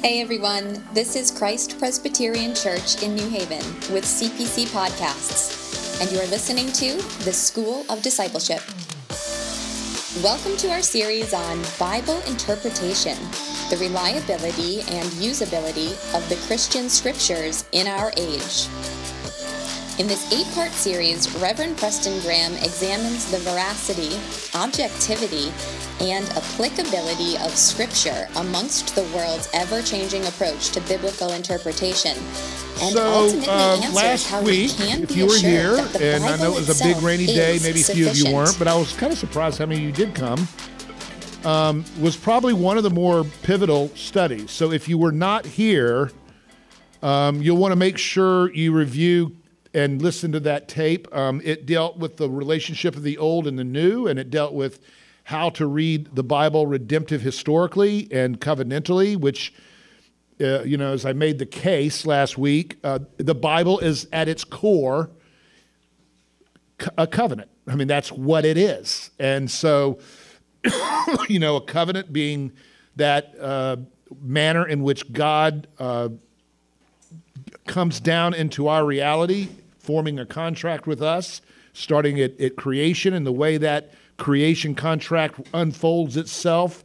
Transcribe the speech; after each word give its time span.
Hey 0.00 0.20
everyone, 0.20 0.80
this 0.94 1.16
is 1.16 1.32
Christ 1.32 1.76
Presbyterian 1.80 2.54
Church 2.54 3.02
in 3.02 3.16
New 3.16 3.28
Haven 3.28 3.64
with 3.92 4.04
CPC 4.04 4.66
Podcasts, 4.66 6.00
and 6.00 6.12
you 6.12 6.20
are 6.20 6.26
listening 6.28 6.68
to 6.74 7.02
the 7.24 7.32
School 7.32 7.84
of 7.90 8.00
Discipleship. 8.00 8.62
Welcome 10.22 10.56
to 10.58 10.70
our 10.70 10.82
series 10.82 11.34
on 11.34 11.60
Bible 11.80 12.20
interpretation, 12.28 13.18
the 13.70 13.78
reliability 13.80 14.82
and 14.82 15.08
usability 15.18 15.90
of 16.16 16.26
the 16.28 16.36
Christian 16.46 16.88
scriptures 16.88 17.64
in 17.72 17.88
our 17.88 18.12
age. 18.16 18.68
In 19.98 20.06
this 20.06 20.32
eight 20.32 20.46
part 20.54 20.70
series, 20.70 21.28
Reverend 21.38 21.76
Preston 21.76 22.20
Graham 22.20 22.52
examines 22.58 23.28
the 23.32 23.38
veracity, 23.38 24.14
objectivity, 24.56 25.52
and 26.00 26.24
applicability 26.36 27.36
of 27.38 27.50
Scripture 27.50 28.28
amongst 28.36 28.94
the 28.94 29.02
world's 29.12 29.50
ever 29.52 29.82
changing 29.82 30.24
approach 30.26 30.68
to 30.68 30.80
biblical 30.82 31.32
interpretation. 31.32 32.16
And 32.80 32.94
so, 32.94 33.12
ultimately 33.12 33.48
uh, 33.48 33.74
answers 33.74 33.94
last 33.96 34.30
how 34.30 34.40
week, 34.40 34.70
we 34.78 34.86
can 34.86 35.02
if 35.02 35.16
you 35.16 35.26
were 35.26 35.36
here, 35.36 35.84
and 36.00 36.22
I 36.22 36.36
know 36.36 36.52
it 36.52 36.68
was 36.68 36.80
a 36.80 36.84
big 36.84 37.02
rainy 37.02 37.26
day, 37.26 37.58
maybe 37.60 37.80
a 37.80 37.84
few 37.84 38.08
of 38.08 38.16
you 38.16 38.32
weren't, 38.32 38.56
but 38.56 38.68
I 38.68 38.76
was 38.76 38.92
kind 38.92 39.12
of 39.12 39.18
surprised 39.18 39.58
how 39.58 39.66
many 39.66 39.80
of 39.80 39.86
you 39.88 40.06
did 40.06 40.14
come. 40.14 40.46
Um, 41.44 41.84
was 41.98 42.16
probably 42.16 42.52
one 42.52 42.76
of 42.76 42.84
the 42.84 42.90
more 42.90 43.24
pivotal 43.42 43.88
studies. 43.96 44.52
So 44.52 44.70
if 44.70 44.88
you 44.88 44.96
were 44.96 45.12
not 45.12 45.44
here, 45.44 46.12
um, 47.02 47.42
you'll 47.42 47.56
want 47.56 47.72
to 47.72 47.76
make 47.76 47.98
sure 47.98 48.52
you 48.54 48.72
review 48.72 49.37
and 49.74 50.00
listen 50.00 50.32
to 50.32 50.40
that 50.40 50.68
tape. 50.68 51.12
Um, 51.14 51.40
it 51.44 51.66
dealt 51.66 51.98
with 51.98 52.16
the 52.16 52.28
relationship 52.30 52.96
of 52.96 53.02
the 53.02 53.18
old 53.18 53.46
and 53.46 53.58
the 53.58 53.64
new, 53.64 54.06
and 54.06 54.18
it 54.18 54.30
dealt 54.30 54.54
with 54.54 54.80
how 55.24 55.50
to 55.50 55.66
read 55.66 56.14
the 56.14 56.22
Bible 56.22 56.66
redemptive 56.66 57.20
historically 57.20 58.08
and 58.10 58.40
covenantally, 58.40 59.14
which, 59.14 59.52
uh, 60.40 60.62
you 60.62 60.78
know, 60.78 60.92
as 60.92 61.04
I 61.04 61.12
made 61.12 61.38
the 61.38 61.46
case 61.46 62.06
last 62.06 62.38
week, 62.38 62.78
uh, 62.82 63.00
the 63.18 63.34
Bible 63.34 63.78
is 63.78 64.08
at 64.10 64.26
its 64.26 64.42
core 64.42 65.10
co- 66.78 66.90
a 66.96 67.06
covenant. 67.06 67.50
I 67.66 67.74
mean, 67.74 67.88
that's 67.88 68.10
what 68.10 68.46
it 68.46 68.56
is. 68.56 69.10
And 69.18 69.50
so, 69.50 69.98
you 71.28 71.38
know, 71.38 71.56
a 71.56 71.60
covenant 71.60 72.10
being 72.10 72.52
that 72.96 73.34
uh, 73.38 73.76
manner 74.22 74.66
in 74.66 74.82
which 74.82 75.12
God 75.12 75.68
uh, 75.78 76.08
comes 77.68 78.00
down 78.00 78.34
into 78.34 78.66
our 78.66 78.84
reality, 78.84 79.48
forming 79.78 80.18
a 80.18 80.26
contract 80.26 80.86
with 80.86 81.02
us, 81.02 81.40
starting 81.72 82.20
at, 82.20 82.38
at 82.40 82.56
creation 82.56 83.14
and 83.14 83.26
the 83.26 83.32
way 83.32 83.56
that 83.58 83.92
creation 84.16 84.74
contract 84.74 85.40
unfolds 85.54 86.16
itself 86.16 86.82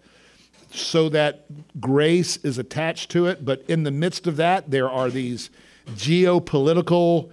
so 0.72 1.10
that 1.10 1.46
grace 1.80 2.38
is 2.38 2.58
attached 2.58 3.10
to 3.12 3.26
it. 3.26 3.44
But 3.44 3.64
in 3.68 3.84
the 3.84 3.92
midst 3.92 4.28
of 4.28 4.38
that, 4.38 4.70
there 4.70 4.90
are 4.90 5.10
these 5.10 5.50
geopolitical 5.92 7.32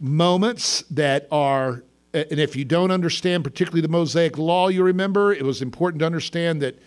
moments 0.00 0.82
that 0.90 1.26
are, 1.30 1.82
and 2.12 2.38
if 2.38 2.56
you 2.56 2.64
don't 2.64 2.90
understand, 2.90 3.44
particularly 3.44 3.82
the 3.82 3.88
Mosaic 3.88 4.38
Law, 4.38 4.68
you 4.68 4.82
remember, 4.82 5.32
it 5.32 5.44
was 5.44 5.60
important 5.60 6.00
to 6.00 6.06
understand 6.06 6.62
that 6.62 6.78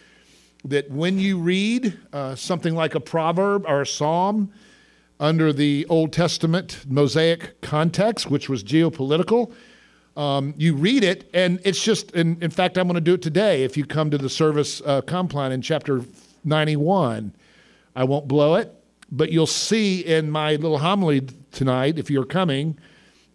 that 0.65 0.91
when 0.91 1.17
you 1.17 1.39
read 1.39 1.97
uh, 2.11 2.35
something 2.35 2.75
like 2.75 2.95
a 2.95 2.99
proverb 2.99 3.65
or 3.65 3.81
a 3.81 3.87
psalm 3.87 4.51
under 5.19 5.51
the 5.51 5.85
Old 5.89 6.13
Testament 6.13 6.85
Mosaic 6.87 7.59
context, 7.61 8.29
which 8.29 8.47
was 8.47 8.63
geopolitical, 8.63 9.51
um, 10.15 10.53
you 10.57 10.75
read 10.75 11.03
it, 11.03 11.29
and 11.33 11.59
it's 11.63 11.83
just, 11.83 12.13
and 12.15 12.41
in 12.43 12.51
fact, 12.51 12.77
I'm 12.77 12.87
going 12.87 12.95
to 12.95 13.01
do 13.01 13.13
it 13.13 13.21
today. 13.21 13.63
If 13.63 13.77
you 13.77 13.85
come 13.85 14.11
to 14.11 14.17
the 14.17 14.29
service 14.29 14.81
uh, 14.85 15.01
compline 15.01 15.51
in 15.51 15.61
chapter 15.61 16.01
91, 16.43 17.33
I 17.95 18.03
won't 18.03 18.27
blow 18.27 18.55
it, 18.55 18.73
but 19.11 19.31
you'll 19.31 19.47
see 19.47 20.01
in 20.01 20.29
my 20.29 20.55
little 20.55 20.79
homily 20.79 21.21
tonight, 21.51 21.97
if 21.97 22.09
you're 22.09 22.25
coming, 22.25 22.77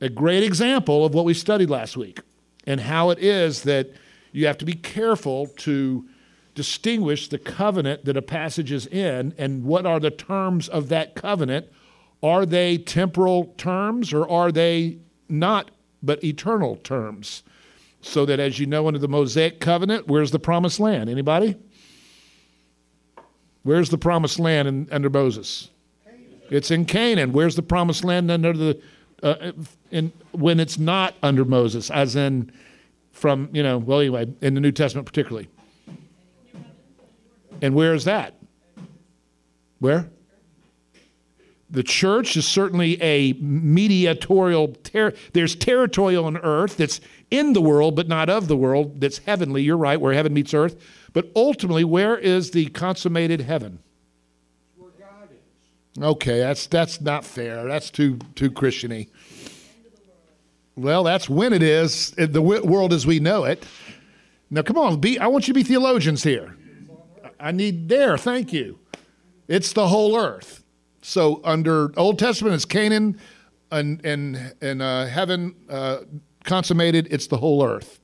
a 0.01 0.09
great 0.09 0.43
example 0.43 1.05
of 1.05 1.15
what 1.15 1.25
we 1.25 1.34
studied 1.34 1.71
last 1.71 1.97
week 1.97 2.21
and 2.66 2.81
how 2.81 3.11
it 3.11 3.19
is 3.19 3.62
that 3.62 3.91
you 4.33 4.47
have 4.47 4.59
to 4.59 4.65
be 4.65 4.75
careful 4.75 5.47
to 5.59 6.06
distinguish 6.54 7.28
the 7.28 7.38
covenant 7.38 8.04
that 8.04 8.16
a 8.16 8.22
passage 8.22 8.70
is 8.70 8.87
in 8.87 9.34
and 9.37 9.65
what 9.65 9.87
are 9.87 10.00
the 10.00 10.10
terms 10.10 10.69
of 10.69 10.88
that 10.88 11.15
covenant. 11.15 11.66
Are 12.22 12.47
they 12.47 12.78
temporal 12.78 13.54
terms 13.59 14.12
or 14.12 14.28
are 14.31 14.50
they 14.50 14.98
not, 15.28 15.70
but 16.03 16.22
eternal 16.25 16.76
terms? 16.76 17.42
So 18.00 18.25
that 18.26 18.38
as 18.38 18.59
you 18.59 18.66
know 18.66 18.87
under 18.87 18.98
the 18.98 19.09
Mosaic 19.09 19.60
covenant, 19.60 20.06
where's 20.06 20.31
the 20.31 20.38
promised 20.38 20.78
land? 20.78 21.10
Anybody? 21.10 21.56
Where's 23.62 23.88
the 23.88 23.98
promised 23.98 24.38
land 24.38 24.69
in, 24.69 24.88
under 24.91 25.10
Moses? 25.10 25.71
It's 26.50 26.71
in 26.71 26.84
Canaan. 26.84 27.32
Where's 27.32 27.56
the 27.56 27.62
promised 27.62 28.04
land 28.04 28.31
under 28.31 28.53
the 28.53 28.81
uh, 29.22 29.53
in 29.91 30.12
when 30.32 30.60
it's 30.60 30.78
not 30.78 31.15
under 31.22 31.44
Moses, 31.44 31.91
as 31.91 32.15
in 32.15 32.53
from 33.12 33.48
you 33.53 33.62
know 33.62 33.78
well 33.78 34.00
anyway 34.00 34.26
in 34.42 34.54
the 34.54 34.60
New 34.60 34.72
Testament 34.72 35.06
particularly. 35.06 35.48
And 37.62 37.75
where 37.75 37.94
is 37.94 38.04
that? 38.04 38.34
Where? 39.78 40.09
The 41.70 41.82
church 41.82 42.37
is 42.37 42.47
certainly 42.47 43.00
a 43.03 43.32
mediatorial. 43.34 44.69
Ter- 44.84 45.12
there's 45.32 45.56
territorial 45.56 46.25
on 46.25 46.37
earth 46.38 46.76
that's 46.76 47.00
in 47.31 47.53
the 47.53 47.60
world 47.60 47.97
but 47.97 48.06
not 48.06 48.31
of 48.31 48.47
the 48.48 48.56
world. 48.56 49.00
That's 49.00 49.19
heavenly. 49.19 49.62
You're 49.62 49.76
right, 49.76 50.00
where 50.00 50.12
heaven 50.12 50.32
meets 50.32 50.54
earth. 50.54 50.81
But 51.12 51.31
ultimately, 51.34 51.84
where 51.84 52.16
is 52.16 52.53
the 52.53 52.66
consummated 52.66 53.41
heaven? 53.41 53.81
Where 54.76 54.91
God 54.98 55.28
is. 55.97 56.03
Okay, 56.03 56.38
that's 56.38 56.66
that's 56.66 57.00
not 57.00 57.25
fair. 57.25 57.65
That's 57.65 57.91
too 57.91 58.19
too 58.36 58.50
Christiany. 58.50 59.09
Well, 60.76 61.04
that's 61.04 61.28
when 61.28 61.53
it 61.53 61.62
is 61.62 62.12
the 62.12 62.42
world 62.42 62.92
as 62.92 63.06
we 63.06 63.21
know 63.21 63.44
it. 63.44 63.65
Now, 64.50 64.62
come 64.62 64.76
on, 64.76 65.00
be. 65.00 65.19
I 65.19 65.26
want 65.28 65.48
you 65.48 65.54
to 65.54 65.59
be 65.59 65.65
theologians 65.65 66.22
here. 66.22 66.56
I 67.44 67.53
need 67.53 67.91
there. 67.91 68.16
Thank 68.16 68.55
you. 68.55 68.78
It's 69.49 69.75
the 69.75 69.88
whole 69.88 70.16
earth. 70.16 70.65
So 71.03 71.43
under 71.44 71.93
Old 71.99 72.19
Testament, 72.19 72.55
it's 72.55 72.65
Canaan, 72.65 73.21
and 73.71 74.05
and 74.05 74.55
and 74.62 74.81
uh, 74.81 75.05
heaven 75.05 75.54
uh, 75.69 75.99
consummated. 76.44 77.06
It's 77.10 77.27
the 77.27 77.37
whole 77.37 77.62
earth. 77.62 78.00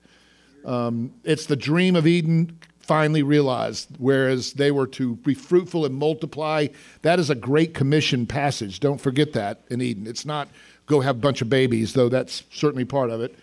Um, 0.67 1.15
it's 1.25 1.47
the 1.47 1.57
dream 1.57 1.97
of 1.97 2.07
Eden 2.07 2.59
finally 2.81 3.23
realized. 3.23 3.89
Whereas 3.97 4.53
they 4.53 4.73
were 4.73 4.87
to 4.89 5.17
be 5.17 5.33
fruitful 5.33 5.87
and 5.87 5.95
multiply. 5.95 6.67
That 7.01 7.19
is 7.19 7.31
a 7.31 7.35
great 7.35 7.73
commission 7.73 8.27
passage. 8.27 8.79
Don't 8.79 9.01
forget 9.01 9.33
that 9.33 9.63
in 9.71 9.81
Eden. 9.81 10.07
It's 10.07 10.27
not 10.27 10.49
go 10.85 11.01
have 11.01 11.17
a 11.17 11.21
bunch 11.21 11.41
of 11.41 11.49
babies, 11.49 11.95
though 11.95 12.11
that's 12.11 12.43
certainly 12.53 12.85
part 12.85 13.09
of 13.09 13.23
it. 13.23 13.39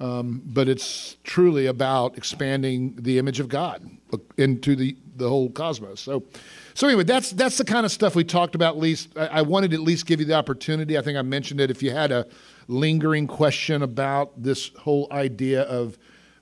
Um, 0.00 0.42
but 0.46 0.68
it's 0.68 1.16
truly 1.24 1.66
about 1.66 2.16
expanding 2.16 2.96
the 2.98 3.18
image 3.18 3.38
of 3.38 3.48
God 3.48 3.88
into 4.38 4.74
the, 4.74 4.96
the 5.20 5.28
whole 5.28 5.50
cosmos. 5.50 6.00
So, 6.00 6.24
so 6.74 6.88
anyway, 6.88 7.04
that's 7.04 7.30
that's 7.30 7.58
the 7.58 7.64
kind 7.64 7.86
of 7.86 7.92
stuff 7.92 8.16
we 8.16 8.24
talked 8.24 8.56
about. 8.56 8.74
At 8.74 8.80
least 8.80 9.16
I, 9.16 9.26
I 9.26 9.42
wanted 9.42 9.70
to 9.70 9.76
at 9.76 9.82
least 9.82 10.06
give 10.06 10.18
you 10.18 10.26
the 10.26 10.34
opportunity. 10.34 10.98
I 10.98 11.02
think 11.02 11.16
I 11.16 11.22
mentioned 11.22 11.60
it. 11.60 11.70
If 11.70 11.82
you 11.82 11.92
had 11.92 12.10
a 12.10 12.26
lingering 12.66 13.26
question 13.26 13.82
about 13.82 14.42
this 14.42 14.70
whole 14.78 15.06
idea 15.12 15.62
of 15.62 15.96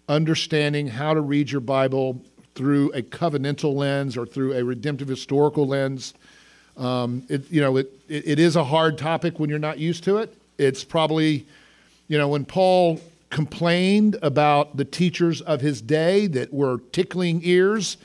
understanding 0.09 0.87
how 0.87 1.13
to 1.13 1.21
read 1.21 1.51
your 1.51 1.61
Bible 1.61 2.23
through 2.55 2.91
a 2.93 3.03
covenantal 3.03 3.75
lens 3.75 4.17
or 4.17 4.25
through 4.27 4.55
a 4.55 4.65
redemptive 4.65 5.09
historical 5.09 5.67
lens, 5.67 6.15
um, 6.77 7.23
it, 7.29 7.51
you 7.51 7.61
know, 7.61 7.77
it, 7.77 7.93
it, 8.09 8.29
it 8.29 8.39
is 8.39 8.57
a 8.57 8.65
hard 8.65 8.97
topic 8.97 9.39
when 9.39 9.51
you're 9.51 9.59
not 9.59 9.79
used 9.79 10.05
to 10.05 10.19
it. 10.19 10.35
It's 10.57 10.85
probably, 10.85 11.47
you 12.09 12.19
know, 12.19 12.29
when 12.29 12.45
Paul 12.45 13.01
complained 13.31 14.17
about 14.23 14.77
the 14.77 14.85
teachers 14.85 15.41
of 15.43 15.61
his 15.61 15.83
day 15.83 16.27
that 16.29 16.53
were 16.53 16.79
tickling 16.93 17.41
ears, 17.45 17.97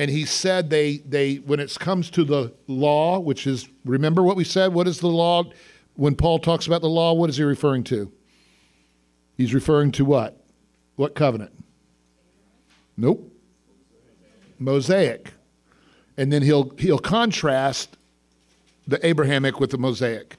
and 0.00 0.10
he 0.10 0.24
said 0.24 0.70
they, 0.70 0.96
they 0.96 1.36
when 1.36 1.60
it 1.60 1.78
comes 1.78 2.08
to 2.12 2.24
the 2.24 2.54
law, 2.66 3.18
which 3.18 3.46
is, 3.46 3.68
remember 3.84 4.22
what 4.22 4.34
we 4.34 4.44
said? 4.44 4.72
What 4.72 4.88
is 4.88 4.98
the 4.98 5.08
law? 5.08 5.44
When 5.92 6.14
Paul 6.14 6.38
talks 6.38 6.66
about 6.66 6.80
the 6.80 6.88
law, 6.88 7.12
what 7.12 7.28
is 7.28 7.36
he 7.36 7.42
referring 7.42 7.84
to? 7.84 8.10
He's 9.36 9.52
referring 9.52 9.92
to 9.92 10.06
what? 10.06 10.42
What 10.96 11.14
covenant? 11.14 11.52
Nope. 12.96 13.30
Mosaic. 14.58 15.34
And 16.16 16.32
then 16.32 16.40
he'll 16.40 16.70
he'll 16.78 16.98
contrast 16.98 17.98
the 18.86 19.06
Abrahamic 19.06 19.60
with 19.60 19.70
the 19.70 19.78
Mosaic 19.78 20.36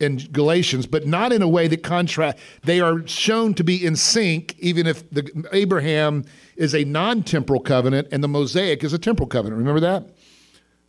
in 0.00 0.16
Galatians, 0.30 0.86
but 0.86 1.06
not 1.06 1.32
in 1.32 1.42
a 1.42 1.48
way 1.48 1.66
that 1.68 1.82
contrast. 1.82 2.38
They 2.62 2.80
are 2.80 3.06
shown 3.06 3.54
to 3.54 3.64
be 3.64 3.84
in 3.84 3.96
sync, 3.96 4.54
even 4.58 4.86
if 4.86 5.08
the 5.10 5.46
Abraham 5.52 6.24
is 6.56 6.74
a 6.74 6.84
non-temporal 6.84 7.60
covenant 7.60 8.08
and 8.12 8.22
the 8.22 8.28
Mosaic 8.28 8.84
is 8.84 8.92
a 8.92 8.98
temporal 8.98 9.28
covenant. 9.28 9.58
Remember 9.58 9.80
that? 9.80 10.08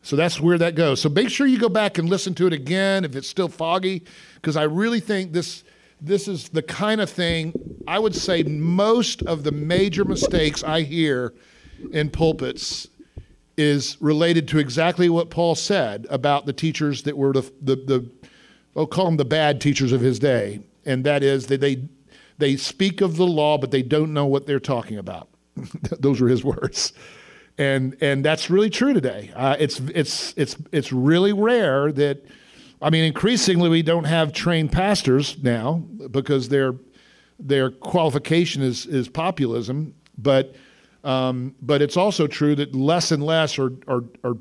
So 0.01 0.15
that's 0.15 0.39
where 0.39 0.57
that 0.57 0.75
goes. 0.75 1.01
So 1.01 1.09
make 1.09 1.29
sure 1.29 1.45
you 1.47 1.59
go 1.59 1.69
back 1.69 1.97
and 1.97 2.09
listen 2.09 2.33
to 2.35 2.47
it 2.47 2.53
again 2.53 3.03
if 3.03 3.15
it's 3.15 3.27
still 3.27 3.49
foggy, 3.49 4.03
because 4.35 4.55
I 4.55 4.63
really 4.63 4.99
think 4.99 5.33
this 5.33 5.63
this 6.01 6.29
is 6.29 6.47
the 6.49 6.61
kind 6.61 7.01
of 7.01 7.09
thing 7.09 7.51
I 7.85 7.99
would 7.99 8.15
say 8.15 8.43
most 8.43 9.21
of 9.23 9.43
the 9.43 9.51
major 9.51 10.05
mistakes 10.05 10.63
I 10.63 10.83
hear 10.83 11.33
in 11.91 12.09
pulpits 12.09 12.87
is 13.57 13.97
related 13.99 14.47
to 14.49 14.59
exactly 14.59 15.09
what 15.09 15.29
Paul 15.29 15.55
said 15.55 16.07
about 16.09 16.45
the 16.45 16.53
teachers 16.53 17.03
that 17.03 17.17
were 17.17 17.33
the, 17.33 17.41
the, 17.61 17.75
the 17.75 18.09
I'll 18.79 18.87
call 18.87 19.05
them 19.05 19.17
the 19.17 19.25
bad 19.25 19.59
teachers 19.59 19.91
of 19.91 19.99
his 19.99 20.19
day. 20.19 20.61
And 20.85 21.03
that 21.03 21.21
is 21.21 21.47
that 21.47 21.59
they, 21.59 21.83
they 22.37 22.55
speak 22.55 23.01
of 23.01 23.17
the 23.17 23.27
law, 23.27 23.57
but 23.57 23.71
they 23.71 23.83
don't 23.83 24.13
know 24.13 24.25
what 24.25 24.47
they're 24.47 24.59
talking 24.59 24.97
about. 24.97 25.27
Those 25.99 26.21
were 26.21 26.29
his 26.29 26.43
words. 26.43 26.93
And, 27.57 27.97
and 27.99 28.23
that's 28.23 28.49
really 28.49 28.69
true 28.69 28.93
today. 28.93 29.31
Uh, 29.35 29.57
it's, 29.59 29.81
it's, 29.93 30.33
it's, 30.37 30.55
it's 30.71 30.93
really 30.93 31.33
rare 31.33 31.91
that, 31.91 32.23
I 32.81 32.89
mean, 32.89 33.03
increasingly 33.03 33.67
we 33.67 33.81
don't 33.81 34.05
have 34.05 34.31
trained 34.31 34.71
pastors 34.71 35.37
now 35.43 35.83
because 36.11 36.47
their, 36.47 36.75
their 37.37 37.71
qualification 37.71 38.61
is, 38.61 38.85
is 38.85 39.09
populism. 39.09 39.93
But 40.17 40.55
um, 41.03 41.55
but 41.61 41.81
it's 41.81 41.95
also 41.95 42.27
true 42.27 42.55
that 42.55 42.75
less 42.75 43.11
and 43.11 43.23
less 43.23 43.57
are, 43.57 43.71
are, 43.87 44.03
are 44.23 44.35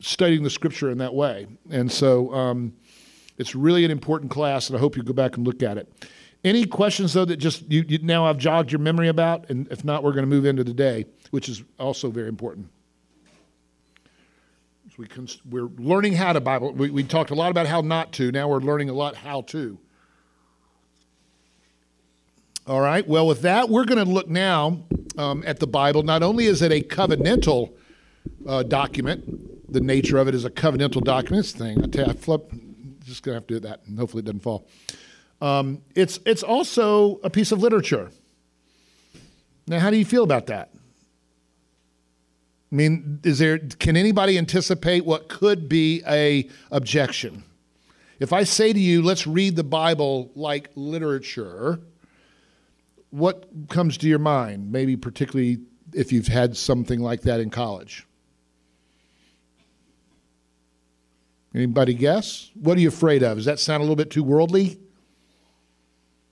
studying 0.00 0.42
the 0.42 0.50
scripture 0.50 0.90
in 0.90 0.98
that 0.98 1.14
way. 1.14 1.46
And 1.70 1.90
so 1.92 2.32
um, 2.32 2.72
it's 3.40 3.54
really 3.54 3.84
an 3.84 3.90
important 3.90 4.30
class, 4.30 4.68
and 4.68 4.76
I 4.76 4.80
hope 4.80 4.96
you 4.96 5.02
go 5.02 5.12
back 5.12 5.36
and 5.36 5.46
look 5.46 5.62
at 5.62 5.78
it. 5.78 5.90
Any 6.44 6.64
questions, 6.64 7.12
though, 7.12 7.24
that 7.24 7.36
just 7.36 7.70
you, 7.70 7.84
you 7.88 7.98
now 7.98 8.26
have 8.26 8.38
jogged 8.38 8.72
your 8.72 8.78
memory 8.78 9.08
about? 9.08 9.50
And 9.50 9.66
if 9.70 9.84
not, 9.84 10.02
we're 10.02 10.12
going 10.12 10.24
to 10.24 10.30
move 10.30 10.46
into 10.46 10.64
the 10.64 10.72
day, 10.74 11.06
which 11.30 11.48
is 11.48 11.62
also 11.78 12.10
very 12.10 12.28
important. 12.28 12.68
So 14.88 14.94
we 14.98 15.06
cons- 15.06 15.40
we're 15.48 15.68
learning 15.78 16.14
how 16.14 16.32
to 16.32 16.40
Bible. 16.40 16.72
We, 16.72 16.90
we 16.90 17.02
talked 17.02 17.30
a 17.30 17.34
lot 17.34 17.50
about 17.50 17.66
how 17.66 17.80
not 17.80 18.12
to. 18.12 18.32
Now 18.32 18.48
we're 18.48 18.60
learning 18.60 18.88
a 18.88 18.94
lot 18.94 19.16
how 19.16 19.42
to. 19.42 19.78
All 22.66 22.80
right. 22.80 23.06
Well, 23.06 23.26
with 23.26 23.42
that, 23.42 23.68
we're 23.68 23.84
going 23.84 24.04
to 24.04 24.10
look 24.10 24.28
now 24.28 24.84
um, 25.18 25.42
at 25.46 25.60
the 25.60 25.66
Bible. 25.66 26.02
Not 26.02 26.22
only 26.22 26.46
is 26.46 26.62
it 26.62 26.72
a 26.72 26.80
covenantal 26.80 27.72
uh, 28.46 28.62
document, 28.62 29.72
the 29.72 29.80
nature 29.80 30.18
of 30.18 30.28
it 30.28 30.34
is 30.34 30.44
a 30.44 30.50
covenantal 30.50 31.02
document. 31.02 31.44
This 31.44 31.52
thing, 31.52 31.82
I 31.82 31.86
tell 31.86 32.10
I 32.10 32.12
flip, 32.12 32.52
just 33.10 33.24
to 33.24 33.34
have 33.34 33.46
to 33.48 33.54
do 33.54 33.60
that, 33.60 33.80
and 33.86 33.98
hopefully 33.98 34.22
it 34.22 34.26
doesn't 34.26 34.40
fall. 34.40 34.66
Um, 35.42 35.82
it's, 35.94 36.18
it's 36.24 36.42
also 36.42 37.20
a 37.22 37.30
piece 37.30 37.52
of 37.52 37.60
literature. 37.60 38.10
Now, 39.66 39.78
how 39.78 39.90
do 39.90 39.96
you 39.96 40.04
feel 40.04 40.24
about 40.24 40.46
that? 40.46 40.70
I 42.72 42.76
mean, 42.76 43.20
is 43.24 43.38
there, 43.38 43.58
can 43.58 43.96
anybody 43.96 44.38
anticipate 44.38 45.04
what 45.04 45.28
could 45.28 45.68
be 45.68 46.02
a 46.06 46.48
objection? 46.70 47.42
If 48.20 48.32
I 48.32 48.44
say 48.44 48.72
to 48.72 48.78
you, 48.78 49.02
let's 49.02 49.26
read 49.26 49.56
the 49.56 49.64
Bible 49.64 50.30
like 50.34 50.70
literature, 50.76 51.80
what 53.10 53.48
comes 53.68 53.98
to 53.98 54.08
your 54.08 54.18
mind, 54.18 54.70
maybe 54.70 54.96
particularly 54.96 55.58
if 55.92 56.12
you've 56.12 56.28
had 56.28 56.56
something 56.56 57.00
like 57.00 57.22
that 57.22 57.40
in 57.40 57.50
college? 57.50 58.06
Anybody 61.54 61.94
guess? 61.94 62.50
What 62.54 62.78
are 62.78 62.80
you 62.80 62.88
afraid 62.88 63.22
of? 63.22 63.38
Does 63.38 63.46
that 63.46 63.58
sound 63.58 63.80
a 63.80 63.84
little 63.84 63.96
bit 63.96 64.10
too 64.10 64.22
worldly? 64.22 64.78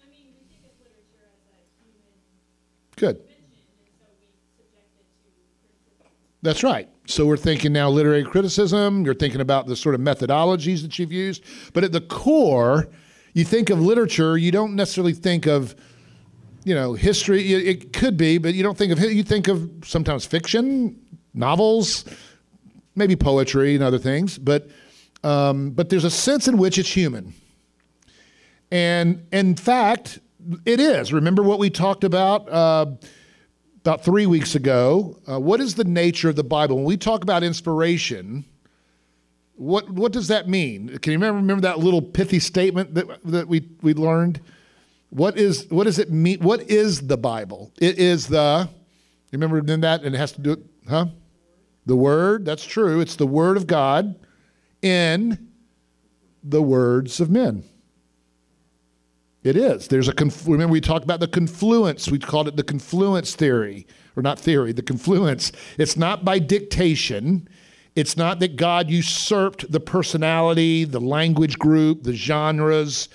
I 0.00 0.06
mean, 0.11 0.26
we 0.32 0.47
think 0.47 0.62
of 0.65 0.79
literature 0.79 1.26
as 1.26 1.38
a 1.38 1.82
human 1.82 2.97
Good. 2.97 3.20
That's 6.43 6.62
right. 6.62 6.88
So 7.06 7.26
we're 7.26 7.37
thinking 7.37 7.73
now 7.73 7.91
literary 7.91 8.25
criticism. 8.25 9.05
You're 9.05 9.15
thinking 9.15 9.41
about 9.41 9.67
the 9.67 9.75
sort 9.75 9.97
of 9.97 10.00
methodologies 10.00 10.82
that 10.82 10.99
you've 10.99 11.11
used. 11.11 11.43
But 11.73 11.82
at 11.82 11.91
the 11.91 12.00
core, 12.00 12.88
you 13.32 13.44
think 13.44 13.70
of 13.70 13.81
literature, 13.81 14.38
you 14.38 14.53
don't 14.53 14.76
necessarily 14.76 15.15
think 15.15 15.47
of 15.47 15.75
you 16.65 16.75
know, 16.75 16.93
history. 16.93 17.53
It 17.53 17.94
could 17.94 18.19
be, 18.19 18.37
but 18.37 18.53
you 18.53 18.62
don't 18.62 18.76
think 18.76 18.93
of 18.93 19.00
you 19.00 19.23
think 19.23 19.49
of 19.49 19.70
sometimes 19.85 20.26
fiction, 20.26 21.00
novels, 21.32 22.05
maybe 22.94 23.17
poetry 23.17 23.75
and 23.75 23.82
other 23.82 23.99
things. 23.99 24.38
But 24.38 24.69
um, 25.23 25.70
but 25.70 25.88
there's 25.88 26.05
a 26.05 26.11
sense 26.11 26.49
in 26.49 26.59
which 26.59 26.79
it's 26.79 26.91
human, 26.91 27.35
and 28.70 29.26
in 29.32 29.56
fact, 29.56 30.19
it 30.65 30.81
is. 30.81 31.12
Remember 31.12 31.43
what 31.43 31.59
we 31.59 31.70
talked 31.70 32.05
about. 32.05 32.49
Uh, 32.49 32.87
about 33.88 34.05
three 34.05 34.26
weeks 34.26 34.55
ago, 34.55 35.19
uh, 35.26 35.41
what 35.41 35.61
is 35.61 35.75
the 35.75 35.85
nature 35.85 36.29
of 36.29 36.37
the 36.37 36.44
Bible? 36.44 36.76
When 36.76 36.85
we 36.85 36.99
talk 36.99 37.23
about 37.23 37.43
inspiration, 37.43 38.44
what 39.55 39.88
what 39.91 40.12
does 40.12 40.29
that 40.29 40.49
mean? 40.49 40.99
Can 40.99 41.12
you 41.12 41.19
remember, 41.19 41.38
remember 41.38 41.62
that 41.62 41.79
little 41.79 42.03
pithy 42.03 42.38
statement 42.38 42.94
that 42.94 43.06
that 43.25 43.49
we 43.49 43.69
we 43.81 43.94
learned? 43.94 44.41
What 45.11 45.38
is 45.38 45.67
what 45.70 45.85
does 45.85 45.99
it 45.99 46.11
mean? 46.11 46.41
What 46.41 46.70
is 46.70 47.06
the 47.06 47.17
Bible? 47.17 47.73
It 47.81 47.99
is 47.99 48.26
the 48.26 48.69
you 49.31 49.38
remember 49.38 49.59
in 49.59 49.81
that, 49.81 50.05
and 50.05 50.15
it 50.15 50.19
has 50.19 50.32
to 50.32 50.41
do 50.41 50.65
huh? 50.88 51.06
The 51.87 51.97
Word. 51.97 52.44
That's 52.44 52.65
true. 52.65 53.00
It's 53.00 53.17
the 53.17 53.26
Word 53.26 53.56
of 53.56 53.67
God 53.67 54.17
in 54.82 55.48
the 56.42 56.62
words 56.62 57.20
of 57.20 57.30
men. 57.30 57.64
It 59.42 59.56
is. 59.56 59.88
There's 59.88 60.08
a 60.08 60.12
conf- 60.12 60.46
remember 60.46 60.72
we 60.72 60.80
talked 60.80 61.04
about 61.04 61.20
the 61.20 61.28
confluence. 61.28 62.10
We 62.10 62.19
called 62.19 62.48
it 62.48 62.56
the 62.56 62.64
confluence 62.64 63.34
theory, 63.34 63.86
or 64.16 64.22
not 64.22 64.38
theory, 64.38 64.72
the 64.72 64.82
confluence. 64.82 65.52
It's 65.78 65.96
not 65.96 66.25
by 66.25 66.38
dictation. 66.38 67.48
It's 67.94 68.16
not 68.16 68.40
that 68.40 68.56
God 68.56 68.90
usurped 68.90 69.70
the 69.70 69.80
personality, 69.80 70.84
the 70.84 71.00
language 71.00 71.58
group, 71.58 72.02
the 72.02 72.14
genres, 72.14 73.08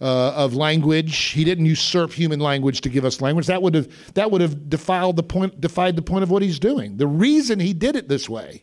uh, 0.00 0.32
of 0.34 0.54
language. 0.54 1.16
He 1.16 1.44
didn't 1.44 1.66
usurp 1.66 2.12
human 2.12 2.40
language 2.40 2.80
to 2.82 2.88
give 2.88 3.04
us 3.04 3.20
language. 3.20 3.46
That 3.46 3.62
would 3.62 3.74
have 3.74 4.14
that 4.14 4.30
would 4.30 4.40
have 4.40 4.68
defiled 4.68 5.16
the 5.16 5.22
point, 5.22 5.60
defied 5.60 5.96
the 5.96 6.02
point 6.02 6.22
of 6.22 6.30
what 6.30 6.42
he's 6.42 6.58
doing. 6.58 6.96
The 6.96 7.06
reason 7.06 7.58
he 7.58 7.72
did 7.72 7.96
it 7.96 8.08
this 8.08 8.28
way 8.28 8.62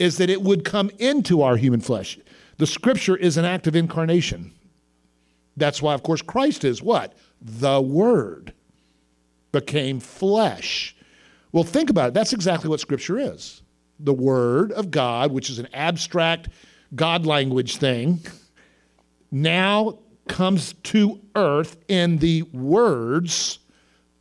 is 0.00 0.16
that 0.16 0.30
it 0.30 0.42
would 0.42 0.64
come 0.64 0.90
into 0.98 1.42
our 1.42 1.56
human 1.56 1.80
flesh. 1.80 2.18
The 2.56 2.66
Scripture 2.66 3.16
is 3.16 3.36
an 3.36 3.44
act 3.44 3.66
of 3.66 3.76
incarnation. 3.76 4.52
That's 5.56 5.82
why, 5.82 5.92
of 5.92 6.02
course, 6.02 6.22
Christ 6.22 6.64
is 6.64 6.82
what 6.82 7.12
the 7.40 7.80
Word 7.80 8.54
became 9.52 10.00
flesh. 10.00 10.96
Well, 11.52 11.64
think 11.64 11.90
about 11.90 12.08
it. 12.08 12.14
That's 12.14 12.32
exactly 12.32 12.70
what 12.70 12.80
Scripture 12.80 13.18
is. 13.18 13.62
The 13.98 14.14
Word 14.14 14.72
of 14.72 14.90
God, 14.90 15.32
which 15.32 15.50
is 15.50 15.58
an 15.58 15.68
abstract 15.74 16.48
God 16.94 17.26
language 17.26 17.76
thing, 17.76 18.20
now 19.30 19.98
comes 20.28 20.72
to 20.84 21.20
earth 21.34 21.76
in 21.88 22.18
the 22.18 22.42
words 22.54 23.58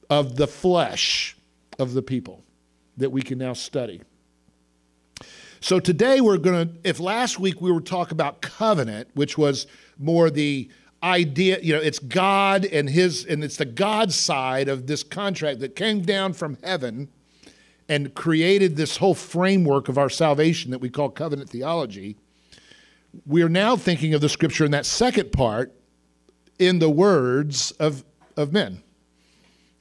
of 0.10 0.36
the 0.36 0.48
flesh 0.48 1.38
of 1.78 1.94
the 1.94 2.02
people 2.02 2.44
that 2.98 3.12
we 3.12 3.22
can 3.22 3.38
now 3.38 3.54
study. 3.54 4.02
So 5.62 5.80
today 5.80 6.22
we're 6.22 6.38
going 6.38 6.70
to, 6.70 6.90
if 6.90 7.00
last 7.00 7.38
week 7.38 7.60
we 7.60 7.72
were 7.72 7.82
talking 7.82 8.14
about 8.14 8.42
covenant, 8.42 9.10
which 9.14 9.38
was 9.38 9.68
more 9.98 10.30
the 10.30 10.70
idea, 11.04 11.60
you 11.62 11.74
know, 11.74 11.82
it's 11.82 12.00
God 12.00 12.66
and 12.66 12.90
his, 12.90 13.26
and 13.26 13.44
it's 13.44 13.58
the 13.58 13.66
God 13.66 14.14
side 14.14 14.70
of 14.70 14.88
this 14.88 15.04
contract 15.04 15.60
that 15.60 15.76
came 15.76 16.02
down 16.02 16.34
from 16.34 16.58
heaven 16.64 17.10
and 17.90 18.14
created 18.14 18.78
this 18.78 18.98
whole 18.98 19.16
framework 19.16 19.90
of 19.90 19.98
our 19.98 20.10
salvation 20.10 20.72
that 20.72 20.80
we 20.80 20.90
call 20.90 21.10
covenant 21.10 21.50
theology. 21.50 22.16
We 23.26 23.42
are 23.42 23.50
now 23.50 23.76
thinking 23.76 24.14
of 24.14 24.22
the 24.22 24.30
scripture 24.30 24.64
in 24.64 24.72
that 24.72 24.86
second 24.86 25.32
part 25.34 25.74
in 26.58 26.80
the 26.80 26.90
words 26.90 27.72
of, 27.72 28.06
of 28.38 28.54
men. 28.54 28.82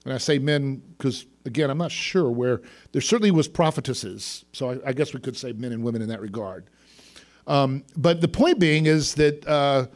And 0.05 0.15
I 0.15 0.19
say 0.19 0.39
men 0.39 0.83
because, 0.97 1.27
again, 1.49 1.71
I'm 1.71 1.79
not 1.79 1.91
sure 1.91 2.31
where. 2.31 2.61
There 2.93 3.03
certainly 3.03 3.33
was 3.33 3.49
prophetesses, 3.49 4.45
so 4.53 4.71
I, 4.71 4.91
I 4.91 4.93
guess 4.93 5.13
we 5.13 5.21
could 5.21 5.37
say 5.37 5.53
men 5.53 5.73
and 5.73 5.83
women 5.83 6.03
in 6.03 6.09
that 6.09 6.21
regard. 6.21 6.71
Um, 7.49 7.83
but 7.97 8.21
the 8.21 8.29
point 8.29 8.61
being 8.61 8.87
is 8.87 9.15
that 9.15 9.47
uh, 9.49 9.87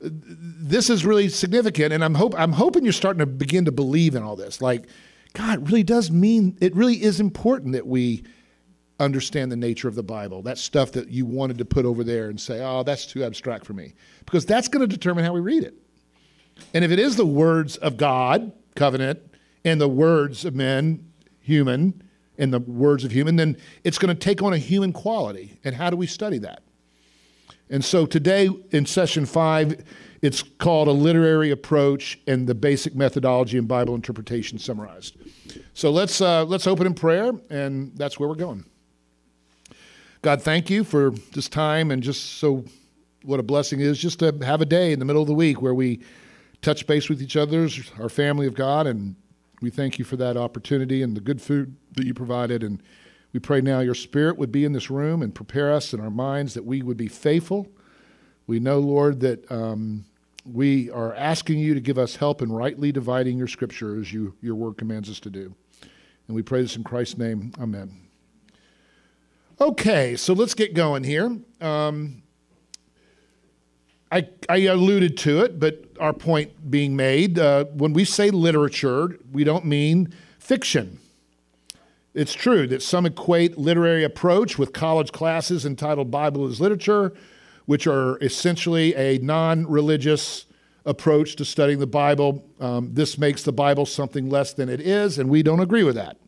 this 0.00 0.88
is 0.88 1.04
really 1.04 1.28
significant, 1.28 1.92
and 1.92 2.02
I'm, 2.02 2.14
hope, 2.14 2.34
I'm 2.38 2.52
hoping 2.52 2.84
you're 2.84 2.92
starting 2.92 3.20
to 3.20 3.26
begin 3.26 3.66
to 3.66 3.72
believe 3.72 4.14
in 4.14 4.22
all 4.22 4.36
this. 4.36 4.62
Like, 4.62 4.86
God 5.34 5.66
really 5.66 5.82
does 5.82 6.10
mean, 6.10 6.56
it 6.60 6.74
really 6.74 7.02
is 7.02 7.20
important 7.20 7.72
that 7.72 7.86
we 7.86 8.24
understand 9.00 9.50
the 9.50 9.56
nature 9.56 9.88
of 9.88 9.94
the 9.94 10.02
Bible. 10.02 10.42
That 10.42 10.58
stuff 10.58 10.92
that 10.92 11.08
you 11.08 11.26
wanted 11.26 11.58
to 11.58 11.64
put 11.64 11.84
over 11.84 12.04
there 12.04 12.28
and 12.28 12.40
say, 12.40 12.62
oh, 12.62 12.82
that's 12.82 13.06
too 13.06 13.24
abstract 13.24 13.66
for 13.66 13.72
me. 13.72 13.94
Because 14.24 14.46
that's 14.46 14.68
going 14.68 14.88
to 14.88 14.96
determine 14.96 15.24
how 15.24 15.32
we 15.32 15.40
read 15.40 15.64
it. 15.64 15.74
And 16.74 16.84
if 16.84 16.90
it 16.90 16.98
is 16.98 17.16
the 17.16 17.26
words 17.26 17.76
of 17.78 17.96
God, 17.96 18.52
covenant, 18.76 19.20
and 19.64 19.80
the 19.80 19.88
words 19.88 20.44
of 20.44 20.54
men, 20.54 21.10
human, 21.40 22.02
and 22.38 22.52
the 22.52 22.60
words 22.60 23.04
of 23.04 23.12
human, 23.12 23.36
then 23.36 23.56
it's 23.84 23.98
going 23.98 24.14
to 24.14 24.18
take 24.18 24.42
on 24.42 24.52
a 24.52 24.58
human 24.58 24.92
quality. 24.92 25.58
And 25.64 25.74
how 25.74 25.90
do 25.90 25.96
we 25.96 26.06
study 26.06 26.38
that? 26.38 26.62
And 27.70 27.84
so 27.84 28.06
today 28.06 28.48
in 28.70 28.86
session 28.86 29.26
five, 29.26 29.82
it's 30.20 30.42
called 30.42 30.88
a 30.88 30.92
literary 30.92 31.50
approach 31.50 32.18
and 32.26 32.46
the 32.46 32.54
basic 32.54 32.94
methodology 32.94 33.58
in 33.58 33.66
Bible 33.66 33.94
interpretation 33.94 34.58
summarized. 34.58 35.16
So 35.74 35.90
let's 35.90 36.20
uh, 36.20 36.44
let's 36.44 36.66
open 36.66 36.86
in 36.86 36.94
prayer, 36.94 37.32
and 37.50 37.92
that's 37.96 38.20
where 38.20 38.28
we're 38.28 38.34
going. 38.34 38.64
God, 40.20 40.42
thank 40.42 40.70
you 40.70 40.84
for 40.84 41.10
this 41.32 41.48
time, 41.48 41.90
and 41.90 42.02
just 42.02 42.34
so 42.34 42.64
what 43.24 43.40
a 43.40 43.42
blessing 43.42 43.80
it 43.80 43.86
is 43.86 43.98
just 43.98 44.18
to 44.18 44.36
have 44.42 44.60
a 44.60 44.66
day 44.66 44.92
in 44.92 44.98
the 44.98 45.04
middle 45.04 45.22
of 45.22 45.28
the 45.28 45.34
week 45.34 45.62
where 45.62 45.74
we 45.74 46.02
touch 46.60 46.86
base 46.86 47.08
with 47.08 47.22
each 47.22 47.36
other, 47.36 47.68
our 47.98 48.08
family 48.08 48.46
of 48.46 48.54
God, 48.54 48.86
and 48.86 49.16
we 49.62 49.70
thank 49.70 49.98
you 49.98 50.04
for 50.04 50.16
that 50.16 50.36
opportunity 50.36 51.02
and 51.02 51.16
the 51.16 51.20
good 51.20 51.40
food 51.40 51.76
that 51.96 52.04
you 52.04 52.12
provided. 52.12 52.62
And 52.62 52.82
We 53.32 53.40
pray 53.40 53.60
now 53.60 53.80
your 53.80 53.94
spirit 53.94 54.36
would 54.36 54.52
be 54.52 54.64
in 54.64 54.72
this 54.72 54.90
room 54.90 55.22
and 55.22 55.34
prepare 55.34 55.72
us 55.72 55.94
in 55.94 56.00
our 56.00 56.10
minds 56.10 56.52
that 56.54 56.64
we 56.64 56.82
would 56.82 56.96
be 56.96 57.08
faithful. 57.08 57.68
We 58.46 58.58
know, 58.58 58.80
Lord, 58.80 59.20
that 59.20 59.50
um, 59.50 60.04
we 60.44 60.90
are 60.90 61.14
asking 61.14 61.60
you 61.60 61.74
to 61.74 61.80
give 61.80 61.96
us 61.96 62.16
help 62.16 62.42
in 62.42 62.50
rightly 62.50 62.90
dividing 62.90 63.38
your 63.38 63.46
scripture 63.46 63.98
as 63.98 64.12
you, 64.12 64.34
your 64.42 64.56
word 64.56 64.76
commands 64.76 65.08
us 65.08 65.20
to 65.20 65.30
do. 65.30 65.54
And 66.26 66.34
we 66.34 66.42
pray 66.42 66.60
this 66.62 66.76
in 66.76 66.82
Christ's 66.82 67.18
name. 67.18 67.52
Amen. 67.60 67.98
Okay, 69.60 70.16
so 70.16 70.32
let's 70.32 70.54
get 70.54 70.74
going 70.74 71.04
here. 71.04 71.38
Um, 71.60 72.22
I, 74.10 74.28
I, 74.48 74.58
alluded 74.58 75.16
to 75.18 75.40
it, 75.40 75.58
but 75.58 75.84
our 76.02 76.12
point 76.12 76.68
being 76.68 76.96
made 76.96 77.38
uh, 77.38 77.64
when 77.66 77.92
we 77.92 78.04
say 78.04 78.30
literature, 78.30 79.16
we 79.30 79.44
don't 79.44 79.64
mean 79.64 80.12
fiction. 80.38 80.98
It's 82.12 82.34
true 82.34 82.66
that 82.66 82.82
some 82.82 83.06
equate 83.06 83.56
literary 83.56 84.02
approach 84.02 84.58
with 84.58 84.72
college 84.72 85.12
classes 85.12 85.64
entitled 85.64 86.10
Bible 86.10 86.46
as 86.46 86.60
Literature, 86.60 87.14
which 87.66 87.86
are 87.86 88.18
essentially 88.18 88.94
a 88.96 89.18
non 89.18 89.64
religious 89.66 90.46
approach 90.84 91.36
to 91.36 91.44
studying 91.44 91.78
the 91.78 91.86
Bible. 91.86 92.44
Um, 92.58 92.92
this 92.92 93.16
makes 93.16 93.44
the 93.44 93.52
Bible 93.52 93.86
something 93.86 94.28
less 94.28 94.52
than 94.52 94.68
it 94.68 94.80
is, 94.80 95.18
and 95.18 95.30
we 95.30 95.44
don't 95.44 95.60
agree 95.60 95.84
with 95.84 95.94
that. 95.94 96.18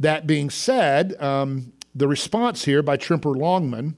That 0.00 0.26
being 0.26 0.50
said, 0.50 1.14
um, 1.22 1.72
the 1.94 2.08
response 2.08 2.64
here 2.64 2.82
by 2.82 2.96
Tremper 2.96 3.36
Longman 3.36 3.96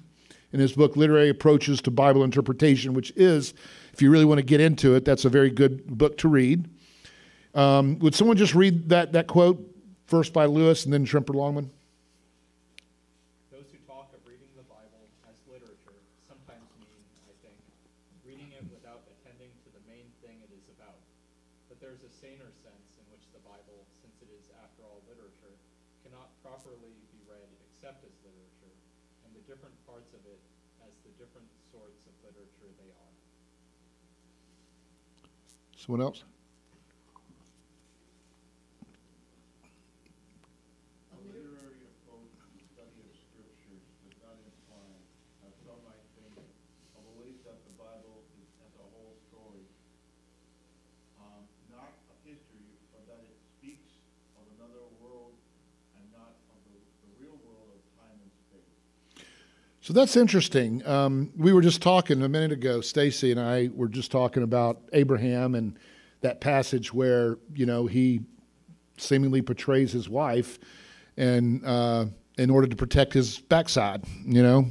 in 0.53 0.61
his 0.61 0.73
book 0.73 0.97
Literary 0.97 1.31
Approaches 1.31 1.81
to 1.83 1.91
Bible 1.91 2.23
Interpretation, 2.23 2.95
which 2.95 3.13
is, 3.17 3.55
if 3.97 4.03
you 4.03 4.11
really 4.11 4.27
want 4.27 4.37
to 4.37 4.45
get 4.45 4.61
into 4.61 4.95
it, 4.95 5.07
that's 5.07 5.25
a 5.25 5.31
very 5.31 5.49
good 5.49 5.87
book 5.87 6.19
to 6.19 6.29
read. 6.29 6.69
Um, 7.55 7.99
would 8.01 8.15
someone 8.15 8.37
just 8.37 8.55
read 8.55 8.91
that, 8.91 9.13
that 9.13 9.27
quote 9.27 9.59
first 10.05 10.35
by 10.35 10.45
Lewis 10.45 10.85
and 10.85 10.93
then 10.93 11.07
Tremper 11.07 11.35
Longman? 11.35 11.71
Someone 35.87 36.03
else? 36.03 36.27
A 41.15 41.19
literary 41.31 41.79
approach 41.87 42.35
to 42.43 42.47
the 42.59 42.67
study 42.75 43.07
of 43.07 43.15
scriptures 43.15 43.87
does 44.03 44.19
not 44.19 44.35
imply, 44.35 44.91
as 45.47 45.55
some 45.63 45.79
might 45.87 46.03
think, 46.19 46.43
a 46.43 47.01
belief 47.15 47.39
that 47.47 47.63
the 47.71 47.75
Bible 47.79 48.19
is 48.35 48.51
as 48.67 48.75
a 48.83 48.87
whole 48.99 49.15
story, 49.31 49.63
um, 51.23 51.47
not 51.71 51.95
of 52.11 52.19
history, 52.27 52.67
but 52.91 53.07
that 53.07 53.23
it 53.23 53.39
speaks 53.55 53.95
of 54.35 54.43
another 54.59 54.91
world 54.99 55.39
and 55.95 56.03
not 56.11 56.35
of 56.51 56.59
the, 56.67 56.83
the 56.83 57.15
real 57.23 57.39
world 57.47 57.71
of 57.71 57.83
time 57.95 58.19
and 58.27 58.33
space. 58.51 58.75
So 59.87 59.93
that's 59.93 60.17
interesting. 60.17 60.85
Um, 60.85 61.31
we 61.37 61.53
were 61.53 61.61
just 61.61 61.81
talking 61.81 62.21
a 62.21 62.29
minute 62.29 62.51
ago. 62.51 62.81
Stacy 62.81 63.31
and 63.31 63.39
I 63.39 63.71
were 63.73 63.87
just 63.87 64.11
talking 64.11 64.43
about 64.43 64.81
Abraham 64.93 65.55
and 65.55 65.79
that 66.23 66.41
passage 66.41 66.93
where 66.93 67.39
you 67.55 67.67
know 67.67 67.87
he 67.87 68.23
seemingly 68.97 69.43
portrays 69.43 69.93
his 69.93 70.09
wife, 70.09 70.59
and 71.17 71.65
uh, 71.65 72.07
in 72.37 72.51
order 72.51 72.67
to 72.67 72.75
protect 72.75 73.13
his 73.13 73.39
backside. 73.39 74.03
You 74.25 74.43
know, 74.43 74.67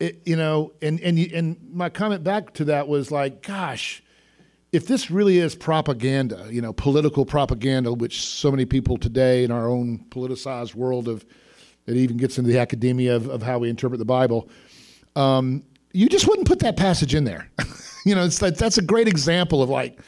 it, 0.00 0.22
you 0.24 0.36
know, 0.36 0.72
and 0.80 0.98
and 1.00 1.18
and 1.18 1.58
my 1.70 1.90
comment 1.90 2.24
back 2.24 2.54
to 2.54 2.64
that 2.64 2.88
was 2.88 3.10
like, 3.10 3.42
gosh. 3.42 4.02
If 4.72 4.86
this 4.86 5.10
really 5.10 5.38
is 5.38 5.54
propaganda, 5.54 6.46
you 6.50 6.62
know, 6.62 6.72
political 6.74 7.26
propaganda, 7.26 7.92
which 7.92 8.22
so 8.22 8.50
many 8.50 8.64
people 8.64 8.96
today 8.96 9.44
in 9.44 9.50
our 9.50 9.68
own 9.68 10.06
politicized 10.10 10.74
world 10.74 11.08
of 11.08 11.26
it 11.88 11.96
even 11.96 12.16
gets 12.16 12.38
into 12.38 12.50
the 12.50 12.58
academia 12.58 13.16
of, 13.16 13.28
of 13.28 13.42
how 13.42 13.58
we 13.58 13.68
interpret 13.68 13.98
the 13.98 14.04
Bible. 14.04 14.48
Um, 15.16 15.62
you 15.92 16.08
just 16.08 16.28
wouldn't 16.28 16.46
put 16.46 16.60
that 16.60 16.76
passage 16.76 17.14
in 17.14 17.24
there. 17.24 17.50
you 18.04 18.14
know, 18.14 18.24
it's 18.24 18.42
like, 18.42 18.56
that's 18.56 18.78
a 18.78 18.82
great 18.82 19.08
example 19.08 19.62
of 19.62 19.70
like, 19.70 19.98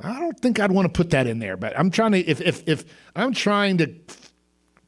I 0.00 0.18
don't 0.18 0.38
think 0.40 0.58
I'd 0.58 0.72
want 0.72 0.86
to 0.86 0.92
put 0.92 1.10
that 1.10 1.26
in 1.26 1.38
there, 1.38 1.56
but 1.56 1.78
I'm 1.78 1.90
trying 1.90 2.12
to, 2.12 2.18
if, 2.18 2.40
if, 2.40 2.66
if 2.66 2.84
I'm 3.14 3.32
trying 3.32 3.78
to 3.78 3.94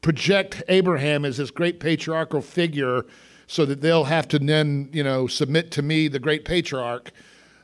project 0.01 0.63
Abraham 0.67 1.23
as 1.25 1.37
this 1.37 1.51
great 1.51 1.79
patriarchal 1.79 2.41
figure 2.41 3.05
so 3.47 3.65
that 3.65 3.81
they'll 3.81 4.03
have 4.03 4.27
to 4.29 4.39
then, 4.39 4.89
you 4.91 5.03
know, 5.03 5.27
submit 5.27 5.71
to 5.71 5.81
me, 5.81 6.07
the 6.07 6.19
great 6.19 6.45
patriarch, 6.45 7.11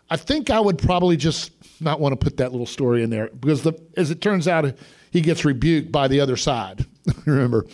I 0.10 0.18
think 0.18 0.50
I 0.50 0.60
would 0.60 0.78
probably 0.78 1.18
just 1.18 1.52
not 1.82 2.00
want 2.00 2.14
to 2.14 2.18
put 2.18 2.38
that 2.38 2.52
little 2.52 2.66
story 2.66 3.04
in 3.04 3.10
there 3.10 3.30
because 3.40 3.64
the, 3.64 3.74
as 3.98 4.12
it 4.12 4.22
turns 4.22 4.48
out, 4.48 4.74
he 5.12 5.22
gets 5.22 5.46
rebuked 5.46 5.92
by 5.92 6.08
the 6.08 6.20
other 6.20 6.38
side. 6.38 6.86
Remember? 7.26 7.66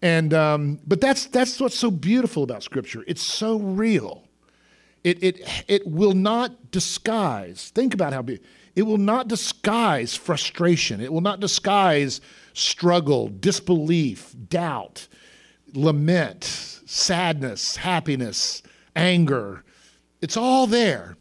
And 0.00 0.32
um, 0.32 0.80
but 0.86 1.00
that's 1.00 1.26
that's 1.26 1.60
what's 1.60 1.78
so 1.78 1.90
beautiful 1.90 2.42
about 2.42 2.62
Scripture. 2.62 3.04
It's 3.06 3.22
so 3.22 3.58
real. 3.58 4.24
It 5.02 5.22
it 5.22 5.64
it 5.66 5.86
will 5.86 6.14
not 6.14 6.70
disguise. 6.70 7.70
Think 7.74 7.94
about 7.94 8.12
how. 8.12 8.24
It 8.76 8.82
will 8.82 8.98
not 8.98 9.26
disguise 9.26 10.14
frustration. 10.14 11.00
It 11.00 11.12
will 11.12 11.20
not 11.20 11.40
disguise 11.40 12.20
struggle, 12.52 13.28
disbelief, 13.28 14.36
doubt, 14.48 15.08
lament, 15.74 16.44
sadness, 16.44 17.76
happiness, 17.76 18.62
anger. 18.94 19.64
It's 20.20 20.36
all 20.36 20.68
there. 20.68 21.16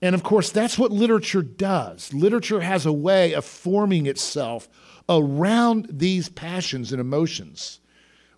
And 0.00 0.14
of 0.14 0.22
course, 0.22 0.50
that's 0.50 0.78
what 0.78 0.92
literature 0.92 1.42
does. 1.42 2.12
Literature 2.12 2.60
has 2.60 2.86
a 2.86 2.92
way 2.92 3.32
of 3.32 3.44
forming 3.44 4.06
itself 4.06 4.68
around 5.08 5.86
these 5.90 6.28
passions 6.28 6.92
and 6.92 7.00
emotions, 7.00 7.80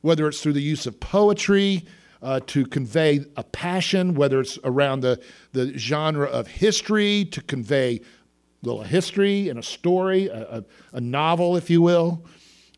whether 0.00 0.26
it's 0.28 0.40
through 0.40 0.52
the 0.52 0.62
use 0.62 0.86
of 0.86 0.98
poetry 1.00 1.84
uh, 2.22 2.40
to 2.46 2.66
convey 2.66 3.24
a 3.36 3.44
passion, 3.44 4.14
whether 4.14 4.40
it's 4.40 4.58
around 4.64 5.00
the, 5.00 5.20
the 5.52 5.76
genre 5.78 6.26
of 6.26 6.46
history 6.46 7.24
to 7.26 7.42
convey 7.42 7.96
a 7.96 8.66
little 8.66 8.82
history 8.82 9.48
and 9.48 9.58
a 9.58 9.62
story, 9.62 10.28
a, 10.28 10.58
a, 10.58 10.64
a 10.94 11.00
novel, 11.00 11.56
if 11.56 11.70
you 11.70 11.82
will. 11.82 12.24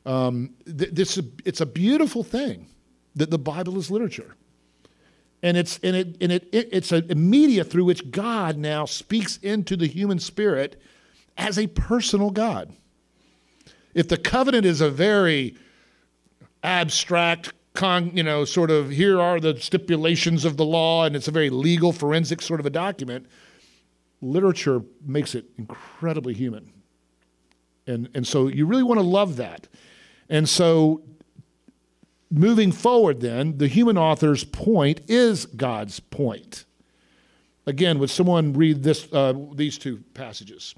Um, 0.04 0.54
th- 0.66 0.90
this, 0.92 1.18
it's 1.44 1.60
a 1.60 1.66
beautiful 1.66 2.22
thing 2.22 2.66
that 3.14 3.30
the 3.30 3.38
Bible 3.38 3.78
is 3.78 3.90
literature. 3.90 4.34
And 5.42 5.56
it's, 5.56 5.78
and 5.82 5.94
it, 5.94 6.16
and 6.20 6.32
it, 6.32 6.48
it, 6.52 6.68
it's 6.72 6.90
a 6.90 7.02
media 7.14 7.62
through 7.62 7.84
which 7.84 8.10
God 8.10 8.56
now 8.56 8.86
speaks 8.86 9.36
into 9.38 9.76
the 9.76 9.86
human 9.86 10.18
spirit 10.18 10.80
as 11.36 11.58
a 11.58 11.68
personal 11.68 12.30
God. 12.30 12.74
If 13.98 14.06
the 14.06 14.16
covenant 14.16 14.64
is 14.64 14.80
a 14.80 14.90
very 14.90 15.56
abstract, 16.62 17.52
con, 17.74 18.16
you 18.16 18.22
know, 18.22 18.44
sort 18.44 18.70
of 18.70 18.90
here 18.90 19.20
are 19.20 19.40
the 19.40 19.58
stipulations 19.58 20.44
of 20.44 20.56
the 20.56 20.64
law, 20.64 21.04
and 21.04 21.16
it's 21.16 21.26
a 21.26 21.32
very 21.32 21.50
legal, 21.50 21.92
forensic 21.92 22.40
sort 22.40 22.60
of 22.60 22.66
a 22.66 22.70
document, 22.70 23.26
literature 24.20 24.82
makes 25.04 25.34
it 25.34 25.46
incredibly 25.58 26.32
human. 26.32 26.72
And, 27.88 28.08
and 28.14 28.24
so 28.24 28.46
you 28.46 28.66
really 28.66 28.84
want 28.84 29.00
to 29.00 29.06
love 29.06 29.34
that. 29.38 29.66
And 30.28 30.48
so 30.48 31.02
moving 32.30 32.70
forward, 32.70 33.20
then, 33.20 33.58
the 33.58 33.66
human 33.66 33.98
author's 33.98 34.44
point 34.44 35.00
is 35.08 35.44
God's 35.44 35.98
point. 35.98 36.66
Again, 37.66 37.98
would 37.98 38.10
someone 38.10 38.52
read 38.52 38.84
this, 38.84 39.12
uh, 39.12 39.34
these 39.54 39.76
two 39.76 40.04
passages? 40.14 40.76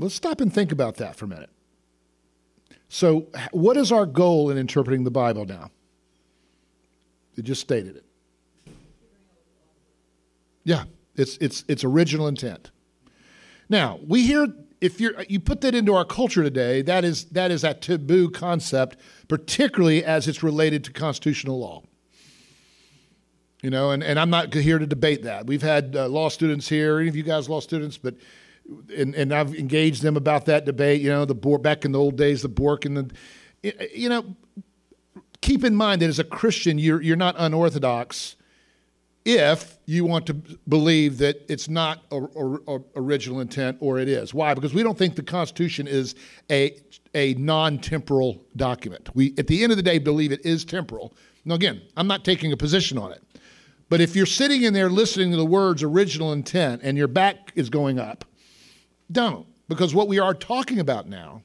Let's 0.00 0.14
stop 0.14 0.40
and 0.40 0.52
think 0.52 0.72
about 0.72 0.96
that 0.96 1.16
for 1.16 1.26
a 1.26 1.28
minute. 1.28 1.50
So, 2.88 3.28
what 3.52 3.76
is 3.76 3.92
our 3.92 4.06
goal 4.06 4.50
in 4.50 4.58
interpreting 4.58 5.04
the 5.04 5.10
Bible 5.10 5.44
now? 5.44 5.70
It 7.36 7.42
just 7.42 7.60
stated 7.60 7.96
it. 7.96 8.04
Yeah, 10.64 10.84
it's 11.14 11.36
it's 11.38 11.64
it's 11.68 11.84
original 11.84 12.26
intent. 12.26 12.70
Now, 13.68 14.00
we 14.06 14.26
hear 14.26 14.48
if 14.80 15.00
you're 15.00 15.22
you 15.28 15.38
put 15.38 15.60
that 15.60 15.74
into 15.74 15.94
our 15.94 16.04
culture 16.04 16.42
today, 16.42 16.82
that 16.82 17.04
is 17.04 17.26
that 17.26 17.50
is 17.50 17.62
a 17.62 17.74
taboo 17.74 18.30
concept, 18.30 18.96
particularly 19.28 20.04
as 20.04 20.26
it's 20.26 20.42
related 20.42 20.82
to 20.84 20.92
constitutional 20.92 21.60
law. 21.60 21.82
You 23.62 23.68
know, 23.68 23.90
and, 23.90 24.02
and 24.02 24.18
I'm 24.18 24.30
not 24.30 24.54
here 24.54 24.78
to 24.78 24.86
debate 24.86 25.22
that. 25.24 25.46
We've 25.46 25.62
had 25.62 25.94
uh, 25.94 26.08
law 26.08 26.30
students 26.30 26.66
here, 26.66 26.98
any 26.98 27.08
of 27.08 27.16
you 27.16 27.22
guys 27.22 27.46
law 27.46 27.60
students, 27.60 27.98
but 27.98 28.14
and, 28.96 29.14
and 29.14 29.32
I've 29.32 29.54
engaged 29.54 30.02
them 30.02 30.16
about 30.16 30.46
that 30.46 30.64
debate. 30.64 31.00
You 31.00 31.10
know, 31.10 31.24
the 31.24 31.34
Bork 31.34 31.62
back 31.62 31.84
in 31.84 31.92
the 31.92 31.98
old 31.98 32.16
days, 32.16 32.42
the 32.42 32.48
Bork 32.48 32.84
and 32.84 32.96
the, 32.96 33.90
you 33.94 34.08
know, 34.08 34.36
keep 35.40 35.64
in 35.64 35.74
mind 35.74 36.02
that 36.02 36.08
as 36.08 36.18
a 36.18 36.24
Christian, 36.24 36.78
you're 36.78 37.02
you're 37.02 37.16
not 37.16 37.34
unorthodox 37.38 38.36
if 39.24 39.78
you 39.84 40.04
want 40.04 40.26
to 40.26 40.34
believe 40.66 41.18
that 41.18 41.44
it's 41.48 41.68
not 41.68 42.02
a, 42.10 42.16
a, 42.16 42.76
a 42.76 42.80
original 42.96 43.40
intent 43.40 43.76
or 43.80 43.98
it 43.98 44.08
is. 44.08 44.32
Why? 44.32 44.54
Because 44.54 44.72
we 44.72 44.82
don't 44.82 44.96
think 44.96 45.14
the 45.16 45.22
Constitution 45.22 45.86
is 45.86 46.14
a 46.50 46.76
a 47.14 47.34
non-temporal 47.34 48.42
document. 48.56 49.10
We 49.14 49.34
at 49.38 49.46
the 49.46 49.62
end 49.62 49.72
of 49.72 49.76
the 49.76 49.82
day 49.82 49.98
believe 49.98 50.32
it 50.32 50.44
is 50.44 50.64
temporal. 50.64 51.14
Now 51.44 51.54
again, 51.54 51.82
I'm 51.96 52.06
not 52.06 52.24
taking 52.24 52.52
a 52.52 52.56
position 52.56 52.98
on 52.98 53.12
it. 53.12 53.22
But 53.88 54.00
if 54.00 54.14
you're 54.14 54.26
sitting 54.26 54.62
in 54.62 54.72
there 54.72 54.88
listening 54.88 55.32
to 55.32 55.36
the 55.36 55.44
words 55.44 55.82
original 55.82 56.32
intent 56.32 56.82
and 56.84 56.96
your 56.96 57.08
back 57.08 57.52
is 57.56 57.68
going 57.68 57.98
up, 57.98 58.24
don't. 59.12 59.46
Because 59.68 59.94
what 59.94 60.08
we 60.08 60.18
are 60.18 60.34
talking 60.34 60.80
about 60.80 61.08
now 61.08 61.42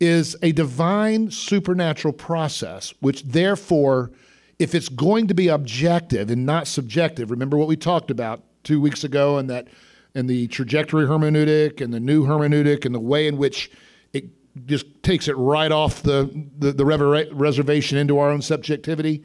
is 0.00 0.36
a 0.42 0.52
divine 0.52 1.30
supernatural 1.30 2.12
process, 2.12 2.94
which 3.00 3.22
therefore, 3.22 4.10
if 4.58 4.74
it's 4.74 4.88
going 4.88 5.28
to 5.28 5.34
be 5.34 5.48
objective 5.48 6.30
and 6.30 6.46
not 6.46 6.66
subjective, 6.66 7.30
remember 7.30 7.56
what 7.56 7.68
we 7.68 7.76
talked 7.76 8.10
about 8.10 8.42
two 8.64 8.80
weeks 8.80 9.04
ago 9.04 9.38
and 9.38 9.50
that 9.50 9.68
and 10.14 10.28
the 10.28 10.46
trajectory 10.48 11.06
hermeneutic 11.06 11.80
and 11.80 11.92
the 11.92 12.00
new 12.00 12.24
hermeneutic 12.24 12.84
and 12.84 12.94
the 12.94 13.00
way 13.00 13.26
in 13.26 13.36
which 13.36 13.70
it 14.12 14.24
just 14.64 15.02
takes 15.02 15.26
it 15.26 15.36
right 15.36 15.72
off 15.72 16.02
the, 16.02 16.48
the, 16.58 16.72
the 16.72 16.84
reservation 17.32 17.98
into 17.98 18.18
our 18.18 18.30
own 18.30 18.40
subjectivity. 18.40 19.24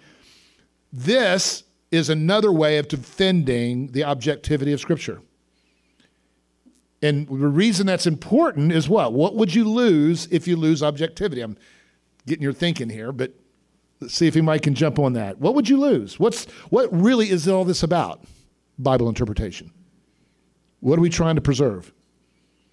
This 0.92 1.64
is 1.92 2.10
another 2.10 2.52
way 2.52 2.80
of 2.80 2.88
defending 2.88 3.92
the 3.92 4.04
objectivity 4.04 4.74
of 4.74 4.80
Scripture. 4.80 5.22
And 7.02 7.28
the 7.28 7.48
reason 7.48 7.88
that's 7.88 8.06
important 8.06 8.72
is 8.72 8.90
what? 8.90 9.14
What 9.14 9.36
would 9.36 9.56
you 9.56 9.64
lose 9.64 10.28
if 10.32 10.48
you 10.48 10.58
lose 10.58 10.84
objectivity? 10.84 11.42
I'm 11.42 11.58
getting 12.26 12.44
your 12.44 12.54
thinking 12.54 12.90
here, 12.90 13.12
but 13.12 13.34
let's 14.02 14.14
see 14.14 14.28
if 14.28 14.36
anybody 14.36 14.60
can 14.60 14.76
jump 14.76 15.00
on 15.00 15.14
that. 15.14 15.40
What 15.40 15.56
would 15.56 15.70
you 15.70 15.80
lose? 15.80 16.20
What's 16.20 16.46
what 16.70 16.90
really 16.92 17.30
is 17.30 17.48
all 17.48 17.64
this 17.64 17.84
about? 17.84 18.26
Bible 18.78 19.08
interpretation. 19.08 19.72
What 20.82 21.00
are 21.00 21.02
we 21.02 21.10
trying 21.10 21.36
to 21.36 21.42
preserve? 21.42 21.94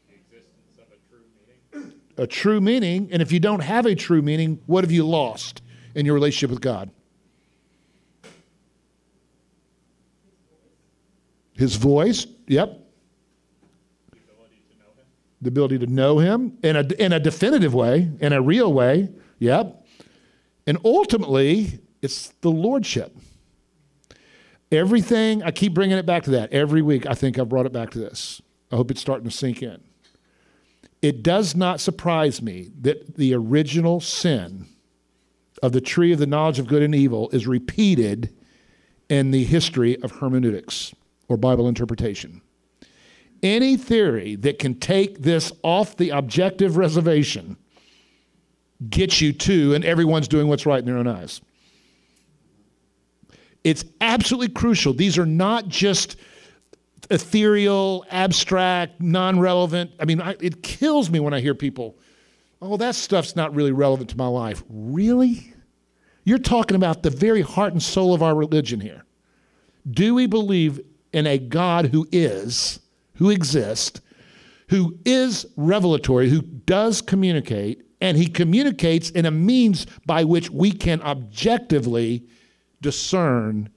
The 0.09 0.15
existence 0.15 0.79
of 0.79 0.87
a 0.93 0.99
true 1.09 1.25
meaning. 1.73 1.93
A 2.19 2.27
true 2.27 2.61
meaning, 2.61 3.09
and 3.13 3.23
if 3.23 3.31
you 3.31 3.39
don't 3.39 3.61
have 3.61 3.87
a 3.87 3.95
true 3.95 4.23
meaning, 4.23 4.61
what 4.67 4.83
have 4.83 4.93
you 4.93 5.07
lost 5.07 5.63
in 5.95 6.05
your 6.05 6.15
relationship 6.15 6.51
with 6.51 6.61
God? 6.61 6.91
His 11.55 11.77
voice, 11.77 12.27
yep 12.49 12.86
the 15.47 15.51
ability 15.51 15.79
to 15.79 15.87
know 15.87 16.19
him 16.19 16.59
in 16.63 16.77
a, 16.77 16.81
in 16.99 17.13
a 17.13 17.21
definitive 17.21 17.73
way, 17.73 18.11
in 18.21 18.33
a 18.33 18.43
real 18.43 18.73
way. 18.73 19.09
Yep. 19.39 19.87
And 20.67 20.79
ultimately, 20.85 21.79
it's 22.03 22.29
the 22.41 22.51
lordship. 22.51 23.17
Everything, 24.73 25.45
I 25.45 25.53
keep 25.53 25.73
bringing 25.73 25.97
it 25.97 26.05
back 26.05 26.25
to 26.25 26.31
that. 26.33 26.53
Every 26.53 26.83
week, 26.83 27.07
I 27.07 27.15
think 27.15 27.39
I've 27.39 27.49
brought 27.49 27.67
it 27.67 27.73
back 27.73 27.91
to 27.91 27.99
this. 28.01 28.43
I 28.73 28.77
hope 28.77 28.91
it's 28.91 29.01
starting 29.01 29.29
to 29.29 29.35
sink 29.35 29.63
in. 29.63 29.81
It 31.01 31.23
does 31.23 31.55
not 31.55 31.81
surprise 31.81 32.43
me 32.43 32.73
that 32.81 33.15
the 33.15 33.33
original 33.33 34.01
sin 34.01 34.67
of 35.63 35.71
the 35.71 35.81
tree 35.81 36.13
of 36.13 36.19
the 36.19 36.27
knowledge 36.27 36.59
of 36.59 36.67
good 36.67 36.83
and 36.83 36.95
evil 36.95 37.31
is 37.31 37.47
repeated 37.47 38.35
in 39.09 39.31
the 39.31 39.45
history 39.45 40.03
of 40.03 40.11
hermeneutics 40.11 40.93
or 41.29 41.37
Bible 41.37 41.69
interpretation 41.69 42.43
any 43.47 43.77
theory 43.77 44.37
that 44.37 44.59
can 44.59 44.79
take 44.79 45.23
this 45.23 45.53
off 45.63 45.97
the 45.97 46.11
objective 46.11 46.77
reservation 46.77 47.57
gets 48.91 49.21
you 49.21 49.33
to, 49.33 49.75
and 49.75 49.85
everyone's 49.85 50.29
doing 50.29 50.49
what's 50.49 50.67
right 50.67 50.79
in 50.79 50.85
their 50.85 50.99
own 50.99 51.07
eyes. 51.07 51.41
It's 53.65 53.85
absolutely 54.01 54.51
crucial. 54.51 54.93
These 54.93 55.19
are 55.19 55.27
not 55.27 55.69
just 55.69 56.17
ethereal, 57.11 58.05
abstract, 58.11 59.01
non 59.01 59.41
relevant. 59.41 59.93
I 59.99 60.05
mean, 60.05 60.21
I, 60.21 60.37
it 60.41 60.63
kills 60.63 61.11
me 61.11 61.21
when 61.21 61.35
I 61.35 61.41
hear 61.41 61.55
people, 61.55 61.99
oh, 62.61 62.77
that 62.77 62.95
stuff's 62.95 63.35
not 63.35 63.55
really 63.55 63.73
relevant 63.73 64.11
to 64.11 64.17
my 64.17 64.27
life. 64.27 64.63
Really? 64.69 65.53
You're 66.25 66.39
talking 66.39 66.77
about 66.77 67.03
the 67.03 67.11
very 67.11 67.41
heart 67.41 67.73
and 67.73 67.83
soul 67.83 68.15
of 68.15 68.23
our 68.23 68.35
religion 68.35 68.81
here. 68.81 69.05
Do 69.89 70.15
we 70.15 70.27
believe 70.27 70.81
in 71.13 71.27
a 71.27 71.39
God 71.39 71.87
who 71.87 72.07
is? 72.11 72.81
Who 73.17 73.31
exists, 73.31 74.01
who 74.69 74.99
is 75.05 75.47
revelatory, 75.57 76.29
who 76.29 76.43
does 76.43 77.01
communicate, 77.01 77.83
and 78.01 78.17
he 78.17 78.27
communicates 78.27 79.11
in 79.11 79.27
a 79.27 79.31
means 79.31 79.87
by 80.05 80.25
which 80.25 80.51
we 80.51 80.71
can 80.71 81.01
objectively 81.03 82.25
discern 82.81 83.71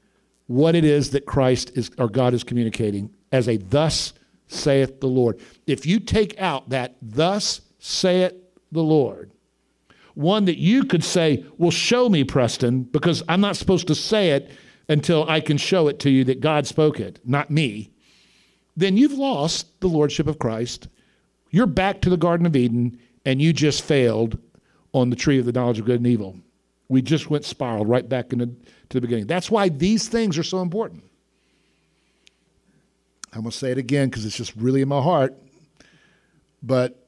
what 0.48 0.76
it 0.76 0.84
is 0.84 1.12
that 1.12 1.26
Christ 1.26 1.72
is 1.76 1.92
or 1.98 2.10
God 2.10 2.34
is 2.34 2.44
communicating 2.44 3.14
as 3.32 3.48
a 3.48 3.58
thus 3.58 4.14
saith 4.48 5.00
the 5.00 5.08
Lord. 5.08 5.40
If 5.68 5.86
you 5.86 6.00
take 6.00 6.40
out 6.40 6.70
that 6.70 6.96
thus 7.02 7.62
saith 7.78 8.34
the 8.72 8.84
Lord, 8.84 9.32
one 10.16 10.46
that 10.46 10.58
you 10.58 10.84
could 10.84 11.04
say, 11.04 11.46
Well, 11.58 11.72
show 11.72 12.10
me, 12.10 12.24
Preston, 12.24 12.84
because 12.84 13.24
I'm 13.30 13.42
not 13.42 13.56
supposed 13.56 13.88
to 13.88 13.96
say 13.96 14.32
it 14.32 14.52
until 14.90 15.30
I 15.30 15.40
can 15.40 15.58
show 15.58 15.88
it 15.88 16.00
to 16.00 16.10
you 16.10 16.24
that 16.26 16.42
God 16.42 16.66
spoke 16.66 17.00
it, 17.00 17.20
not 17.24 17.52
me 17.52 17.92
then 18.80 18.98
you've 18.98 19.14
lost 19.14 19.80
the 19.82 19.88
lordship 19.88 20.28
of 20.28 20.40
Christ. 20.40 20.88
You're 21.52 21.66
back 21.66 22.02
to 22.02 22.10
the 22.10 22.18
Garden 22.18 22.46
of 22.46 22.56
Eden, 22.56 23.00
and 23.26 23.42
you 23.42 23.54
just 23.54 23.84
failed 23.84 24.38
on 24.94 25.10
the 25.10 25.16
tree 25.16 25.40
of 25.40 25.46
the 25.46 25.52
knowledge 25.52 25.80
of 25.80 25.86
good 25.86 25.98
and 25.98 26.08
evil. 26.08 26.38
We 26.88 27.02
just 27.02 27.30
went 27.30 27.46
spiraled 27.46 27.88
right 27.88 28.08
back 28.08 28.34
into 28.34 28.48
to 28.48 28.56
the 28.90 29.02
beginning. 29.02 29.28
That's 29.28 29.52
why 29.52 29.70
these 29.70 30.08
things 30.08 30.38
are 30.38 30.44
so 30.44 30.62
important. 30.62 31.04
I'm 33.34 33.42
going 33.42 33.52
to 33.52 33.58
say 33.58 33.72
it 33.72 33.78
again 33.78 34.10
because 34.10 34.26
it's 34.26 34.38
just 34.38 34.56
really 34.56 34.82
in 34.82 34.88
my 34.88 35.02
heart. 35.02 35.36
But 36.64 37.06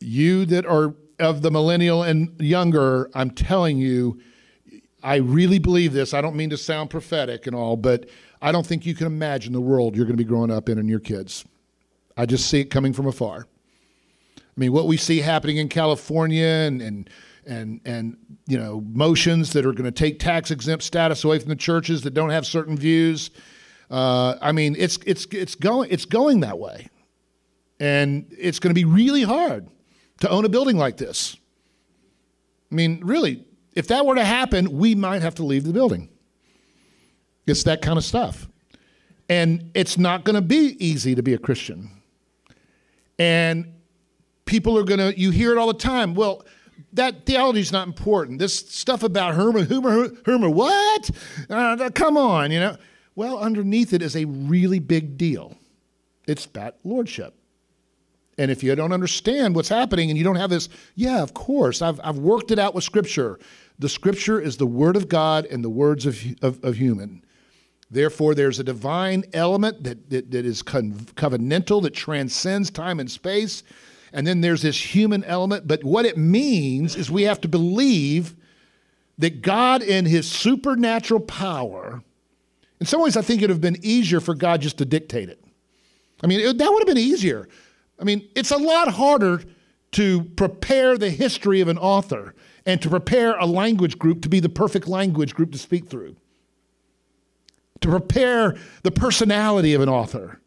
you 0.00 0.46
that 0.46 0.64
are 0.64 0.94
of 1.18 1.42
the 1.42 1.50
millennial 1.50 2.02
and 2.02 2.40
younger, 2.40 3.10
I'm 3.14 3.30
telling 3.30 3.78
you, 3.78 4.20
I 5.02 5.16
really 5.16 5.58
believe 5.58 5.92
this. 5.92 6.14
I 6.14 6.22
don't 6.22 6.34
mean 6.34 6.50
to 6.50 6.56
sound 6.56 6.88
prophetic 6.88 7.46
and 7.46 7.54
all, 7.54 7.76
but 7.76 8.08
I 8.44 8.52
don't 8.52 8.66
think 8.66 8.84
you 8.84 8.94
can 8.94 9.06
imagine 9.06 9.54
the 9.54 9.60
world 9.60 9.96
you're 9.96 10.04
going 10.04 10.18
to 10.18 10.22
be 10.22 10.28
growing 10.28 10.50
up 10.50 10.68
in 10.68 10.76
and 10.76 10.86
your 10.86 11.00
kids. 11.00 11.46
I 12.14 12.26
just 12.26 12.50
see 12.50 12.60
it 12.60 12.66
coming 12.66 12.92
from 12.92 13.06
afar. 13.06 13.46
I 14.36 14.40
mean, 14.54 14.70
what 14.70 14.86
we 14.86 14.98
see 14.98 15.20
happening 15.20 15.56
in 15.56 15.70
California 15.70 16.44
and 16.44 16.82
and 16.82 17.10
and 17.46 17.80
and 17.86 18.18
you 18.46 18.58
know 18.58 18.82
motions 18.82 19.54
that 19.54 19.64
are 19.64 19.72
going 19.72 19.86
to 19.86 19.90
take 19.90 20.18
tax 20.18 20.50
exempt 20.50 20.84
status 20.84 21.24
away 21.24 21.38
from 21.38 21.48
the 21.48 21.56
churches 21.56 22.02
that 22.02 22.12
don't 22.12 22.28
have 22.28 22.44
certain 22.44 22.76
views. 22.76 23.30
Uh, 23.90 24.34
I 24.42 24.52
mean, 24.52 24.76
it's 24.78 24.98
it's 25.06 25.26
it's 25.30 25.54
going 25.54 25.88
it's 25.90 26.04
going 26.04 26.40
that 26.40 26.58
way, 26.58 26.88
and 27.80 28.26
it's 28.38 28.58
going 28.58 28.72
to 28.72 28.78
be 28.78 28.84
really 28.84 29.22
hard 29.22 29.68
to 30.20 30.28
own 30.28 30.44
a 30.44 30.50
building 30.50 30.76
like 30.76 30.98
this. 30.98 31.34
I 32.70 32.74
mean, 32.74 33.00
really, 33.02 33.42
if 33.72 33.88
that 33.88 34.04
were 34.04 34.16
to 34.16 34.24
happen, 34.24 34.76
we 34.76 34.94
might 34.94 35.22
have 35.22 35.34
to 35.36 35.44
leave 35.46 35.64
the 35.64 35.72
building. 35.72 36.10
It's 37.46 37.64
that 37.64 37.82
kind 37.82 37.98
of 37.98 38.04
stuff. 38.04 38.48
And 39.28 39.70
it's 39.74 39.96
not 39.98 40.24
going 40.24 40.34
to 40.34 40.42
be 40.42 40.76
easy 40.84 41.14
to 41.14 41.22
be 41.22 41.34
a 41.34 41.38
Christian. 41.38 41.90
And 43.18 43.72
people 44.44 44.78
are 44.78 44.84
going 44.84 45.00
to, 45.00 45.18
you 45.18 45.30
hear 45.30 45.52
it 45.52 45.58
all 45.58 45.68
the 45.68 45.74
time. 45.74 46.14
Well, 46.14 46.44
that 46.92 47.26
theology 47.26 47.60
is 47.60 47.72
not 47.72 47.86
important. 47.86 48.38
This 48.38 48.56
stuff 48.56 49.02
about 49.02 49.34
Herman, 49.34 49.66
Herman, 49.66 50.54
what? 50.54 51.10
Uh, 51.48 51.90
come 51.94 52.16
on, 52.16 52.50
you 52.50 52.60
know. 52.60 52.76
Well, 53.16 53.38
underneath 53.38 53.92
it 53.92 54.02
is 54.02 54.16
a 54.16 54.24
really 54.24 54.80
big 54.80 55.16
deal. 55.16 55.56
It's 56.26 56.46
that 56.46 56.78
lordship. 56.84 57.34
And 58.38 58.50
if 58.50 58.64
you 58.64 58.74
don't 58.74 58.92
understand 58.92 59.54
what's 59.54 59.68
happening 59.68 60.10
and 60.10 60.18
you 60.18 60.24
don't 60.24 60.36
have 60.36 60.50
this, 60.50 60.68
yeah, 60.96 61.22
of 61.22 61.34
course, 61.34 61.80
I've, 61.80 62.00
I've 62.02 62.18
worked 62.18 62.50
it 62.50 62.58
out 62.58 62.74
with 62.74 62.82
Scripture. 62.82 63.38
The 63.78 63.88
Scripture 63.88 64.40
is 64.40 64.56
the 64.56 64.66
Word 64.66 64.96
of 64.96 65.08
God 65.08 65.46
and 65.46 65.62
the 65.62 65.70
words 65.70 66.06
of, 66.06 66.20
of, 66.42 66.62
of 66.64 66.76
human. 66.76 67.24
Therefore, 67.94 68.34
there's 68.34 68.58
a 68.58 68.64
divine 68.64 69.22
element 69.32 69.84
that, 69.84 70.10
that, 70.10 70.32
that 70.32 70.44
is 70.44 70.64
covenantal, 70.64 71.80
that 71.82 71.94
transcends 71.94 72.68
time 72.68 72.98
and 72.98 73.08
space. 73.08 73.62
And 74.12 74.26
then 74.26 74.40
there's 74.40 74.62
this 74.62 74.94
human 74.94 75.22
element. 75.22 75.68
But 75.68 75.84
what 75.84 76.04
it 76.04 76.18
means 76.18 76.96
is 76.96 77.08
we 77.08 77.22
have 77.22 77.40
to 77.42 77.48
believe 77.48 78.34
that 79.18 79.42
God, 79.42 79.80
in 79.80 80.06
his 80.06 80.28
supernatural 80.28 81.20
power, 81.20 82.02
in 82.80 82.86
some 82.86 83.00
ways, 83.00 83.16
I 83.16 83.22
think 83.22 83.40
it 83.40 83.44
would 83.44 83.50
have 83.50 83.60
been 83.60 83.78
easier 83.82 84.18
for 84.18 84.34
God 84.34 84.60
just 84.60 84.78
to 84.78 84.84
dictate 84.84 85.28
it. 85.28 85.40
I 86.20 86.26
mean, 86.26 86.40
it, 86.40 86.58
that 86.58 86.72
would 86.72 86.80
have 86.80 86.88
been 86.88 86.98
easier. 86.98 87.48
I 88.00 88.02
mean, 88.02 88.28
it's 88.34 88.50
a 88.50 88.56
lot 88.56 88.88
harder 88.88 89.40
to 89.92 90.24
prepare 90.24 90.98
the 90.98 91.10
history 91.10 91.60
of 91.60 91.68
an 91.68 91.78
author 91.78 92.34
and 92.66 92.82
to 92.82 92.90
prepare 92.90 93.36
a 93.38 93.46
language 93.46 94.00
group 94.00 94.20
to 94.22 94.28
be 94.28 94.40
the 94.40 94.48
perfect 94.48 94.88
language 94.88 95.32
group 95.32 95.52
to 95.52 95.58
speak 95.58 95.86
through 95.86 96.16
to 97.84 97.90
prepare 97.90 98.56
the 98.82 98.90
personality 98.90 99.74
of 99.74 99.80
an 99.82 99.88
author. 99.88 100.40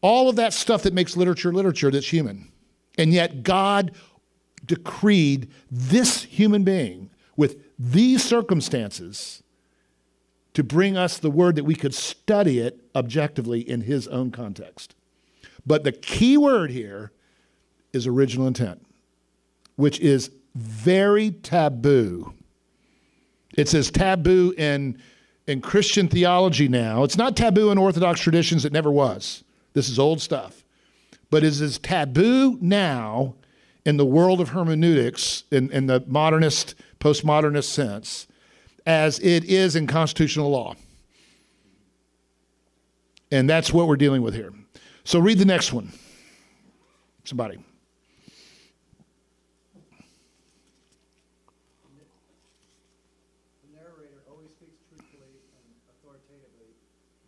all 0.00 0.28
of 0.28 0.36
that 0.36 0.52
stuff 0.52 0.82
that 0.82 0.94
makes 0.94 1.16
literature 1.16 1.52
literature 1.52 1.90
that's 1.90 2.08
human. 2.12 2.50
And 2.96 3.12
yet 3.12 3.42
God 3.42 3.92
decreed 4.64 5.50
this 5.70 6.24
human 6.24 6.64
being 6.64 7.10
with 7.36 7.56
these 7.78 8.24
circumstances 8.24 9.42
to 10.54 10.64
bring 10.64 10.96
us 10.96 11.18
the 11.18 11.30
word 11.30 11.56
that 11.56 11.64
we 11.64 11.74
could 11.74 11.94
study 11.94 12.58
it 12.58 12.80
objectively 12.94 13.60
in 13.60 13.82
his 13.82 14.08
own 14.08 14.30
context. 14.30 14.94
But 15.64 15.84
the 15.84 15.92
key 15.92 16.36
word 16.36 16.70
here 16.70 17.12
is 17.92 18.06
original 18.06 18.46
intent, 18.46 18.84
which 19.76 20.00
is 20.00 20.30
very 20.54 21.30
taboo. 21.30 22.34
It's 23.56 23.74
as 23.74 23.90
taboo 23.90 24.52
in, 24.58 25.00
in 25.48 25.60
Christian 25.60 26.08
theology 26.08 26.68
now. 26.68 27.02
It's 27.02 27.16
not 27.16 27.36
taboo 27.36 27.70
in 27.72 27.78
Orthodox 27.78 28.20
traditions, 28.20 28.64
it 28.64 28.72
never 28.72 28.90
was. 28.90 29.42
This 29.72 29.88
is 29.88 29.98
old 29.98 30.20
stuff. 30.20 30.62
But 31.30 31.42
is 31.42 31.60
as 31.60 31.78
taboo 31.78 32.58
now 32.60 33.34
in 33.84 33.96
the 33.96 34.06
world 34.06 34.40
of 34.40 34.50
hermeneutics, 34.50 35.44
in, 35.50 35.70
in 35.72 35.86
the 35.86 36.04
modernist, 36.06 36.74
postmodernist 37.00 37.64
sense, 37.64 38.26
as 38.86 39.18
it 39.20 39.44
is 39.44 39.74
in 39.74 39.86
constitutional 39.86 40.50
law. 40.50 40.74
And 43.30 43.48
that's 43.48 43.72
what 43.72 43.86
we're 43.86 43.96
dealing 43.96 44.22
with 44.22 44.34
here. 44.34 44.52
So 45.04 45.18
read 45.18 45.38
the 45.38 45.44
next 45.44 45.72
one. 45.72 45.92
Somebody. 47.24 47.60
The 53.60 53.68
narrator 53.76 54.24
always 54.32 54.48
speaks 54.56 54.80
truthfully 54.88 55.44
and 55.60 55.68
authoritatively 55.92 56.72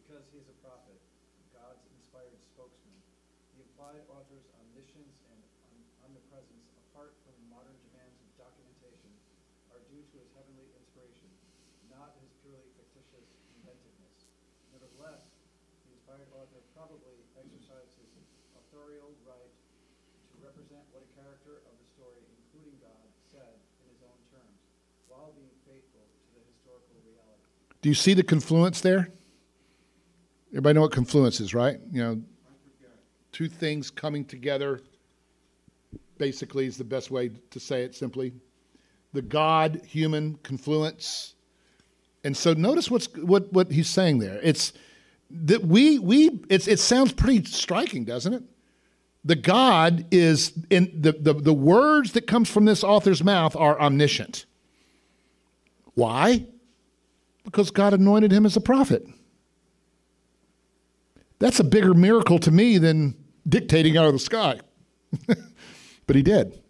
because 0.00 0.24
he 0.32 0.40
is 0.40 0.48
a 0.48 0.56
prophet, 0.64 0.96
God's 1.52 1.84
inspired 2.00 2.40
spokesman. 2.48 2.96
The 3.60 3.68
implied 3.68 4.00
author's 4.08 4.48
omniscience 4.56 5.20
and 5.28 5.40
om- 5.68 5.84
omnipresence, 6.08 6.79
apart 6.90 7.14
from 7.22 7.38
modern 7.46 7.78
demands 7.86 8.18
of 8.18 8.50
documentation, 8.50 9.14
are 9.70 9.78
due 9.86 10.02
to 10.10 10.16
his 10.18 10.26
heavenly 10.34 10.66
inspiration, 10.74 11.30
not 11.86 12.18
his 12.18 12.34
purely 12.42 12.66
fictitious 12.74 13.30
inventiveness. 13.62 14.26
Nevertheless, 14.74 15.22
the 15.86 15.94
inspired 15.94 16.26
author 16.34 16.58
probably 16.74 17.14
exercised 17.38 17.94
his 17.94 18.10
authorial 18.58 19.14
right 19.22 19.54
to 20.34 20.36
represent 20.42 20.82
what 20.90 21.06
a 21.06 21.10
character 21.14 21.62
of 21.62 21.74
the 21.78 21.86
story, 21.94 22.26
including 22.42 22.74
God, 22.82 23.06
said 23.30 23.54
in 23.86 23.86
his 23.94 24.02
own 24.02 24.18
terms, 24.34 24.58
while 25.06 25.30
being 25.38 25.54
faithful 25.62 26.02
to 26.02 26.28
the 26.34 26.42
historical 26.50 26.98
reality. 27.06 27.46
Do 27.82 27.86
you 27.86 27.98
see 27.98 28.18
the 28.18 28.26
confluence 28.26 28.82
there? 28.82 29.14
Everybody 30.50 30.74
know 30.74 30.82
what 30.82 30.92
confluence 30.92 31.38
is, 31.38 31.54
right? 31.54 31.78
You 31.94 32.02
know, 32.02 32.14
two 33.30 33.46
things 33.46 33.94
coming 33.94 34.26
together 34.26 34.82
basically 36.20 36.66
is 36.66 36.76
the 36.76 36.84
best 36.84 37.10
way 37.10 37.30
to 37.50 37.58
say 37.58 37.82
it 37.82 37.96
simply. 37.96 38.32
The 39.14 39.22
God 39.22 39.80
human 39.86 40.38
confluence. 40.44 41.34
And 42.22 42.36
so 42.36 42.52
notice 42.52 42.90
what's 42.90 43.06
what 43.16 43.52
what 43.52 43.72
he's 43.72 43.88
saying 43.88 44.18
there. 44.18 44.38
It's 44.42 44.74
that 45.30 45.64
we 45.64 45.98
we 45.98 46.38
it's 46.48 46.68
it 46.68 46.78
sounds 46.78 47.12
pretty 47.12 47.44
striking, 47.46 48.04
doesn't 48.04 48.34
it? 48.34 48.42
The 49.24 49.34
God 49.34 50.06
is 50.10 50.52
in 50.70 50.92
the, 50.94 51.12
the, 51.12 51.34
the 51.34 51.52
words 51.52 52.12
that 52.12 52.26
comes 52.26 52.48
from 52.48 52.66
this 52.66 52.84
author's 52.84 53.24
mouth 53.24 53.56
are 53.56 53.80
omniscient. 53.80 54.44
Why? 55.94 56.46
Because 57.44 57.70
God 57.70 57.94
anointed 57.94 58.32
him 58.32 58.46
as 58.46 58.56
a 58.56 58.60
prophet. 58.60 59.06
That's 61.38 61.60
a 61.60 61.64
bigger 61.64 61.94
miracle 61.94 62.38
to 62.40 62.50
me 62.50 62.78
than 62.78 63.14
dictating 63.48 63.96
out 63.96 64.06
of 64.06 64.12
the 64.12 64.18
sky. 64.18 64.60
but 66.10 66.16
he 66.16 66.22
did. 66.24 66.60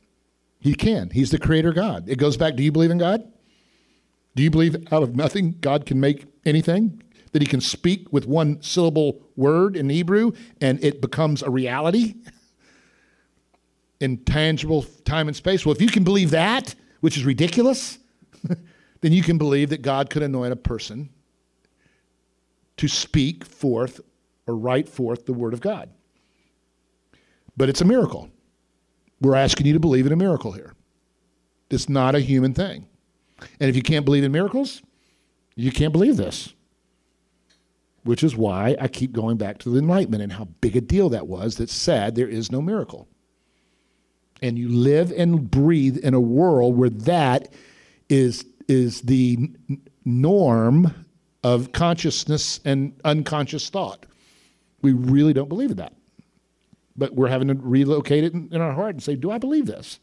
He 0.59 0.74
can. 0.74 1.09
He's 1.09 1.31
the 1.31 1.38
creator 1.38 1.72
God. 1.72 2.11
It 2.11 2.18
goes 2.18 2.37
back 2.37 2.57
do 2.57 2.62
you 2.62 2.70
believe 2.70 2.90
in 2.90 2.98
God? 2.98 3.26
Do 4.35 4.42
you 4.42 4.50
believe 4.50 4.76
out 4.92 5.03
of 5.03 5.16
nothing 5.16 5.57
God 5.62 5.87
can 5.87 5.98
make 5.98 6.26
anything? 6.44 7.03
That 7.33 7.40
he 7.40 7.48
can 7.48 7.62
speak 7.62 8.12
with 8.12 8.26
one 8.26 8.61
syllable 8.61 9.22
word 9.37 9.79
in 9.79 9.88
Hebrew 9.88 10.33
and 10.61 10.79
it 10.85 11.00
becomes 11.00 11.42
a 11.42 11.48
reality 11.48 12.16
in 13.98 14.18
tangible 14.24 14.83
time 15.07 15.26
and 15.26 15.35
space? 15.35 15.64
Well, 15.64 15.74
if 15.74 15.81
you 15.81 15.88
can 15.88 16.05
believe 16.05 16.33
that, 16.33 16.74
which 17.00 17.16
is 17.16 17.24
ridiculous, 17.24 17.98
then 19.00 19.12
you 19.14 19.22
can 19.22 19.38
believe 19.38 19.70
that 19.70 19.81
God 19.81 20.11
could 20.11 20.22
anoint 20.22 20.53
a 20.53 20.57
person 20.57 21.09
to 22.76 22.88
speak 22.88 23.46
forth 23.46 24.03
or 24.46 24.55
write 24.55 24.87
forth 24.87 25.24
the 25.24 25.33
word 25.33 25.55
of 25.55 25.62
God. 25.62 25.88
But 27.57 27.70
it's 27.70 27.81
a 27.81 27.87
miracle. 27.87 28.29
We're 29.20 29.37
asking 29.37 29.66
you 29.66 29.72
to 29.74 29.80
believe 29.80 30.06
in 30.06 30.12
a 30.12 30.16
miracle 30.16 30.52
here. 30.52 30.74
It's 31.70 31.88
not 31.88 32.14
a 32.14 32.20
human 32.20 32.54
thing. 32.54 32.87
And 33.61 33.70
if 33.70 33.76
you 33.76 33.83
can't 33.83 34.04
believe 34.04 34.24
in 34.24 34.33
miracles, 34.33 34.83
you 35.54 35.70
can't 35.70 35.92
believe 35.92 36.16
this. 36.16 36.54
Which 38.02 38.24
is 38.24 38.35
why 38.35 38.76
I 38.80 38.88
keep 38.88 39.12
going 39.12 39.37
back 39.37 39.59
to 39.59 39.70
the 39.70 39.78
Enlightenment 39.78 40.22
and 40.22 40.33
how 40.33 40.44
big 40.61 40.76
a 40.76 40.80
deal 40.80 41.11
that 41.11 41.26
was 41.26 41.56
that 41.56 41.68
said 41.68 42.14
there 42.14 42.28
is 42.28 42.50
no 42.50 42.62
miracle. 42.62 43.09
And 44.42 44.59
you 44.59 44.70
live 44.70 45.12
and 45.12 45.50
breathe 45.50 45.98
in 45.98 46.14
a 46.14 46.20
world 46.20 46.76
where 46.76 46.88
that 46.90 47.52
is, 48.09 48.46
is 48.68 49.02
the 49.02 49.50
norm 50.04 51.06
of 51.44 51.72
consciousness 51.72 52.61
and 52.64 52.98
unconscious 53.04 53.68
thought. 53.68 54.06
We 54.80 54.92
really 54.92 55.35
don't 55.35 55.48
believe 55.50 55.70
in 55.70 55.76
that. 55.76 55.92
But 56.96 57.14
we're 57.14 57.29
having 57.29 57.48
to 57.48 57.55
relocate 57.55 58.24
it 58.24 58.35
in, 58.35 58.48
in 58.53 58.61
our 58.61 58.72
heart 58.72 58.94
and 58.94 59.03
say, 59.03 59.16
do 59.16 59.31
I 59.31 59.38
believe 59.38 59.66
this? 59.66 60.00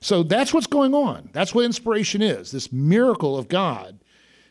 So 0.00 0.22
that's 0.22 0.52
what's 0.52 0.66
going 0.66 0.94
on. 0.94 1.30
That's 1.32 1.54
what 1.54 1.64
inspiration 1.64 2.22
is 2.22 2.52
this 2.52 2.72
miracle 2.72 3.36
of 3.36 3.48
God. 3.48 3.98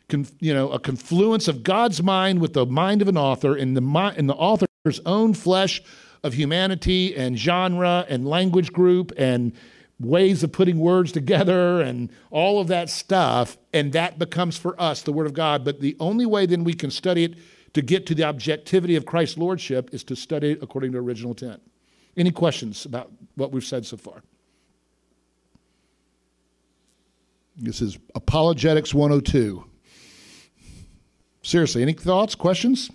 Con, 0.10 0.28
you 0.40 0.54
know, 0.54 0.70
a 0.72 0.80
confluence 0.80 1.48
of 1.48 1.64
God's 1.64 2.04
mind 2.04 2.42
with 2.42 2.54
the 2.54 2.66
mind 2.66 3.02
of 3.02 3.08
an 3.08 3.18
author 3.18 3.56
in 3.56 3.74
the, 3.74 4.14
in 4.18 4.28
the 4.28 4.36
author's 4.36 5.00
own 5.06 5.34
flesh 5.34 5.82
of 6.24 6.34
humanity 6.34 7.16
and 7.16 7.38
genre 7.38 8.06
and 8.10 8.28
language 8.28 8.74
group 8.74 9.12
and 9.18 9.54
ways 10.00 10.44
of 10.44 10.52
putting 10.52 10.80
words 10.80 11.12
together 11.12 11.82
and 11.82 12.10
all 12.30 12.60
of 12.60 12.68
that 12.68 12.90
stuff. 12.90 13.58
And 13.74 13.94
that 13.94 14.20
becomes 14.20 14.58
for 14.58 14.80
us 14.82 15.02
the 15.02 15.14
Word 15.14 15.28
of 15.28 15.34
God. 15.34 15.64
But 15.64 15.80
the 15.80 15.96
only 16.00 16.26
way 16.26 16.46
then 16.46 16.64
we 16.64 16.74
can 16.74 16.92
study 16.92 17.24
it 17.24 17.36
to 17.76 17.82
get 17.82 18.06
to 18.06 18.16
the 18.16 18.24
objectivity 18.24 18.96
of 18.96 19.06
Christ's 19.06 19.38
Lordship 19.38 19.94
is 19.94 20.02
to 20.06 20.16
study 20.16 20.58
according 20.62 20.94
to 20.94 20.98
original 20.98 21.32
intent. 21.32 21.62
Any 22.16 22.32
questions 22.32 22.86
about 22.86 23.12
what 23.36 23.52
we've 23.52 23.66
said 23.66 23.86
so 23.86 23.98
far? 23.98 24.24
This 27.58 27.82
is 27.82 28.00
Apologetics 28.16 28.94
102. 28.94 29.66
Seriously, 31.42 31.82
any 31.82 31.92
thoughts, 31.92 32.34
questions? 32.34 32.90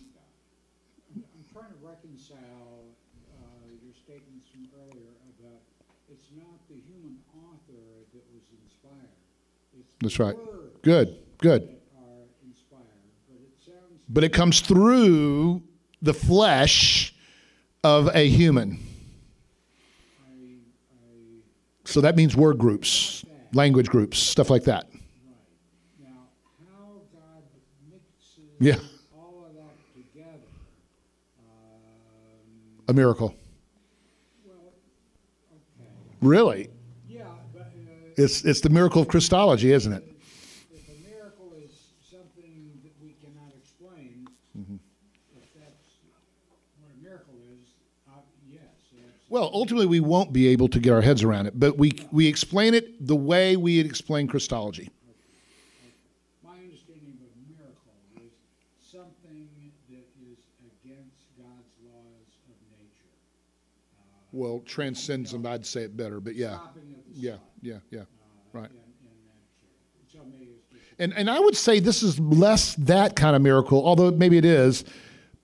I'm 1.14 1.24
trying 1.52 1.68
to 1.68 1.86
reconcile 1.86 2.88
uh, 3.36 3.68
your 3.84 3.92
statements 3.92 4.48
from 4.48 4.66
earlier 4.80 5.12
about 5.36 5.60
it's 6.10 6.28
not 6.34 6.56
the 6.70 6.80
human 6.88 7.18
author 7.36 7.84
that 8.14 8.24
was 8.32 8.48
inspired. 8.64 9.12
That's 10.00 10.18
right. 10.18 10.36
Good, 10.82 11.18
good. 11.36 11.68
that 11.68 11.76
are 12.00 12.24
inspired. 12.44 12.84
But 13.28 13.44
it 13.44 13.52
sounds 13.60 13.99
But 14.12 14.24
it 14.24 14.32
comes 14.32 14.60
through 14.60 15.62
the 16.02 16.12
flesh 16.14 17.14
of 17.84 18.08
a 18.14 18.28
human. 18.28 18.80
So 21.84 22.00
that 22.02 22.16
means 22.16 22.36
word 22.36 22.58
groups, 22.58 23.24
language 23.52 23.88
groups, 23.88 24.18
stuff 24.18 24.48
like 24.50 24.64
that. 24.64 24.86
right 24.92 24.98
now 26.02 26.28
how 26.68 27.00
God 27.12 27.42
mixes 27.90 28.44
Yeah. 28.60 28.76
all 29.16 29.46
of 29.48 29.54
that 29.54 29.74
together. 29.94 30.46
A 32.88 32.92
miracle. 32.92 33.34
well, 34.44 34.54
okay, 35.52 35.88
Really? 36.20 36.68
yeah, 37.08 37.24
but 37.52 37.62
uh, 37.62 37.66
It's, 38.16 38.44
it's 38.44 38.60
the 38.60 38.70
miracle 38.70 39.02
of 39.02 39.08
Christology, 39.08 39.72
isn't 39.72 39.92
it? 39.92 40.04
if 40.72 40.88
a 40.88 41.08
miracle 41.08 41.52
is 41.64 41.70
something 42.08 42.70
that 42.84 42.92
we 43.02 43.14
cannot 43.22 43.52
explain, 43.56 44.28
Mm-hmm. 44.56 44.76
if 45.36 45.42
that's 45.54 45.98
what 46.78 46.90
a 46.90 47.02
miracle 47.02 47.34
is, 47.50 47.66
uh, 48.08 48.12
yes. 48.48 48.62
absolutely. 48.92 49.10
Well, 49.30 49.48
ultimately, 49.54 49.86
we 49.86 50.00
won't 50.00 50.32
be 50.32 50.48
able 50.48 50.66
to 50.66 50.80
get 50.80 50.92
our 50.92 51.02
heads 51.02 51.22
around 51.22 51.46
it, 51.46 51.58
but 51.58 51.78
we, 51.78 51.92
we 52.10 52.26
explain 52.26 52.74
it 52.74 53.06
the 53.06 53.14
way 53.14 53.56
we 53.56 53.78
explain 53.78 54.26
Christology. 54.26 54.90
My 56.42 56.50
understanding 56.50 57.14
of 57.22 57.30
a 57.30 57.56
miracle 57.56 57.92
is 58.16 58.32
something 58.82 59.46
that 59.88 60.02
is 60.20 60.38
against 60.82 61.28
God's 61.38 61.70
laws 61.86 62.26
of 62.48 62.56
nature. 62.76 63.14
Well, 64.32 64.64
transcends 64.66 65.30
them, 65.30 65.46
I'd 65.46 65.64
say 65.64 65.82
it 65.82 65.96
better, 65.96 66.18
but 66.18 66.34
yeah. 66.34 66.56
Stopping 66.56 66.96
of 66.98 67.14
the 67.14 67.20
Yeah, 67.20 67.36
yeah, 67.62 67.78
yeah. 67.90 68.00
uh, 68.00 68.04
Right. 68.52 68.68
And, 68.68 68.80
and 68.80 69.14
that 69.28 69.46
sort 69.60 70.24
of, 70.24 70.28
so 70.28 70.28
maybe 70.28 70.50
it's 70.50 70.66
just 70.72 70.82
And, 70.98 71.14
and 71.14 71.30
I 71.30 71.38
would 71.38 71.56
say 71.56 71.78
this 71.78 72.02
is 72.02 72.18
less 72.18 72.74
that 72.74 73.14
kind 73.14 73.36
of 73.36 73.42
miracle, 73.42 73.86
although 73.86 74.10
maybe 74.10 74.38
it 74.38 74.44
is, 74.44 74.84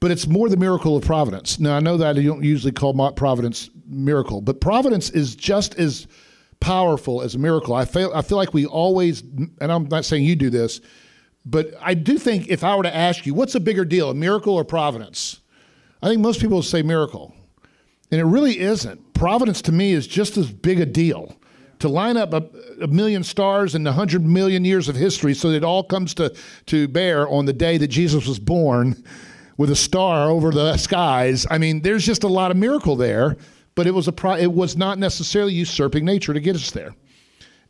but 0.00 0.10
it's 0.10 0.26
more 0.26 0.48
the 0.48 0.56
miracle 0.56 0.96
of 0.96 1.04
providence. 1.04 1.60
Now, 1.60 1.76
I 1.76 1.80
know 1.80 1.96
that 1.96 2.16
you 2.16 2.28
don't 2.28 2.42
usually 2.42 2.72
call 2.72 3.12
providence 3.12 3.70
miracle, 3.86 4.40
but 4.40 4.60
providence 4.60 5.10
is 5.10 5.34
just 5.34 5.74
as 5.78 6.06
powerful 6.60 7.22
as 7.22 7.34
a 7.34 7.38
miracle. 7.38 7.74
I 7.74 7.84
feel, 7.84 8.10
I 8.14 8.22
feel 8.22 8.38
like 8.38 8.54
we 8.54 8.66
always, 8.66 9.22
and 9.22 9.72
I'm 9.72 9.84
not 9.88 10.04
saying 10.04 10.24
you 10.24 10.36
do 10.36 10.50
this, 10.50 10.80
but 11.44 11.74
I 11.80 11.94
do 11.94 12.18
think 12.18 12.48
if 12.48 12.64
I 12.64 12.74
were 12.74 12.82
to 12.82 12.94
ask 12.94 13.24
you, 13.24 13.34
what's 13.34 13.54
a 13.54 13.60
bigger 13.60 13.84
deal, 13.84 14.10
a 14.10 14.14
miracle 14.14 14.54
or 14.54 14.64
providence? 14.64 15.40
I 16.02 16.08
think 16.08 16.20
most 16.20 16.40
people 16.40 16.62
say 16.62 16.82
miracle. 16.82 17.34
And 18.10 18.20
it 18.20 18.24
really 18.24 18.58
isn't. 18.60 19.14
Providence 19.14 19.62
to 19.62 19.72
me 19.72 19.92
is 19.92 20.06
just 20.06 20.36
as 20.36 20.50
big 20.50 20.80
a 20.80 20.86
deal. 20.86 21.36
To 21.80 21.88
line 21.88 22.16
up 22.16 22.32
a, 22.32 22.42
a 22.82 22.86
million 22.86 23.22
stars 23.22 23.74
in 23.74 23.86
a 23.86 23.92
hundred 23.92 24.24
million 24.24 24.64
years 24.64 24.88
of 24.88 24.96
history 24.96 25.34
so 25.34 25.50
that 25.50 25.58
it 25.58 25.64
all 25.64 25.84
comes 25.84 26.14
to, 26.14 26.34
to 26.66 26.88
bear 26.88 27.28
on 27.28 27.44
the 27.44 27.52
day 27.52 27.76
that 27.76 27.88
Jesus 27.88 28.26
was 28.26 28.38
born 28.38 29.02
with 29.58 29.70
a 29.70 29.76
star 29.76 30.30
over 30.30 30.50
the 30.50 30.76
skies. 30.78 31.46
I 31.50 31.58
mean, 31.58 31.82
there's 31.82 32.04
just 32.04 32.24
a 32.24 32.28
lot 32.28 32.50
of 32.50 32.56
miracle 32.56 32.96
there, 32.96 33.36
but 33.76 33.86
it 33.86 33.92
was 33.94 34.08
a 34.08 34.12
pro- 34.12 34.34
it 34.34 34.52
was 34.52 34.76
not 34.76 34.98
necessarily 34.98 35.52
usurping 35.52 36.04
nature 36.04 36.34
to 36.34 36.40
get 36.40 36.56
us 36.56 36.72
there. 36.72 36.96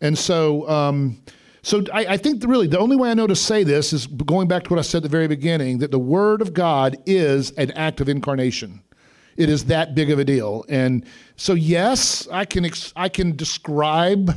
And 0.00 0.16
so, 0.16 0.66
um, 0.68 1.20
so 1.62 1.82
I, 1.92 2.06
I 2.06 2.16
think 2.16 2.42
really 2.44 2.68
the 2.68 2.78
only 2.78 2.96
way 2.96 3.10
I 3.10 3.14
know 3.14 3.26
to 3.26 3.36
say 3.36 3.64
this 3.64 3.92
is 3.92 4.06
going 4.06 4.48
back 4.48 4.64
to 4.64 4.70
what 4.70 4.78
I 4.78 4.82
said 4.82 4.98
at 4.98 5.02
the 5.02 5.08
very 5.08 5.28
beginning 5.28 5.78
that 5.78 5.90
the 5.90 5.98
Word 5.98 6.40
of 6.40 6.54
God 6.54 6.96
is 7.04 7.50
an 7.52 7.72
act 7.72 8.00
of 8.00 8.08
incarnation. 8.08 8.82
It 9.36 9.50
is 9.50 9.66
that 9.66 9.94
big 9.94 10.10
of 10.10 10.18
a 10.18 10.24
deal. 10.24 10.64
And 10.68 11.04
so, 11.34 11.52
yes, 11.52 12.26
I 12.30 12.46
can 12.46 12.64
ex- 12.64 12.92
I 12.96 13.10
can 13.10 13.36
describe 13.36 14.34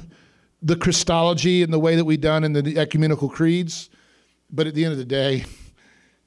the 0.62 0.76
Christology 0.76 1.64
and 1.64 1.72
the 1.72 1.80
way 1.80 1.96
that 1.96 2.04
we've 2.04 2.20
done 2.20 2.44
in 2.44 2.52
the 2.52 2.78
ecumenical 2.78 3.30
creeds, 3.30 3.90
but 4.50 4.68
at 4.68 4.74
the 4.74 4.84
end 4.84 4.92
of 4.92 4.98
the 4.98 5.06
day, 5.06 5.46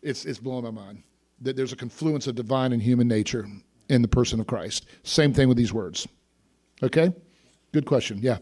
it's 0.02 0.24
it's 0.24 0.38
blowing 0.38 0.64
my 0.64 0.70
mind 0.70 1.02
that 1.40 1.56
there's 1.56 1.72
a 1.72 1.76
confluence 1.76 2.28
of 2.28 2.36
divine 2.36 2.72
and 2.72 2.80
human 2.80 3.08
nature 3.08 3.46
in 3.88 4.02
the 4.02 4.08
person 4.08 4.40
of 4.40 4.46
Christ. 4.46 4.86
Same 5.02 5.32
thing 5.32 5.48
with 5.48 5.56
these 5.56 5.72
words. 5.72 6.06
Okay? 6.82 7.12
Good 7.72 7.86
question. 7.86 8.18
Yeah. 8.22 8.38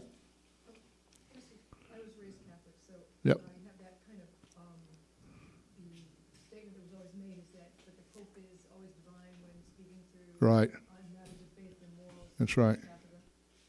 I 0.67 1.97
was 1.99 2.11
raised 2.19 2.39
Catholic, 2.47 2.75
Yep. 3.23 3.37
I 3.37 3.49
have 3.67 3.77
that 3.79 3.95
kind 4.07 4.19
of, 4.21 4.29
um, 4.59 4.79
the 5.79 6.03
statement 6.35 6.73
that 6.77 6.83
was 6.83 6.93
always 6.97 7.13
made 7.19 7.37
is 7.37 7.49
that, 7.55 7.69
that 7.85 7.95
the 7.97 8.05
Pope 8.15 8.31
is 8.37 8.47
always 8.73 8.91
divine 9.03 9.33
when 9.43 9.53
speaking 9.71 10.01
through 10.11 10.29
Right. 10.41 10.71
on 10.71 11.03
matters 11.15 11.39
of 11.39 11.49
faith 11.57 11.77
and 11.83 11.91
morals. 11.97 12.29
That's 12.39 12.55
right. 12.57 12.79
Catholic. 12.81 13.21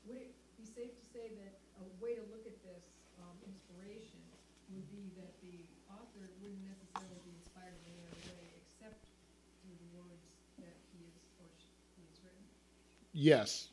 Would 0.09 0.17
it 0.19 0.33
be 0.59 0.65
safe 0.65 0.93
to 0.97 1.05
say 1.13 1.31
that 1.43 1.53
a 1.79 1.85
way 2.03 2.15
to 2.17 2.25
look 2.33 2.47
at 2.49 2.57
this, 2.65 2.85
um, 3.21 3.35
inspiration 3.47 4.19
would 4.73 4.87
be 4.91 5.13
that 5.21 5.31
the 5.45 5.63
author 5.93 6.25
wouldn't 6.41 6.65
necessarily 6.65 7.21
be 7.29 7.33
inspired 7.39 7.77
in 7.77 7.93
any 7.93 8.03
other 8.09 8.33
way 8.41 8.49
except 8.65 8.99
through 9.63 9.77
the 9.79 9.91
words 9.95 10.25
that 10.65 10.75
he 10.97 11.05
is, 11.07 11.15
or 11.45 11.47
sh- 11.61 11.69
he 12.01 12.03
has 12.09 12.17
written 12.25 12.45
Yes. 13.13 13.69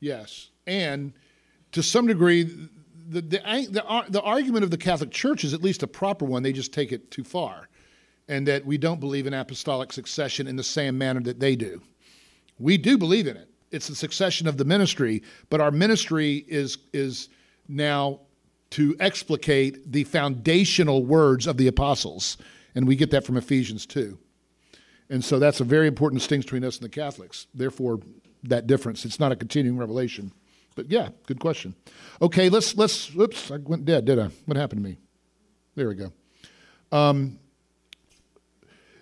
Yes, 0.00 0.50
and 0.66 1.14
to 1.72 1.82
some 1.82 2.06
degree, 2.06 2.42
the 2.42 3.22
the 3.22 3.38
the, 3.70 4.04
the 4.10 4.20
argument 4.20 4.64
of 4.64 4.70
the 4.70 4.76
Catholic 4.76 5.10
Church 5.10 5.44
is 5.44 5.54
at 5.54 5.62
least 5.62 5.82
a 5.82 5.86
proper 5.86 6.26
one. 6.26 6.42
They 6.42 6.52
just 6.52 6.74
take 6.74 6.92
it 6.92 7.10
too 7.10 7.24
far, 7.24 7.70
and 8.28 8.46
that 8.46 8.66
we 8.66 8.76
don't 8.76 9.00
believe 9.00 9.26
in 9.26 9.32
apostolic 9.32 9.94
succession 9.94 10.46
in 10.46 10.56
the 10.56 10.62
same 10.62 10.98
manner 10.98 11.22
that 11.22 11.40
they 11.40 11.56
do. 11.56 11.80
We 12.58 12.76
do 12.76 12.98
believe 12.98 13.26
in 13.26 13.38
it. 13.38 13.48
It's 13.70 13.88
the 13.88 13.94
succession 13.94 14.46
of 14.46 14.58
the 14.58 14.64
ministry, 14.66 15.22
but 15.48 15.62
our 15.62 15.70
ministry 15.70 16.44
is 16.48 16.76
is 16.92 17.30
now 17.66 18.20
to 18.70 18.94
explicate 19.00 19.90
the 19.90 20.04
foundational 20.04 21.06
words 21.06 21.46
of 21.46 21.56
the 21.56 21.68
apostles, 21.68 22.36
and 22.74 22.86
we 22.86 22.94
get 22.94 23.10
that 23.12 23.24
from 23.24 23.38
Ephesians 23.38 23.86
two. 23.86 24.18
And 25.08 25.24
so 25.24 25.38
that's 25.38 25.60
a 25.60 25.64
very 25.64 25.86
important 25.86 26.20
distinction 26.20 26.46
between 26.46 26.64
us 26.64 26.76
and 26.76 26.84
the 26.84 26.90
Catholics. 26.90 27.46
Therefore, 27.54 28.00
that 28.44 28.66
difference. 28.66 29.04
It's 29.04 29.20
not 29.20 29.32
a 29.32 29.36
continuing 29.36 29.78
revelation. 29.78 30.32
But 30.74 30.90
yeah, 30.90 31.10
good 31.26 31.40
question. 31.40 31.74
Okay, 32.20 32.48
let's 32.48 32.76
let's 32.76 33.14
oops, 33.14 33.50
I 33.50 33.56
went 33.56 33.84
dead, 33.84 34.04
did 34.04 34.18
I? 34.18 34.28
What 34.46 34.56
happened 34.56 34.82
to 34.82 34.88
me? 34.88 34.98
There 35.74 35.88
we 35.88 35.94
go. 35.94 36.12
Um, 36.90 37.38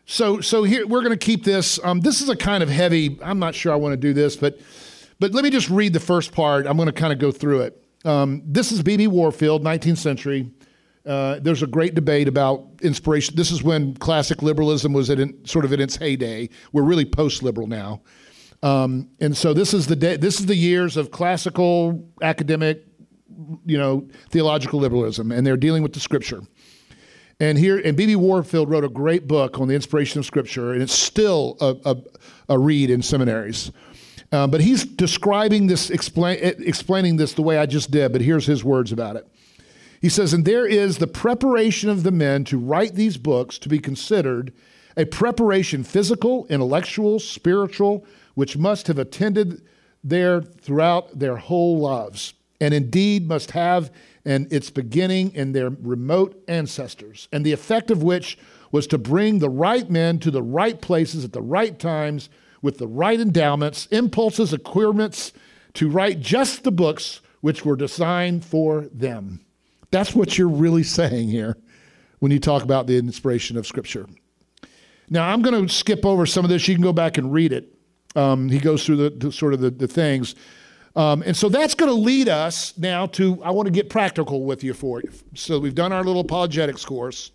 so 0.04 0.40
so 0.40 0.62
here 0.64 0.86
we're 0.86 1.02
going 1.02 1.16
to 1.18 1.24
keep 1.24 1.44
this. 1.44 1.78
Um, 1.82 2.00
this 2.00 2.20
is 2.20 2.28
a 2.28 2.36
kind 2.36 2.62
of 2.62 2.68
heavy. 2.68 3.18
I'm 3.22 3.38
not 3.38 3.54
sure 3.54 3.72
I 3.72 3.76
want 3.76 3.92
to 3.92 3.96
do 3.96 4.12
this, 4.12 4.36
but 4.36 4.60
but 5.18 5.32
let 5.32 5.44
me 5.44 5.50
just 5.50 5.70
read 5.70 5.92
the 5.92 6.00
first 6.00 6.32
part. 6.32 6.66
I'm 6.66 6.76
going 6.76 6.86
to 6.86 6.92
kind 6.92 7.12
of 7.12 7.18
go 7.18 7.30
through 7.30 7.62
it. 7.62 7.82
Um, 8.04 8.42
this 8.44 8.72
is 8.72 8.82
B.B. 8.82 9.06
Warfield, 9.06 9.62
19th 9.62 9.98
century. 9.98 10.50
Uh, 11.06 11.38
there's 11.40 11.62
a 11.62 11.66
great 11.66 11.94
debate 11.94 12.28
about 12.28 12.66
inspiration. 12.82 13.36
This 13.36 13.50
is 13.50 13.62
when 13.62 13.94
classic 13.94 14.42
liberalism 14.42 14.92
was 14.92 15.10
at 15.10 15.18
in, 15.18 15.44
sort 15.44 15.64
of 15.64 15.72
in 15.72 15.80
its 15.80 15.96
heyday. 15.96 16.48
We're 16.72 16.82
really 16.82 17.04
post-liberal 17.04 17.66
now, 17.66 18.02
um, 18.62 19.08
and 19.20 19.36
so 19.36 19.52
this 19.52 19.74
is 19.74 19.86
the 19.86 19.96
day, 19.96 20.16
this 20.16 20.38
is 20.38 20.46
the 20.46 20.56
years 20.56 20.96
of 20.96 21.10
classical 21.10 22.08
academic, 22.22 22.84
you 23.66 23.76
know, 23.76 24.08
theological 24.30 24.78
liberalism, 24.78 25.32
and 25.32 25.46
they're 25.46 25.56
dealing 25.56 25.82
with 25.82 25.92
the 25.92 26.00
Scripture. 26.00 26.42
And 27.40 27.58
here, 27.58 27.78
and 27.78 27.96
B.B. 27.96 28.14
Warfield 28.14 28.70
wrote 28.70 28.84
a 28.84 28.88
great 28.88 29.26
book 29.26 29.58
on 29.58 29.66
the 29.66 29.74
inspiration 29.74 30.20
of 30.20 30.26
Scripture, 30.26 30.72
and 30.72 30.82
it's 30.82 30.92
still 30.92 31.56
a, 31.60 31.76
a, 31.84 31.96
a 32.50 32.58
read 32.58 32.88
in 32.88 33.02
seminaries. 33.02 33.72
Uh, 34.30 34.46
but 34.46 34.60
he's 34.60 34.84
describing 34.84 35.66
this, 35.66 35.90
explain, 35.90 36.38
explaining 36.40 37.16
this 37.16 37.34
the 37.34 37.42
way 37.42 37.58
I 37.58 37.66
just 37.66 37.90
did. 37.90 38.12
But 38.12 38.20
here's 38.20 38.46
his 38.46 38.62
words 38.62 38.92
about 38.92 39.16
it. 39.16 39.26
He 40.00 40.08
says, 40.08 40.32
and 40.32 40.44
there 40.44 40.66
is 40.66 40.98
the 40.98 41.06
preparation 41.06 41.90
of 41.90 42.02
the 42.02 42.10
men 42.10 42.44
to 42.44 42.58
write 42.58 42.94
these 42.94 43.16
books 43.16 43.58
to 43.58 43.68
be 43.68 43.78
considered 43.78 44.52
a 44.96 45.04
preparation 45.04 45.84
physical, 45.84 46.46
intellectual, 46.48 47.18
spiritual, 47.18 48.04
which 48.34 48.56
must 48.56 48.86
have 48.86 48.98
attended 48.98 49.62
there 50.02 50.40
throughout 50.42 51.18
their 51.18 51.36
whole 51.36 51.78
lives, 51.78 52.34
and 52.60 52.74
indeed 52.74 53.26
must 53.28 53.52
have 53.52 53.90
and 54.24 54.52
its 54.52 54.70
beginning 54.70 55.34
in 55.34 55.52
their 55.52 55.70
remote 55.70 56.42
ancestors, 56.46 57.28
and 57.32 57.44
the 57.44 57.52
effect 57.52 57.90
of 57.90 58.02
which 58.02 58.38
was 58.70 58.86
to 58.86 58.98
bring 58.98 59.38
the 59.38 59.50
right 59.50 59.90
men 59.90 60.18
to 60.20 60.30
the 60.30 60.42
right 60.42 60.80
places 60.80 61.24
at 61.24 61.32
the 61.32 61.42
right 61.42 61.78
times 61.78 62.30
with 62.62 62.78
the 62.78 62.86
right 62.86 63.20
endowments, 63.20 63.86
impulses, 63.86 64.52
acquirements 64.52 65.32
to 65.74 65.90
write 65.90 66.20
just 66.20 66.62
the 66.62 66.70
books 66.70 67.20
which 67.40 67.64
were 67.64 67.76
designed 67.76 68.44
for 68.44 68.82
them. 68.92 69.44
That's 69.90 70.14
what 70.14 70.38
you're 70.38 70.48
really 70.48 70.84
saying 70.84 71.28
here 71.28 71.56
when 72.20 72.30
you 72.30 72.38
talk 72.38 72.62
about 72.62 72.86
the 72.86 72.96
inspiration 72.96 73.56
of 73.56 73.66
Scripture. 73.66 74.06
Now, 75.10 75.28
I'm 75.28 75.42
going 75.42 75.66
to 75.66 75.72
skip 75.72 76.06
over 76.06 76.24
some 76.24 76.44
of 76.44 76.48
this. 76.48 76.66
You 76.68 76.74
can 76.74 76.84
go 76.84 76.92
back 76.92 77.18
and 77.18 77.32
read 77.32 77.52
it. 77.52 77.71
Um, 78.14 78.48
he 78.48 78.58
goes 78.58 78.84
through 78.84 78.96
the, 78.96 79.10
the 79.10 79.32
sort 79.32 79.54
of 79.54 79.60
the, 79.60 79.70
the 79.70 79.88
things. 79.88 80.34
Um, 80.94 81.22
and 81.24 81.34
so 81.36 81.48
that's 81.48 81.74
going 81.74 81.90
to 81.90 81.96
lead 81.96 82.28
us 82.28 82.76
now 82.76 83.06
to 83.06 83.42
I 83.42 83.50
want 83.50 83.66
to 83.66 83.72
get 83.72 83.88
practical 83.88 84.44
with 84.44 84.62
you 84.62 84.74
for 84.74 85.00
you. 85.00 85.10
So 85.34 85.58
we've 85.58 85.74
done 85.74 85.92
our 85.92 86.04
little 86.04 86.20
apologetics 86.20 86.84
course. 86.84 87.30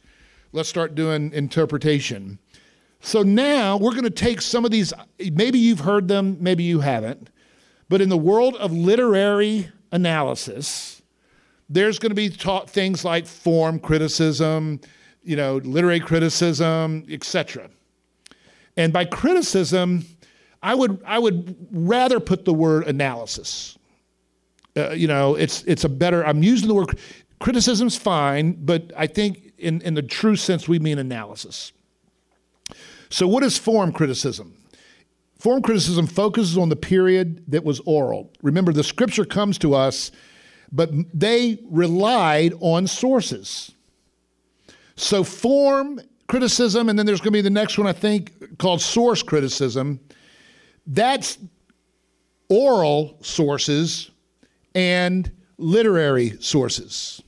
Let's 0.52 0.70
start 0.70 0.96
doing 0.96 1.34
interpretation. 1.34 2.40
So 3.00 3.24
now 3.24 3.78
we're 3.78 3.92
going 3.92 4.04
to 4.04 4.10
take 4.10 4.42
some 4.42 4.66
of 4.66 4.72
these, 4.72 4.94
maybe 5.32 5.60
you've 5.60 5.82
heard 5.82 6.08
them, 6.08 6.38
maybe 6.40 6.64
you 6.64 6.80
haven't, 6.80 7.30
but 7.90 8.02
in 8.02 8.10
the 8.10 8.18
world 8.18 8.56
of 8.56 8.72
literary 8.72 9.70
analysis, 9.92 11.02
there's 11.70 12.00
going 12.00 12.12
to 12.12 12.16
be 12.16 12.30
taught 12.30 12.70
things 12.70 13.04
like 13.06 13.26
form 13.26 13.80
criticism, 13.80 14.80
you 15.24 15.36
know, 15.36 15.58
literary 15.58 16.00
criticism, 16.00 17.06
etc. 17.10 17.70
And 18.76 18.94
by 18.94 19.06
criticism, 19.06 20.06
I 20.68 20.76
would 20.76 21.02
I 21.06 21.18
would 21.18 21.56
rather 21.72 22.20
put 22.20 22.44
the 22.44 22.54
word 22.54 22.88
analysis. 22.88 23.78
Uh, 24.76 24.90
you 24.90 25.08
know, 25.08 25.36
it's 25.36 25.64
it's 25.64 25.86
a 25.86 25.90
better. 25.90 26.26
I'm 26.26 26.44
using 26.44 26.68
the 26.68 26.74
word 26.74 27.00
criticism's 27.40 27.96
fine, 27.96 28.52
but 28.66 28.92
I 28.98 29.08
think 29.08 29.54
in 29.58 29.80
in 29.84 29.94
the 29.94 30.02
true 30.02 30.36
sense 30.36 30.68
we 30.68 30.78
mean 30.78 31.00
analysis. 31.00 31.72
So, 33.10 33.30
what 33.30 33.44
is 33.44 33.58
form 33.58 33.94
criticism? 33.94 34.58
Form 35.40 35.62
criticism 35.62 36.06
focuses 36.06 36.58
on 36.58 36.68
the 36.68 36.76
period 36.76 37.46
that 37.48 37.64
was 37.64 37.80
oral. 37.86 38.30
Remember, 38.42 38.74
the 38.74 38.84
scripture 38.84 39.24
comes 39.24 39.58
to 39.60 39.74
us, 39.74 40.12
but 40.74 40.90
they 41.18 41.60
relied 41.70 42.54
on 42.60 42.88
sources. 42.88 43.72
So, 44.98 45.24
form 45.24 46.02
criticism, 46.28 46.90
and 46.90 47.00
then 47.00 47.06
there's 47.06 47.22
going 47.22 47.32
to 47.32 47.38
be 47.38 47.42
the 47.42 47.50
next 47.50 47.78
one, 47.78 47.88
I 47.88 47.94
think, 47.94 48.58
called 48.58 48.82
source 48.82 49.24
criticism. 49.24 50.02
That's 50.88 51.38
oral 52.50 53.18
sources 53.22 54.10
and 54.74 55.30
literary 55.58 56.38
sources. 56.40 57.22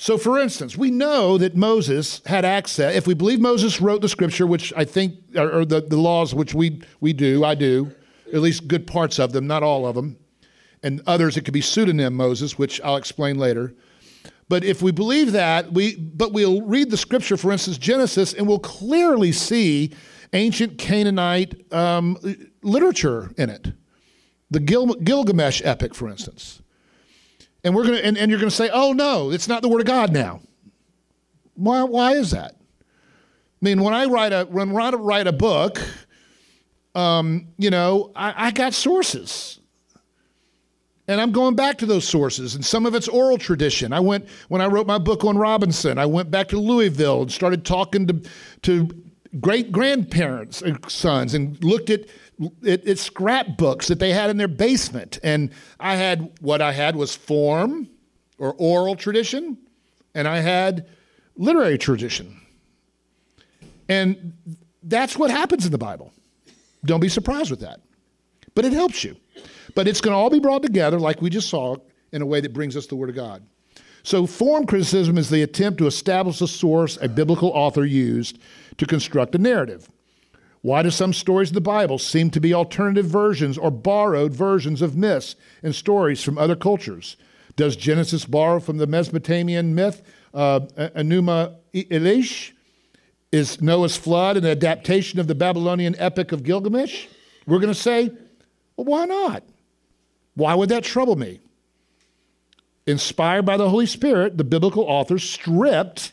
So, 0.00 0.16
for 0.16 0.38
instance, 0.38 0.76
we 0.76 0.92
know 0.92 1.38
that 1.38 1.56
Moses 1.56 2.22
had 2.24 2.44
access. 2.44 2.94
If 2.94 3.08
we 3.08 3.14
believe 3.14 3.40
Moses 3.40 3.80
wrote 3.80 4.00
the 4.00 4.08
scripture, 4.08 4.46
which 4.46 4.72
I 4.76 4.84
think, 4.84 5.14
or, 5.36 5.64
the, 5.64 5.80
the 5.80 5.96
laws, 5.96 6.34
which 6.34 6.54
we, 6.54 6.80
we 7.00 7.12
do, 7.12 7.44
I 7.44 7.56
do, 7.56 7.90
at 8.32 8.40
least 8.40 8.68
good 8.68 8.86
parts 8.86 9.18
of 9.18 9.32
them, 9.32 9.48
not 9.48 9.64
all 9.64 9.86
of 9.86 9.96
them, 9.96 10.16
and 10.84 11.02
others 11.06 11.36
it 11.36 11.44
could 11.44 11.54
be 11.54 11.60
pseudonym 11.60 12.14
Moses, 12.14 12.56
which 12.56 12.80
I'll 12.82 12.96
explain 12.96 13.38
later. 13.38 13.74
But 14.48 14.62
if 14.64 14.80
we 14.82 14.92
believe 14.92 15.32
that, 15.32 15.72
we 15.72 15.96
but 15.96 16.32
we'll 16.32 16.62
read 16.62 16.90
the 16.90 16.96
scripture, 16.96 17.36
for 17.36 17.50
instance, 17.52 17.76
Genesis, 17.76 18.32
and 18.34 18.46
we'll 18.46 18.60
clearly 18.60 19.32
see 19.32 19.92
ancient 20.32 20.78
Canaanite 20.78 21.72
um, 21.72 22.18
literature 22.62 23.32
in 23.36 23.50
it. 23.50 23.72
The 24.50 24.60
Gil- 24.60 24.94
Gilgamesh 24.94 25.62
epic, 25.64 25.94
for 25.94 26.08
instance. 26.08 26.62
And 27.64 27.74
we're 27.74 27.84
gonna 27.84 27.98
and, 27.98 28.16
and 28.16 28.30
you're 28.30 28.40
gonna 28.40 28.50
say, 28.50 28.70
oh 28.72 28.92
no, 28.92 29.30
it's 29.30 29.48
not 29.48 29.62
the 29.62 29.68
word 29.68 29.80
of 29.80 29.86
God 29.86 30.12
now. 30.12 30.40
Why 31.54 31.82
why 31.82 32.12
is 32.12 32.30
that? 32.30 32.54
I 32.58 33.64
mean, 33.64 33.82
when 33.82 33.92
I 33.92 34.04
write 34.06 34.32
a 34.32 34.44
when 34.44 34.74
I 34.76 34.90
write 34.90 35.26
a 35.26 35.32
book, 35.32 35.80
um, 36.94 37.48
you 37.58 37.70
know, 37.70 38.12
I, 38.14 38.46
I 38.46 38.50
got 38.52 38.74
sources. 38.74 39.60
And 41.08 41.22
I'm 41.22 41.32
going 41.32 41.56
back 41.56 41.78
to 41.78 41.86
those 41.86 42.06
sources, 42.06 42.54
and 42.54 42.62
some 42.62 42.84
of 42.84 42.94
it's 42.94 43.08
oral 43.08 43.38
tradition. 43.38 43.94
I 43.94 44.00
went 44.00 44.28
when 44.48 44.60
I 44.60 44.66
wrote 44.66 44.86
my 44.86 44.98
book 44.98 45.24
on 45.24 45.38
Robinson. 45.38 45.96
I 45.96 46.04
went 46.04 46.30
back 46.30 46.48
to 46.48 46.58
Louisville 46.58 47.22
and 47.22 47.32
started 47.32 47.64
talking 47.64 48.06
to 48.08 48.22
to 48.62 48.90
great 49.40 49.72
grandparents 49.72 50.62
sons, 50.88 51.34
and 51.34 51.62
looked 51.62 51.90
at, 51.90 52.06
at 52.66 52.86
at 52.86 52.98
scrapbooks 52.98 53.88
that 53.88 53.98
they 53.98 54.12
had 54.12 54.30
in 54.30 54.36
their 54.36 54.48
basement. 54.48 55.18
And 55.22 55.50
I 55.78 55.96
had 55.96 56.30
what 56.40 56.62
I 56.62 56.72
had 56.72 56.96
was 56.96 57.14
form 57.14 57.88
or 58.38 58.54
oral 58.54 58.96
tradition, 58.96 59.58
and 60.14 60.26
I 60.26 60.38
had 60.38 60.86
literary 61.36 61.78
tradition. 61.78 62.40
And 63.88 64.34
that's 64.82 65.16
what 65.16 65.30
happens 65.30 65.64
in 65.64 65.72
the 65.72 65.78
Bible. 65.78 66.12
Don't 66.84 67.00
be 67.00 67.08
surprised 67.08 67.50
with 67.50 67.60
that. 67.60 67.80
But 68.54 68.64
it 68.64 68.72
helps 68.72 69.04
you. 69.04 69.16
But 69.74 69.86
it's 69.88 70.00
going 70.00 70.12
to 70.12 70.16
all 70.16 70.30
be 70.30 70.40
brought 70.40 70.62
together, 70.62 70.98
like 70.98 71.22
we 71.22 71.30
just 71.30 71.48
saw, 71.48 71.76
in 72.12 72.22
a 72.22 72.26
way 72.26 72.40
that 72.40 72.52
brings 72.52 72.76
us 72.76 72.86
the 72.86 72.96
Word 72.96 73.10
of 73.10 73.16
God. 73.16 73.42
So, 74.02 74.26
form 74.26 74.66
criticism 74.66 75.18
is 75.18 75.28
the 75.28 75.42
attempt 75.42 75.78
to 75.78 75.86
establish 75.86 76.40
a 76.40 76.48
source 76.48 76.98
a 77.00 77.08
biblical 77.08 77.50
author 77.50 77.84
used 77.84 78.38
to 78.78 78.86
construct 78.86 79.34
a 79.34 79.38
narrative. 79.38 79.88
Why 80.62 80.82
do 80.82 80.90
some 80.90 81.12
stories 81.12 81.50
of 81.50 81.54
the 81.54 81.60
Bible 81.60 81.98
seem 81.98 82.30
to 82.30 82.40
be 82.40 82.52
alternative 82.52 83.06
versions 83.06 83.56
or 83.56 83.70
borrowed 83.70 84.32
versions 84.32 84.82
of 84.82 84.96
myths 84.96 85.36
and 85.62 85.74
stories 85.74 86.22
from 86.22 86.38
other 86.38 86.56
cultures? 86.56 87.16
Does 87.56 87.76
Genesis 87.76 88.24
borrow 88.24 88.60
from 88.60 88.78
the 88.78 88.86
Mesopotamian 88.86 89.74
myth, 89.74 90.02
uh, 90.34 90.60
Enuma 90.76 91.56
Elish? 91.74 92.52
Is 93.30 93.60
Noah's 93.60 93.96
flood 93.96 94.36
an 94.36 94.46
adaptation 94.46 95.20
of 95.20 95.26
the 95.26 95.34
Babylonian 95.34 95.94
epic 95.98 96.32
of 96.32 96.42
Gilgamesh? 96.42 97.06
We're 97.46 97.58
going 97.58 97.72
to 97.72 97.78
say, 97.78 98.10
well, 98.76 98.84
why 98.84 99.04
not? 99.04 99.42
Why 100.34 100.54
would 100.54 100.68
that 100.70 100.84
trouble 100.84 101.16
me? 101.16 101.40
Inspired 102.88 103.42
by 103.42 103.58
the 103.58 103.68
Holy 103.68 103.84
Spirit, 103.84 104.38
the 104.38 104.44
biblical 104.44 104.84
authors 104.84 105.22
stripped 105.22 106.12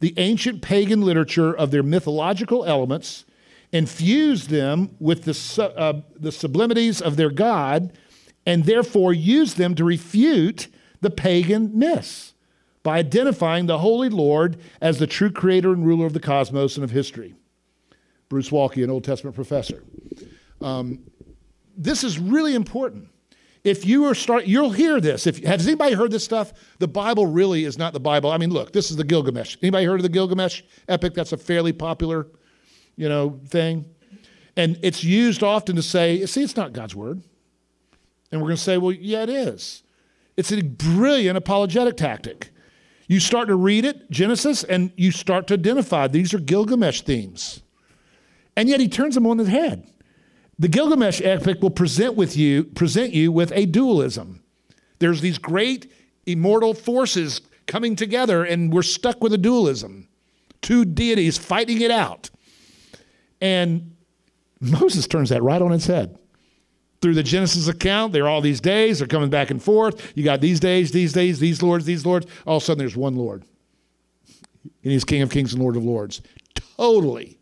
the 0.00 0.14
ancient 0.16 0.62
pagan 0.62 1.02
literature 1.02 1.54
of 1.54 1.70
their 1.70 1.82
mythological 1.82 2.64
elements, 2.64 3.26
infused 3.72 4.48
them 4.48 4.96
with 4.98 5.24
the, 5.24 5.72
uh, 5.76 6.00
the 6.16 6.30
sublimities 6.30 7.02
of 7.02 7.16
their 7.16 7.28
God, 7.28 7.92
and 8.46 8.64
therefore 8.64 9.12
used 9.12 9.58
them 9.58 9.74
to 9.74 9.84
refute 9.84 10.68
the 11.02 11.10
pagan 11.10 11.78
myths 11.78 12.32
by 12.82 12.96
identifying 12.96 13.66
the 13.66 13.80
Holy 13.80 14.08
Lord 14.08 14.56
as 14.80 14.98
the 14.98 15.06
true 15.06 15.30
creator 15.30 15.74
and 15.74 15.86
ruler 15.86 16.06
of 16.06 16.14
the 16.14 16.20
cosmos 16.20 16.78
and 16.78 16.84
of 16.84 16.90
history. 16.90 17.34
Bruce 18.30 18.48
Waltke, 18.48 18.82
an 18.82 18.88
Old 18.88 19.04
Testament 19.04 19.36
professor. 19.36 19.84
Um, 20.62 21.00
this 21.76 22.02
is 22.02 22.18
really 22.18 22.54
important. 22.54 23.08
If 23.64 23.86
you 23.86 24.04
are 24.04 24.14
start, 24.14 24.44
you'll 24.44 24.72
hear 24.72 25.00
this. 25.00 25.26
If 25.26 25.42
has 25.42 25.66
anybody 25.66 25.94
heard 25.94 26.10
this 26.10 26.22
stuff? 26.22 26.52
The 26.78 26.86
Bible 26.86 27.26
really 27.26 27.64
is 27.64 27.78
not 27.78 27.94
the 27.94 28.00
Bible. 28.00 28.30
I 28.30 28.36
mean, 28.36 28.50
look, 28.50 28.72
this 28.72 28.90
is 28.90 28.98
the 28.98 29.04
Gilgamesh. 29.04 29.56
Anybody 29.62 29.86
heard 29.86 29.96
of 29.96 30.02
the 30.02 30.10
Gilgamesh 30.10 30.62
epic? 30.86 31.14
That's 31.14 31.32
a 31.32 31.38
fairly 31.38 31.72
popular, 31.72 32.26
you 32.96 33.08
know, 33.08 33.40
thing. 33.48 33.86
And 34.56 34.78
it's 34.82 35.02
used 35.02 35.42
often 35.42 35.76
to 35.76 35.82
say, 35.82 36.24
see, 36.26 36.42
it's 36.42 36.56
not 36.56 36.74
God's 36.74 36.94
word. 36.94 37.22
And 38.30 38.40
we're 38.40 38.48
going 38.48 38.56
to 38.56 38.62
say, 38.62 38.76
well, 38.76 38.92
yeah, 38.92 39.22
it 39.22 39.30
is. 39.30 39.82
It's 40.36 40.52
a 40.52 40.60
brilliant 40.60 41.38
apologetic 41.38 41.96
tactic. 41.96 42.50
You 43.08 43.18
start 43.18 43.48
to 43.48 43.56
read 43.56 43.84
it, 43.84 44.10
Genesis, 44.10 44.62
and 44.64 44.92
you 44.96 45.10
start 45.10 45.46
to 45.48 45.54
identify 45.54 46.06
these 46.06 46.34
are 46.34 46.38
Gilgamesh 46.38 47.02
themes. 47.02 47.62
And 48.56 48.68
yet 48.68 48.80
he 48.80 48.88
turns 48.88 49.14
them 49.14 49.26
on 49.26 49.38
his 49.38 49.48
head. 49.48 49.90
The 50.58 50.68
Gilgamesh 50.68 51.20
epic 51.22 51.60
will 51.60 51.70
present 51.70 52.14
with 52.14 52.36
you 52.36 52.64
present 52.64 53.12
you 53.12 53.32
with 53.32 53.52
a 53.52 53.66
dualism. 53.66 54.42
There's 54.98 55.20
these 55.20 55.38
great 55.38 55.92
immortal 56.26 56.74
forces 56.74 57.40
coming 57.66 57.96
together 57.96 58.44
and 58.44 58.72
we're 58.72 58.82
stuck 58.82 59.22
with 59.22 59.32
a 59.32 59.38
dualism. 59.38 60.08
Two 60.62 60.84
deities 60.84 61.36
fighting 61.36 61.80
it 61.80 61.90
out. 61.90 62.30
And 63.40 63.96
Moses 64.60 65.06
turns 65.06 65.30
that 65.30 65.42
right 65.42 65.60
on 65.60 65.72
its 65.72 65.86
head. 65.86 66.18
Through 67.02 67.14
the 67.14 67.22
Genesis 67.22 67.68
account, 67.68 68.14
there 68.14 68.24
are 68.24 68.28
all 68.28 68.40
these 68.40 68.62
days, 68.62 68.98
they're 68.98 69.08
coming 69.08 69.28
back 69.28 69.50
and 69.50 69.62
forth. 69.62 70.12
You 70.14 70.24
got 70.24 70.40
these 70.40 70.58
days, 70.58 70.90
these 70.90 71.12
days, 71.12 71.38
these 71.38 71.62
lords, 71.62 71.84
these 71.84 72.06
lords. 72.06 72.26
All 72.46 72.56
of 72.56 72.62
a 72.62 72.64
sudden, 72.64 72.78
there's 72.78 72.96
one 72.96 73.16
Lord. 73.16 73.44
And 74.82 74.92
he's 74.92 75.04
King 75.04 75.20
of 75.20 75.30
Kings 75.30 75.52
and 75.52 75.60
Lord 75.60 75.76
of 75.76 75.84
Lords. 75.84 76.22
Totally 76.54 77.38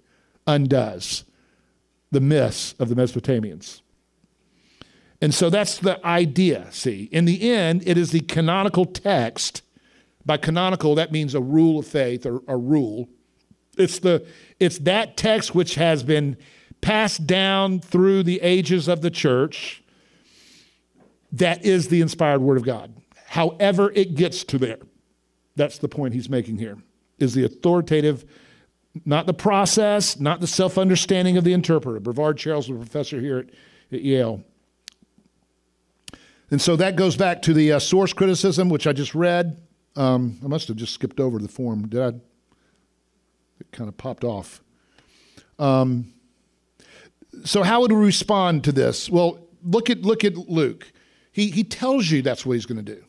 undoes 0.48 1.24
the 2.12 2.20
myths 2.20 2.74
of 2.78 2.88
the 2.88 2.94
Mesopotamians. 2.94 3.80
And 5.20 5.34
so 5.34 5.50
that's 5.50 5.78
the 5.78 6.04
idea, 6.06 6.68
see. 6.70 7.08
In 7.10 7.24
the 7.24 7.50
end, 7.50 7.82
it 7.86 7.98
is 7.98 8.12
the 8.12 8.20
canonical 8.20 8.84
text. 8.84 9.62
By 10.24 10.36
canonical, 10.36 10.94
that 10.94 11.10
means 11.10 11.34
a 11.34 11.40
rule 11.40 11.80
of 11.80 11.86
faith 11.86 12.26
or 12.26 12.42
a 12.46 12.56
rule. 12.56 13.08
It's, 13.76 13.98
the, 13.98 14.26
it's 14.60 14.78
that 14.78 15.16
text 15.16 15.54
which 15.54 15.76
has 15.76 16.02
been 16.02 16.36
passed 16.80 17.26
down 17.26 17.80
through 17.80 18.24
the 18.24 18.40
ages 18.42 18.88
of 18.88 19.00
the 19.00 19.10
church 19.10 19.82
that 21.30 21.64
is 21.64 21.88
the 21.88 22.00
inspired 22.00 22.42
word 22.42 22.58
of 22.58 22.64
God. 22.64 22.94
However, 23.26 23.90
it 23.94 24.14
gets 24.14 24.44
to 24.44 24.58
there. 24.58 24.80
That's 25.56 25.78
the 25.78 25.88
point 25.88 26.14
he's 26.14 26.28
making 26.28 26.58
here, 26.58 26.78
is 27.18 27.34
the 27.34 27.44
authoritative 27.44 28.24
not 29.04 29.26
the 29.26 29.34
process, 29.34 30.20
not 30.20 30.40
the 30.40 30.46
self 30.46 30.78
understanding 30.78 31.36
of 31.36 31.44
the 31.44 31.52
interpreter. 31.52 32.00
Brevard 32.00 32.38
Childs, 32.38 32.68
a 32.68 32.74
professor 32.74 33.20
here 33.20 33.38
at, 33.38 33.46
at, 33.92 34.02
Yale. 34.02 34.44
And 36.50 36.60
so 36.60 36.76
that 36.76 36.96
goes 36.96 37.16
back 37.16 37.40
to 37.42 37.54
the 37.54 37.72
uh, 37.72 37.78
source 37.78 38.12
criticism, 38.12 38.68
which 38.68 38.86
I 38.86 38.92
just 38.92 39.14
read. 39.14 39.62
Um, 39.96 40.38
I 40.44 40.48
must 40.48 40.68
have 40.68 40.76
just 40.76 40.92
skipped 40.92 41.20
over 41.20 41.38
the 41.38 41.48
form. 41.48 41.88
Did 41.88 42.00
I? 42.00 42.08
It 43.60 43.70
kind 43.72 43.88
of 43.88 43.96
popped 43.96 44.24
off. 44.24 44.62
Um, 45.58 46.12
so 47.44 47.62
how 47.62 47.80
would 47.80 47.92
we 47.92 47.98
respond 48.04 48.64
to 48.64 48.72
this? 48.72 49.08
Well, 49.08 49.38
look 49.62 49.88
at 49.88 50.02
look 50.02 50.24
at 50.24 50.36
Luke. 50.36 50.92
He 51.32 51.50
he 51.50 51.64
tells 51.64 52.10
you 52.10 52.20
that's 52.20 52.44
what 52.44 52.54
he's 52.54 52.66
going 52.66 52.84
to 52.84 52.94
do. 52.94 53.04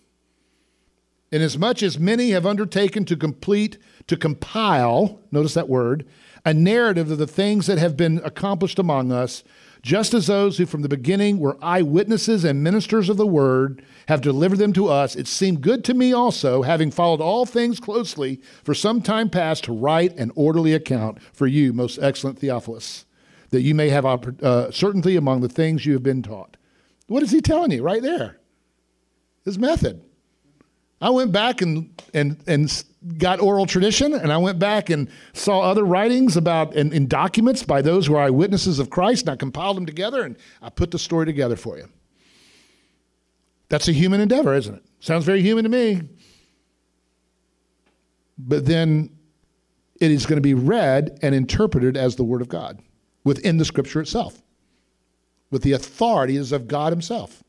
Inasmuch 1.34 1.82
as 1.82 1.98
many 1.98 2.30
have 2.30 2.46
undertaken 2.46 3.06
to 3.06 3.18
complete, 3.18 3.80
to 4.06 4.16
compile, 4.16 5.20
notice 5.32 5.56
that 5.56 5.68
word, 5.68 6.06
a 6.46 6.54
narrative 6.54 7.10
of 7.10 7.18
the 7.18 7.26
things 7.26 7.66
that 7.66 7.80
have 7.80 7.98
been 7.98 8.22
accomplished 8.24 8.78
among 8.78 9.12
us, 9.12 9.44
just 9.82 10.14
as 10.14 10.28
those 10.28 10.60
who 10.60 10.68
from 10.68 10.84
the 10.84 10.88
beginning 10.88 11.40
were 11.40 11.58
eyewitnesses 11.60 12.44
and 12.44 12.64
ministers 12.64 13.10
of 13.10 13.18
the 13.18 13.26
word 13.26 13.84
have 14.08 14.22
delivered 14.22 14.60
them 14.60 14.74
to 14.74 14.88
us, 14.88 15.16
it 15.16 15.28
seemed 15.28 15.62
good 15.62 15.84
to 15.86 15.96
me 15.96 16.14
also, 16.14 16.62
having 16.62 16.92
followed 16.92 17.20
all 17.20 17.48
things 17.48 17.80
closely 17.80 18.40
for 18.64 18.76
some 18.76 19.02
time 19.02 19.28
past, 19.28 19.64
to 19.64 19.74
write 19.74 20.16
an 20.20 20.32
orderly 20.36 20.76
account 20.76 21.20
for 21.34 21.48
you, 21.48 21.74
most 21.74 21.98
excellent 21.98 22.38
Theophilus, 22.38 23.06
that 23.50 23.64
you 23.64 23.74
may 23.74 23.90
have 23.90 24.06
uh, 24.06 24.70
certainty 24.70 25.16
among 25.16 25.42
the 25.42 25.50
things 25.50 25.84
you 25.84 25.94
have 25.94 26.04
been 26.04 26.22
taught. 26.22 26.58
What 27.08 27.24
is 27.24 27.32
he 27.32 27.42
telling 27.42 27.72
you 27.72 27.82
right 27.82 28.04
there? 28.04 28.38
His 29.44 29.58
method. 29.58 30.04
I 31.04 31.10
went 31.10 31.34
back 31.34 31.62
and, 31.62 32.02
and, 32.14 32.42
and 32.48 32.84
got 33.18 33.42
oral 33.42 33.66
tradition, 33.66 34.14
and 34.14 34.32
I 34.32 34.38
went 34.38 34.58
back 34.58 34.90
and 34.90 35.10
saw 35.34 35.60
other 35.60 35.84
writings 35.84 36.38
about 36.38 36.74
and, 36.78 36.94
and 36.94 37.10
documents 37.10 37.62
by 37.62 37.82
those 37.82 38.08
who 38.08 38.16
are 38.16 38.24
eyewitnesses 38.24 38.80
of 38.80 38.90
Christ, 38.90 39.24
and 39.24 39.32
I 39.32 39.36
compiled 39.36 39.76
them 39.76 39.86
together, 39.86 40.24
and 40.24 40.38
I 40.62 40.70
put 40.70 40.92
the 40.92 40.98
story 40.98 41.26
together 41.26 41.58
for 41.58 41.78
you. 41.78 41.90
That's 43.68 43.90
a 43.90 43.92
human 43.92 44.22
endeavor, 44.22 44.54
isn't 44.54 44.76
it? 44.76 44.84
Sounds 45.02 45.26
very 45.26 45.42
human 45.42 45.66
to 45.66 45.70
me. 45.70 46.04
But 48.38 48.66
then 48.66 49.10
it 50.00 50.10
is 50.10 50.26
going 50.26 50.38
to 50.38 50.42
be 50.42 50.54
read 50.54 51.20
and 51.22 51.36
interpreted 51.36 51.98
as 51.98 52.16
the 52.16 52.24
Word 52.24 52.42
of 52.42 52.48
God 52.48 52.80
within 53.26 53.58
the 53.58 53.66
Scripture 53.66 54.00
itself, 54.00 54.42
with 55.52 55.64
the 55.64 55.74
authorities 55.74 56.54
of 56.54 56.70
God 56.70 56.94
Himself 56.94 57.44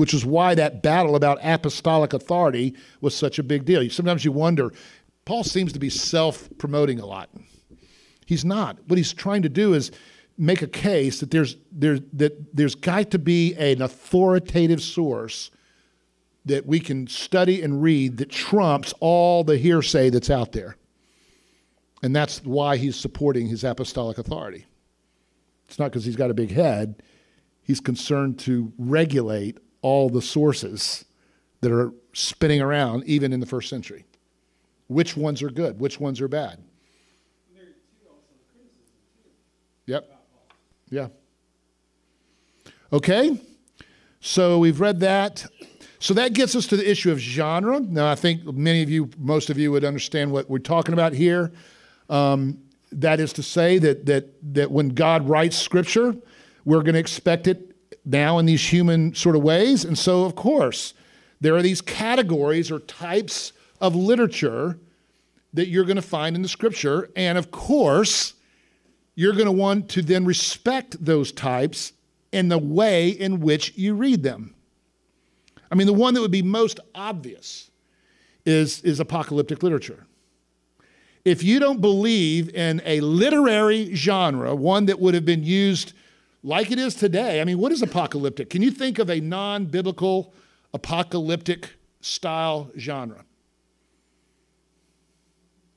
which 0.00 0.14
is 0.14 0.24
why 0.24 0.54
that 0.54 0.82
battle 0.82 1.14
about 1.14 1.38
apostolic 1.42 2.14
authority 2.14 2.74
was 3.02 3.14
such 3.14 3.38
a 3.38 3.42
big 3.42 3.66
deal. 3.66 3.86
Sometimes 3.90 4.24
you 4.24 4.32
wonder, 4.32 4.72
Paul 5.26 5.44
seems 5.44 5.74
to 5.74 5.78
be 5.78 5.90
self 5.90 6.48
promoting 6.56 6.98
a 7.00 7.04
lot. 7.04 7.28
He's 8.24 8.42
not. 8.42 8.78
What 8.86 8.96
he's 8.96 9.12
trying 9.12 9.42
to 9.42 9.50
do 9.50 9.74
is 9.74 9.90
make 10.38 10.62
a 10.62 10.66
case 10.66 11.20
that 11.20 11.30
there's, 11.30 11.56
there, 11.70 11.98
that 12.14 12.56
there's 12.56 12.74
got 12.74 13.10
to 13.10 13.18
be 13.18 13.54
an 13.56 13.82
authoritative 13.82 14.80
source 14.80 15.50
that 16.46 16.64
we 16.64 16.80
can 16.80 17.06
study 17.06 17.60
and 17.60 17.82
read 17.82 18.16
that 18.16 18.30
trumps 18.30 18.94
all 19.00 19.44
the 19.44 19.58
hearsay 19.58 20.08
that's 20.08 20.30
out 20.30 20.52
there. 20.52 20.76
And 22.02 22.16
that's 22.16 22.42
why 22.42 22.78
he's 22.78 22.96
supporting 22.96 23.48
his 23.48 23.64
apostolic 23.64 24.16
authority. 24.16 24.64
It's 25.68 25.78
not 25.78 25.90
because 25.90 26.06
he's 26.06 26.16
got 26.16 26.30
a 26.30 26.34
big 26.34 26.52
head, 26.52 27.02
he's 27.62 27.80
concerned 27.80 28.38
to 28.38 28.72
regulate 28.78 29.58
all 29.82 30.08
the 30.08 30.22
sources 30.22 31.04
that 31.60 31.72
are 31.72 31.92
spinning 32.12 32.60
around, 32.60 33.04
even 33.04 33.32
in 33.32 33.40
the 33.40 33.46
first 33.46 33.68
century. 33.68 34.04
Which 34.88 35.16
ones 35.16 35.42
are 35.42 35.50
good? 35.50 35.78
Which 35.78 36.00
ones 36.00 36.20
are 36.20 36.28
bad? 36.28 36.58
Yep. 39.86 40.10
Yeah. 40.90 41.08
Okay. 42.92 43.40
So 44.20 44.58
we've 44.58 44.80
read 44.80 45.00
that. 45.00 45.46
So 45.98 46.14
that 46.14 46.32
gets 46.32 46.56
us 46.56 46.66
to 46.68 46.76
the 46.76 46.88
issue 46.88 47.12
of 47.12 47.18
genre. 47.18 47.80
Now, 47.80 48.10
I 48.10 48.14
think 48.14 48.44
many 48.44 48.82
of 48.82 48.90
you, 48.90 49.10
most 49.18 49.50
of 49.50 49.58
you, 49.58 49.70
would 49.70 49.84
understand 49.84 50.32
what 50.32 50.48
we're 50.48 50.58
talking 50.58 50.92
about 50.92 51.12
here. 51.12 51.52
Um, 52.08 52.58
that 52.92 53.20
is 53.20 53.32
to 53.34 53.42
say 53.42 53.78
that 53.78 54.06
that 54.06 54.54
that 54.54 54.70
when 54.70 54.88
God 54.90 55.28
writes 55.28 55.56
Scripture, 55.56 56.16
we're 56.64 56.82
going 56.82 56.94
to 56.94 57.00
expect 57.00 57.46
it 57.46 57.69
now 58.04 58.38
in 58.38 58.46
these 58.46 58.72
human 58.72 59.14
sort 59.14 59.36
of 59.36 59.42
ways, 59.42 59.84
and 59.84 59.98
so 59.98 60.24
of 60.24 60.34
course 60.34 60.94
there 61.40 61.54
are 61.56 61.62
these 61.62 61.80
categories 61.80 62.70
or 62.70 62.78
types 62.80 63.52
of 63.80 63.94
literature 63.94 64.78
that 65.52 65.68
you're 65.68 65.84
going 65.84 65.96
to 65.96 66.02
find 66.02 66.36
in 66.36 66.42
the 66.42 66.48
Scripture, 66.48 67.10
and 67.16 67.36
of 67.38 67.50
course 67.50 68.34
you're 69.14 69.32
going 69.32 69.46
to 69.46 69.52
want 69.52 69.88
to 69.90 70.02
then 70.02 70.24
respect 70.24 71.02
those 71.04 71.32
types 71.32 71.92
in 72.32 72.48
the 72.48 72.58
way 72.58 73.08
in 73.08 73.40
which 73.40 73.76
you 73.76 73.94
read 73.94 74.22
them. 74.22 74.54
I 75.70 75.74
mean, 75.74 75.86
the 75.86 75.92
one 75.92 76.14
that 76.14 76.20
would 76.20 76.30
be 76.30 76.42
most 76.42 76.80
obvious 76.94 77.70
is, 78.46 78.80
is 78.82 79.00
apocalyptic 79.00 79.62
literature. 79.62 80.06
If 81.24 81.42
you 81.42 81.60
don't 81.60 81.80
believe 81.80 82.54
in 82.54 82.80
a 82.84 83.00
literary 83.00 83.94
genre, 83.94 84.54
one 84.54 84.86
that 84.86 84.98
would 84.98 85.14
have 85.14 85.24
been 85.24 85.44
used 85.44 85.92
like 86.42 86.70
it 86.70 86.78
is 86.78 86.94
today, 86.94 87.40
I 87.40 87.44
mean, 87.44 87.58
what 87.58 87.72
is 87.72 87.82
apocalyptic? 87.82 88.50
Can 88.50 88.62
you 88.62 88.70
think 88.70 88.98
of 88.98 89.10
a 89.10 89.20
non 89.20 89.66
biblical 89.66 90.32
apocalyptic 90.72 91.74
style 92.00 92.70
genre 92.78 93.24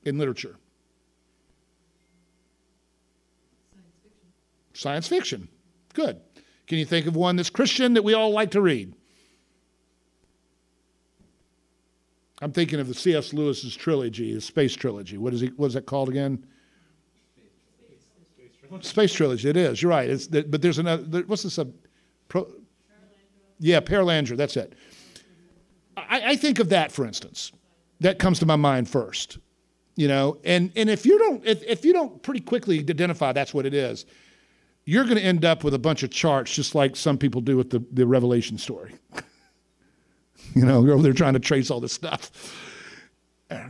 in 0.04 0.18
literature? 0.18 0.56
Science 3.72 3.88
fiction. 4.02 4.22
Science 4.72 5.08
fiction. 5.08 5.48
Good. 5.92 6.20
Can 6.66 6.78
you 6.78 6.86
think 6.86 7.06
of 7.06 7.14
one 7.14 7.36
that's 7.36 7.50
Christian 7.50 7.94
that 7.94 8.02
we 8.02 8.14
all 8.14 8.30
like 8.30 8.50
to 8.52 8.60
read? 8.60 8.94
I'm 12.40 12.52
thinking 12.52 12.80
of 12.80 12.88
the 12.88 12.94
C.S. 12.94 13.32
Lewis's 13.32 13.76
trilogy, 13.76 14.32
his 14.32 14.44
space 14.44 14.74
trilogy. 14.74 15.18
What 15.18 15.34
is 15.34 15.40
he? 15.40 15.48
What 15.48 15.66
is 15.66 15.74
that 15.74 15.86
called 15.86 16.08
again? 16.08 16.44
Space 18.80 19.12
trilogy. 19.12 19.48
It 19.48 19.56
is. 19.56 19.82
You're 19.82 19.90
right. 19.90 20.08
It's, 20.08 20.26
but 20.26 20.62
there's 20.62 20.78
another. 20.78 21.02
There, 21.02 21.22
what's 21.22 21.42
this? 21.42 21.58
Uh, 21.58 21.66
pro, 22.28 22.50
yeah, 23.58 23.80
Perelandra. 23.80 24.36
That's 24.36 24.56
it. 24.56 24.74
I, 25.96 26.32
I 26.32 26.36
think 26.36 26.58
of 26.58 26.68
that, 26.70 26.92
for 26.92 27.04
instance. 27.06 27.52
That 28.00 28.18
comes 28.18 28.38
to 28.40 28.46
my 28.46 28.56
mind 28.56 28.88
first. 28.88 29.38
You 29.96 30.08
know, 30.08 30.38
and 30.44 30.72
and 30.74 30.90
if 30.90 31.06
you 31.06 31.18
don't, 31.18 31.44
if, 31.46 31.62
if 31.62 31.84
you 31.84 31.92
don't 31.92 32.22
pretty 32.22 32.40
quickly 32.40 32.80
identify 32.80 33.32
that's 33.32 33.54
what 33.54 33.64
it 33.64 33.74
is, 33.74 34.06
you're 34.84 35.04
going 35.04 35.16
to 35.16 35.22
end 35.22 35.44
up 35.44 35.64
with 35.64 35.74
a 35.74 35.78
bunch 35.78 36.02
of 36.02 36.10
charts, 36.10 36.54
just 36.54 36.74
like 36.74 36.96
some 36.96 37.16
people 37.16 37.40
do 37.40 37.56
with 37.56 37.70
the, 37.70 37.84
the 37.92 38.06
Revelation 38.06 38.58
story. 38.58 38.92
you 40.54 40.64
know, 40.64 41.00
they're 41.00 41.12
trying 41.12 41.34
to 41.34 41.40
trace 41.40 41.70
all 41.70 41.80
this 41.80 41.92
stuff. 41.92 42.30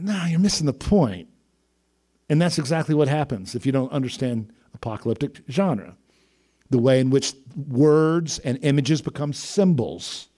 No, 0.00 0.24
you're 0.24 0.40
missing 0.40 0.66
the 0.66 0.72
point. 0.72 1.28
And 2.30 2.40
that's 2.40 2.58
exactly 2.58 2.94
what 2.94 3.08
happens 3.08 3.54
if 3.54 3.66
you 3.66 3.72
don't 3.72 3.92
understand 3.92 4.50
apocalyptic 4.74 5.42
genre 5.50 5.96
the 6.70 6.78
way 6.78 6.98
in 6.98 7.10
which 7.10 7.34
words 7.68 8.38
and 8.40 8.58
images 8.62 9.00
become 9.00 9.32
symbols, 9.32 10.28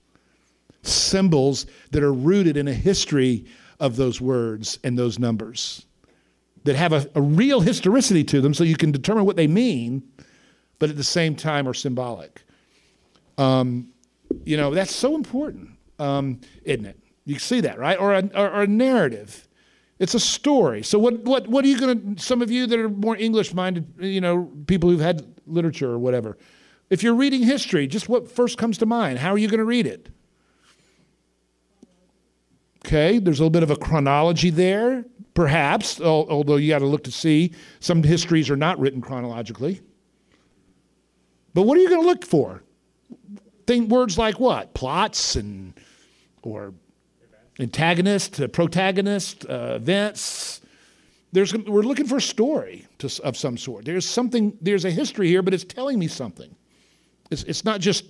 symbols 0.82 1.66
that 1.92 2.02
are 2.02 2.12
rooted 2.12 2.56
in 2.56 2.68
a 2.68 2.74
history 2.74 3.46
of 3.80 3.96
those 3.96 4.20
words 4.20 4.78
and 4.84 4.98
those 4.98 5.18
numbers, 5.18 5.86
that 6.64 6.76
have 6.76 6.92
a, 6.92 7.08
a 7.14 7.22
real 7.22 7.60
historicity 7.60 8.24
to 8.24 8.40
them 8.40 8.52
so 8.52 8.64
you 8.64 8.76
can 8.76 8.90
determine 8.90 9.24
what 9.24 9.36
they 9.36 9.46
mean 9.46 10.02
but 10.78 10.90
at 10.90 10.96
the 10.96 11.04
same 11.04 11.34
time 11.34 11.66
are 11.68 11.74
symbolic. 11.74 12.42
Um, 13.38 13.88
you 14.44 14.56
know, 14.56 14.74
that's 14.74 14.94
so 14.94 15.14
important, 15.14 15.70
um, 15.98 16.40
isn't 16.64 16.86
it? 16.86 16.98
You 17.24 17.38
see 17.38 17.60
that, 17.62 17.78
right? 17.78 17.98
Or 17.98 18.14
a, 18.14 18.30
or, 18.34 18.50
or 18.50 18.62
a 18.62 18.66
narrative. 18.66 19.45
It's 19.98 20.14
a 20.14 20.20
story. 20.20 20.82
So 20.82 20.98
what, 20.98 21.20
what, 21.20 21.48
what 21.48 21.64
are 21.64 21.68
you 21.68 21.78
going 21.78 22.16
to, 22.16 22.22
some 22.22 22.42
of 22.42 22.50
you 22.50 22.66
that 22.66 22.78
are 22.78 22.88
more 22.88 23.16
English-minded, 23.16 23.94
you 23.98 24.20
know, 24.20 24.50
people 24.66 24.90
who've 24.90 25.00
had 25.00 25.26
literature 25.46 25.90
or 25.90 25.98
whatever, 25.98 26.36
if 26.90 27.02
you're 27.02 27.14
reading 27.14 27.42
history, 27.42 27.86
just 27.86 28.08
what 28.08 28.30
first 28.30 28.58
comes 28.58 28.78
to 28.78 28.86
mind? 28.86 29.18
How 29.18 29.30
are 29.30 29.38
you 29.38 29.48
going 29.48 29.58
to 29.58 29.64
read 29.64 29.86
it? 29.86 30.08
Okay, 32.84 33.18
there's 33.18 33.40
a 33.40 33.42
little 33.42 33.50
bit 33.50 33.64
of 33.64 33.70
a 33.70 33.76
chronology 33.76 34.50
there, 34.50 35.04
perhaps, 35.34 36.00
although 36.00 36.56
you 36.56 36.68
got 36.68 36.78
to 36.80 36.86
look 36.86 37.02
to 37.04 37.10
see. 37.10 37.52
Some 37.80 38.02
histories 38.02 38.48
are 38.48 38.56
not 38.56 38.78
written 38.78 39.00
chronologically. 39.00 39.80
But 41.52 41.62
what 41.62 41.78
are 41.78 41.80
you 41.80 41.88
going 41.88 42.02
to 42.02 42.06
look 42.06 42.24
for? 42.24 42.62
Think 43.66 43.90
words 43.90 44.18
like 44.18 44.38
what? 44.38 44.74
Plots 44.74 45.34
and 45.34 45.72
or 46.42 46.74
antagonist, 47.60 48.40
uh, 48.40 48.48
protagonist, 48.48 49.46
uh, 49.48 49.74
events. 49.76 50.60
There's, 51.32 51.52
we're 51.54 51.82
looking 51.82 52.06
for 52.06 52.16
a 52.16 52.22
story 52.22 52.86
to, 52.98 53.22
of 53.24 53.36
some 53.36 53.56
sort. 53.56 53.84
There's 53.84 54.08
something. 54.08 54.56
There's 54.60 54.84
a 54.84 54.90
history 54.90 55.28
here, 55.28 55.42
but 55.42 55.52
it's 55.54 55.64
telling 55.64 55.98
me 55.98 56.08
something. 56.08 56.54
It's, 57.30 57.42
it's 57.44 57.64
not 57.64 57.80
just 57.80 58.04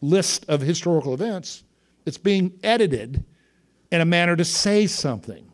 list 0.00 0.44
of 0.48 0.60
historical 0.60 1.14
events. 1.14 1.62
It's 2.06 2.18
being 2.18 2.58
edited 2.62 3.24
in 3.90 4.00
a 4.00 4.04
manner 4.04 4.36
to 4.36 4.44
say 4.44 4.86
something. 4.86 5.50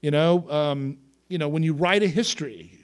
You 0.00 0.10
know, 0.10 0.48
um, 0.50 0.98
you 1.28 1.38
know, 1.38 1.48
when 1.48 1.62
you 1.62 1.74
write 1.74 2.02
a 2.02 2.08
history, 2.08 2.78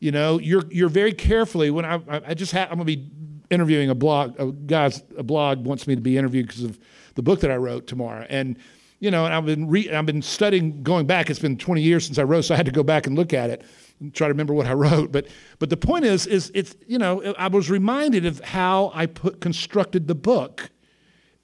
you 0.00 0.10
know, 0.10 0.38
you're 0.38 0.64
you're 0.70 0.88
very 0.88 1.12
carefully. 1.12 1.70
When 1.70 1.84
I 1.84 2.00
I 2.08 2.34
just 2.34 2.52
ha- 2.52 2.66
I'm 2.70 2.76
gonna 2.76 2.84
be 2.84 3.10
interviewing 3.50 3.90
a 3.90 3.94
blog. 3.94 4.38
A 4.40 4.50
guy's 4.50 5.02
a 5.16 5.22
blog 5.22 5.64
wants 5.64 5.86
me 5.86 5.94
to 5.94 6.00
be 6.00 6.16
interviewed 6.16 6.46
because 6.46 6.64
of 6.64 6.78
the 7.14 7.22
book 7.22 7.40
that 7.40 7.50
I 7.50 7.56
wrote 7.56 7.86
tomorrow, 7.86 8.26
and 8.28 8.56
you 9.00 9.10
know, 9.10 9.24
and 9.24 9.34
I've 9.34 9.46
been 9.46 9.68
re- 9.68 9.90
I've 9.90 10.06
been 10.06 10.22
studying 10.22 10.82
going 10.82 11.06
back. 11.06 11.28
It's 11.28 11.40
been 11.40 11.56
20 11.56 11.82
years 11.82 12.06
since 12.06 12.18
I 12.18 12.22
wrote, 12.22 12.42
so 12.42 12.54
I 12.54 12.56
had 12.56 12.66
to 12.66 12.72
go 12.72 12.82
back 12.82 13.06
and 13.06 13.16
look 13.16 13.32
at 13.32 13.50
it 13.50 13.64
and 14.00 14.14
try 14.14 14.28
to 14.28 14.32
remember 14.32 14.54
what 14.54 14.66
I 14.66 14.72
wrote. 14.74 15.12
But 15.12 15.26
but 15.58 15.70
the 15.70 15.76
point 15.76 16.04
is 16.04 16.26
is 16.26 16.50
it's 16.54 16.76
you 16.86 16.98
know 16.98 17.34
I 17.38 17.48
was 17.48 17.70
reminded 17.70 18.26
of 18.26 18.40
how 18.40 18.92
I 18.94 19.06
put 19.06 19.40
constructed 19.40 20.06
the 20.06 20.14
book 20.14 20.70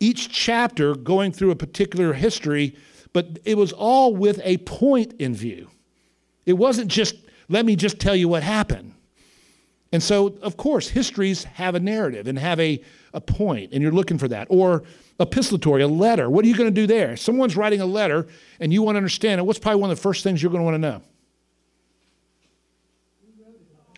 each 0.01 0.29
chapter 0.29 0.95
going 0.95 1.33
through 1.33 1.51
a 1.51 1.57
particular 1.57 2.13
history, 2.13 2.77
but 3.13 3.39
it 3.45 3.57
was 3.57 3.73
all 3.73 4.15
with 4.15 4.41
a 4.45 4.59
point 4.59 5.15
in 5.19 5.35
view. 5.35 5.69
It 6.47 6.55
wasn't 6.55 6.89
just, 6.89 7.17
let 7.49 7.67
me 7.67 7.77
just 7.77 7.99
tell 7.99 8.15
you 8.15 8.29
what 8.29 8.43
happened. 8.43 8.95
And 9.93 10.03
so, 10.03 10.39
of 10.43 10.57
course, 10.57 10.89
histories 10.89 11.45
have 11.45 11.75
a 11.75 11.81
narrative 11.81 12.27
and 12.27 12.39
have 12.39 12.61
a, 12.61 12.81
a 13.15 13.21
point, 13.21 13.73
and 13.73 13.83
you're 13.83 13.93
looking 13.93 14.19
for 14.19 14.29
that. 14.29 14.47
Or 14.51 14.85
epistolatory, 15.21 15.83
a 15.83 15.87
letter. 15.87 16.31
What 16.31 16.45
are 16.45 16.49
you 16.49 16.57
going 16.57 16.73
to 16.73 16.81
do 16.81 16.87
there? 16.87 17.17
Someone's 17.17 17.57
writing 17.57 17.81
a 17.81 17.87
letter, 17.87 18.27
and 18.61 18.73
you 18.73 18.83
want 18.83 18.95
to 18.95 18.99
understand 18.99 19.41
it. 19.41 19.45
What's 19.45 19.59
probably 19.59 19.81
one 19.81 19.91
of 19.91 19.97
the 19.97 20.03
first 20.03 20.23
things 20.23 20.43
you're 20.43 20.53
going 20.53 20.61
to 20.61 20.65
want 20.65 20.75
to 20.75 20.79
know? 20.79 21.03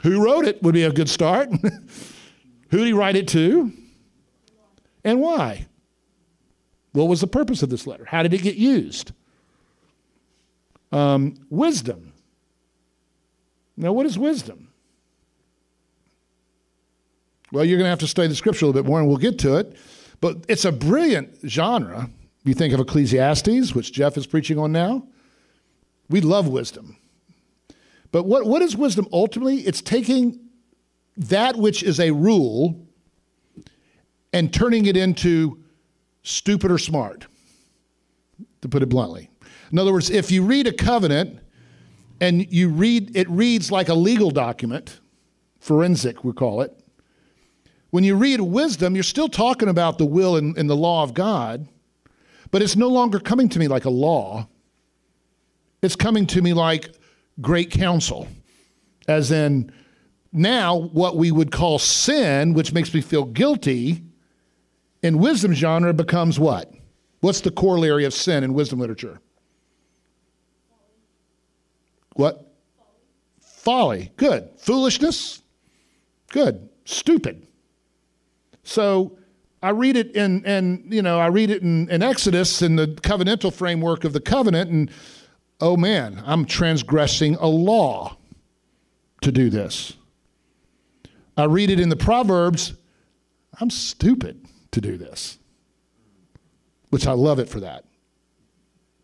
Who 0.02 0.24
wrote 0.24 0.46
it 0.46 0.62
would 0.62 0.74
be 0.74 0.84
a 0.84 0.92
good 0.92 1.08
start. 1.08 1.50
Who 2.70 2.78
did 2.78 2.86
he 2.86 2.92
write 2.92 3.16
it 3.16 3.28
to? 3.28 3.72
And 5.04 5.20
why? 5.20 5.66
What 6.92 7.04
was 7.04 7.20
the 7.20 7.26
purpose 7.26 7.62
of 7.62 7.68
this 7.68 7.86
letter? 7.86 8.04
How 8.04 8.22
did 8.22 8.32
it 8.32 8.42
get 8.42 8.56
used? 8.56 9.12
Um, 10.90 11.34
wisdom. 11.50 12.12
Now, 13.76 13.92
what 13.92 14.06
is 14.06 14.18
wisdom? 14.18 14.68
Well, 17.52 17.64
you're 17.64 17.78
going 17.78 17.86
to 17.86 17.90
have 17.90 18.00
to 18.00 18.06
study 18.06 18.28
the 18.28 18.34
scripture 18.34 18.64
a 18.64 18.68
little 18.68 18.82
bit 18.82 18.88
more, 18.88 19.00
and 19.00 19.08
we'll 19.08 19.18
get 19.18 19.38
to 19.40 19.56
it. 19.56 19.76
But 20.20 20.44
it's 20.48 20.64
a 20.64 20.72
brilliant 20.72 21.38
genre. 21.46 22.10
You 22.44 22.54
think 22.54 22.74
of 22.74 22.80
Ecclesiastes, 22.80 23.74
which 23.74 23.92
Jeff 23.92 24.16
is 24.16 24.26
preaching 24.26 24.58
on 24.58 24.72
now. 24.72 25.06
We 26.08 26.20
love 26.20 26.48
wisdom. 26.48 26.96
But 28.12 28.24
what, 28.24 28.46
what 28.46 28.62
is 28.62 28.76
wisdom 28.76 29.06
ultimately? 29.12 29.58
It's 29.58 29.80
taking 29.80 30.40
that 31.16 31.56
which 31.56 31.82
is 31.82 32.00
a 32.00 32.10
rule 32.10 32.86
and 34.32 34.52
turning 34.52 34.86
it 34.86 34.96
into 34.96 35.62
stupid 36.22 36.70
or 36.70 36.78
smart, 36.78 37.26
to 38.60 38.68
put 38.68 38.82
it 38.82 38.88
bluntly. 38.88 39.30
In 39.72 39.78
other 39.78 39.92
words, 39.92 40.10
if 40.10 40.30
you 40.30 40.44
read 40.44 40.66
a 40.66 40.72
covenant 40.72 41.38
and 42.20 42.52
you 42.52 42.68
read 42.68 43.16
it 43.16 43.28
reads 43.30 43.72
like 43.72 43.88
a 43.88 43.94
legal 43.94 44.30
document, 44.30 45.00
forensic 45.58 46.24
we 46.24 46.32
call 46.32 46.60
it. 46.60 46.79
When 47.90 48.04
you 48.04 48.16
read 48.16 48.40
wisdom, 48.40 48.94
you're 48.94 49.02
still 49.02 49.28
talking 49.28 49.68
about 49.68 49.98
the 49.98 50.06
will 50.06 50.36
and, 50.36 50.56
and 50.56 50.70
the 50.70 50.76
law 50.76 51.02
of 51.02 51.14
God, 51.14 51.68
But 52.50 52.62
it's 52.62 52.76
no 52.76 52.88
longer 52.88 53.20
coming 53.20 53.48
to 53.50 53.58
me 53.58 53.68
like 53.68 53.84
a 53.84 53.90
law. 53.90 54.48
It's 55.82 55.96
coming 55.96 56.26
to 56.28 56.42
me 56.42 56.52
like 56.52 56.94
great 57.40 57.70
counsel, 57.70 58.28
as 59.08 59.30
in 59.30 59.72
now 60.32 60.76
what 60.76 61.16
we 61.16 61.30
would 61.30 61.50
call 61.50 61.78
sin, 61.78 62.54
which 62.54 62.72
makes 62.72 62.92
me 62.92 63.00
feel 63.00 63.24
guilty, 63.24 64.02
in 65.02 65.18
wisdom 65.18 65.54
genre 65.54 65.94
becomes 65.94 66.38
what? 66.38 66.72
What's 67.20 67.40
the 67.40 67.50
corollary 67.50 68.04
of 68.04 68.14
sin 68.14 68.44
in 68.44 68.52
wisdom 68.52 68.78
literature? 68.78 69.20
What? 72.14 72.52
Folly. 73.40 74.10
Good. 74.16 74.50
Foolishness. 74.58 75.42
Good. 76.28 76.68
Stupid. 76.84 77.46
So 78.62 79.18
I 79.62 79.70
read 79.70 79.96
it 79.96 80.14
in, 80.16 80.44
and 80.46 80.92
you 80.92 81.02
know, 81.02 81.18
I 81.18 81.26
read 81.26 81.50
it 81.50 81.62
in, 81.62 81.88
in 81.90 82.02
Exodus 82.02 82.62
in 82.62 82.76
the 82.76 82.86
covenantal 82.88 83.52
framework 83.52 84.04
of 84.04 84.12
the 84.12 84.20
covenant, 84.20 84.70
and 84.70 84.90
oh 85.60 85.76
man, 85.76 86.22
I'm 86.24 86.44
transgressing 86.44 87.36
a 87.36 87.46
law 87.46 88.16
to 89.22 89.32
do 89.32 89.50
this. 89.50 89.94
I 91.36 91.44
read 91.44 91.70
it 91.70 91.80
in 91.80 91.88
the 91.88 91.96
Proverbs, 91.96 92.74
I'm 93.60 93.70
stupid 93.70 94.46
to 94.72 94.80
do 94.80 94.96
this, 94.96 95.38
which 96.90 97.06
I 97.06 97.12
love 97.12 97.38
it 97.38 97.48
for 97.48 97.60
that. 97.60 97.84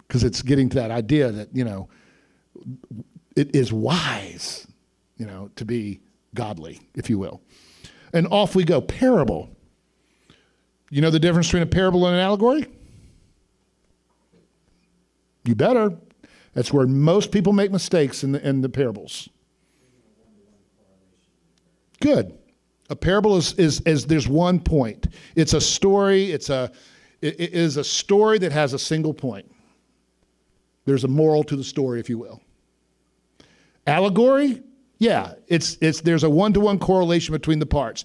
Because 0.07 0.23
it's 0.23 0.43
getting 0.43 0.69
to 0.71 0.77
that 0.77 0.91
idea 0.91 1.33
that, 1.33 1.49
you 1.53 1.65
know, 1.65 1.89
it 3.35 3.55
is 3.55 3.73
wise, 3.73 4.67
you 5.17 5.27
know, 5.27 5.51
to 5.57 5.65
be 5.65 6.01
godly, 6.35 6.81
if 6.95 7.11
you 7.11 7.19
will. 7.19 7.41
And 8.17 8.27
off 8.29 8.55
we 8.55 8.65
go. 8.65 8.81
Parable. 8.81 9.51
You 10.89 11.03
know 11.03 11.11
the 11.11 11.21
difference 11.21 11.49
between 11.49 11.65
a 11.65 11.67
parable 11.67 12.07
and 12.07 12.15
an 12.15 12.23
allegory? 12.23 12.67
You 15.45 15.55
better. 15.55 15.93
That's 16.55 16.73
where 16.73 16.87
most 16.87 17.31
people 17.31 17.53
make 17.53 17.71
mistakes 17.71 18.25
in 18.25 18.33
the, 18.33 18.49
in 18.49 18.63
the 18.63 18.71
parables. 18.71 19.29
Good. 22.01 22.39
A 22.89 22.97
parable 22.97 23.37
is, 23.37 23.53
is, 23.59 23.83
is 23.83 24.07
there's 24.07 24.29
one 24.29 24.61
point. 24.61 25.09
It's 25.35 25.53
a 25.53 25.61
story, 25.61 26.33
it's 26.33 26.49
a, 26.49 26.73
it, 27.21 27.39
it 27.39 27.53
is 27.53 27.77
a 27.77 27.85
story 27.85 28.39
that 28.39 28.51
has 28.51 28.73
a 28.73 28.79
single 28.79 29.13
point. 29.13 29.45
There's 30.87 31.05
a 31.05 31.09
moral 31.09 31.45
to 31.45 31.57
the 31.57 31.65
story, 31.65 32.01
if 32.01 32.09
you 32.09 32.17
will. 32.17 32.41
Allegory, 33.87 34.63
yeah, 34.99 35.35
it's, 35.49 35.77
it's, 35.81 36.01
there's 36.01 36.25
a 36.25 36.31
one 36.31 36.53
to 36.55 36.61
one 36.61 36.79
correlation 36.79 37.33
between 37.33 37.59
the 37.59 37.67
parts. 37.67 38.05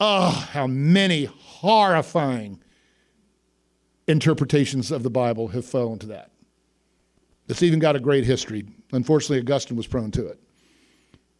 Oh, 0.00 0.30
how 0.30 0.66
many 0.66 1.24
horrifying 1.24 2.62
interpretations 4.08 4.90
of 4.90 5.02
the 5.02 5.10
Bible 5.10 5.48
have 5.48 5.64
fallen 5.64 5.98
to 6.00 6.06
that. 6.06 6.30
It's 7.48 7.62
even 7.62 7.78
got 7.78 7.96
a 7.96 8.00
great 8.00 8.24
history. 8.24 8.64
Unfortunately, 8.92 9.38
Augustine 9.38 9.76
was 9.76 9.86
prone 9.86 10.10
to 10.12 10.26
it, 10.26 10.40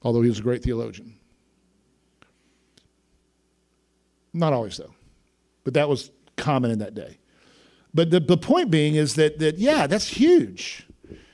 although 0.03 0.22
he 0.22 0.28
was 0.28 0.38
a 0.38 0.43
great 0.43 0.62
theologian. 0.62 1.14
Not 4.32 4.53
always, 4.53 4.76
though, 4.76 4.95
but 5.64 5.74
that 5.74 5.88
was 5.88 6.11
common 6.36 6.70
in 6.70 6.78
that 6.78 6.95
day. 6.95 7.18
But 7.95 8.11
the, 8.11 8.20
the 8.20 8.38
point 8.38 8.70
being 8.70 8.95
is 8.95 9.14
that, 9.16 9.38
that, 9.38 9.59
yeah, 9.59 9.86
that's 9.86 10.09
huge. 10.09 10.86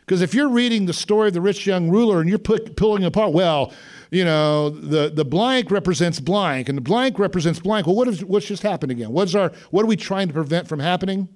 Because 0.09 0.23
if 0.23 0.33
you're 0.33 0.49
reading 0.49 0.87
the 0.87 0.95
story 0.95 1.29
of 1.29 1.35
the 1.35 1.41
rich 1.43 1.67
young 1.67 1.91
ruler 1.91 2.21
and 2.21 2.31
you're 2.31 2.39
put, 2.39 2.77
pulling 2.77 3.05
apart, 3.05 3.35
well, 3.35 3.75
you 4.11 4.25
know, 4.25 4.71
the, 4.71 5.11
the 5.11 5.23
blank 5.23 5.71
represents 5.71 6.19
blank 6.19 6.71
and 6.71 6.79
the 6.79 6.83
blank 6.83 7.19
represents 7.19 7.61
blank. 7.61 7.87
Well, 7.87 7.95
what 7.95 8.09
is, 8.09 8.25
what's 8.25 8.47
just 8.47 8.63
happened 8.63 8.91
again? 8.91 9.13
What's 9.13 9.35
our, 9.35 9.53
what 9.71 9.83
are 9.83 9.87
we 9.87 9.97
trying 9.97 10.29
to 10.29 10.33
prevent 10.33 10.67
from 10.67 10.81
happening? 10.81 11.29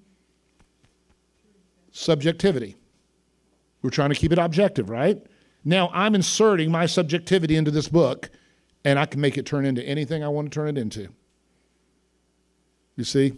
Subjectivity. 1.90 2.76
We're 3.82 3.90
trying 3.90 4.08
to 4.08 4.14
keep 4.14 4.32
it 4.32 4.38
objective, 4.38 4.88
right? 4.88 5.22
Now 5.66 5.90
I'm 5.92 6.14
inserting 6.14 6.70
my 6.70 6.86
subjectivity 6.86 7.56
into 7.56 7.70
this 7.70 7.88
book 7.88 8.30
and 8.86 8.98
I 8.98 9.04
can 9.04 9.20
make 9.20 9.36
it 9.36 9.44
turn 9.44 9.66
into 9.66 9.82
anything 9.82 10.24
I 10.24 10.28
want 10.28 10.50
to 10.50 10.54
turn 10.54 10.68
it 10.68 10.80
into. 10.80 11.08
You 12.96 13.04
see? 13.04 13.34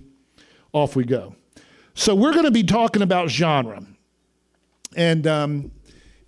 Off 0.73 0.95
we 0.95 1.05
go. 1.05 1.35
So 1.95 2.15
we're 2.15 2.35
going 2.35 2.45
to 2.45 2.53
be 2.53 2.63
talking 2.63 3.03
about 3.03 3.31
genre. 3.31 3.85
And 4.97 5.27
um, 5.27 5.71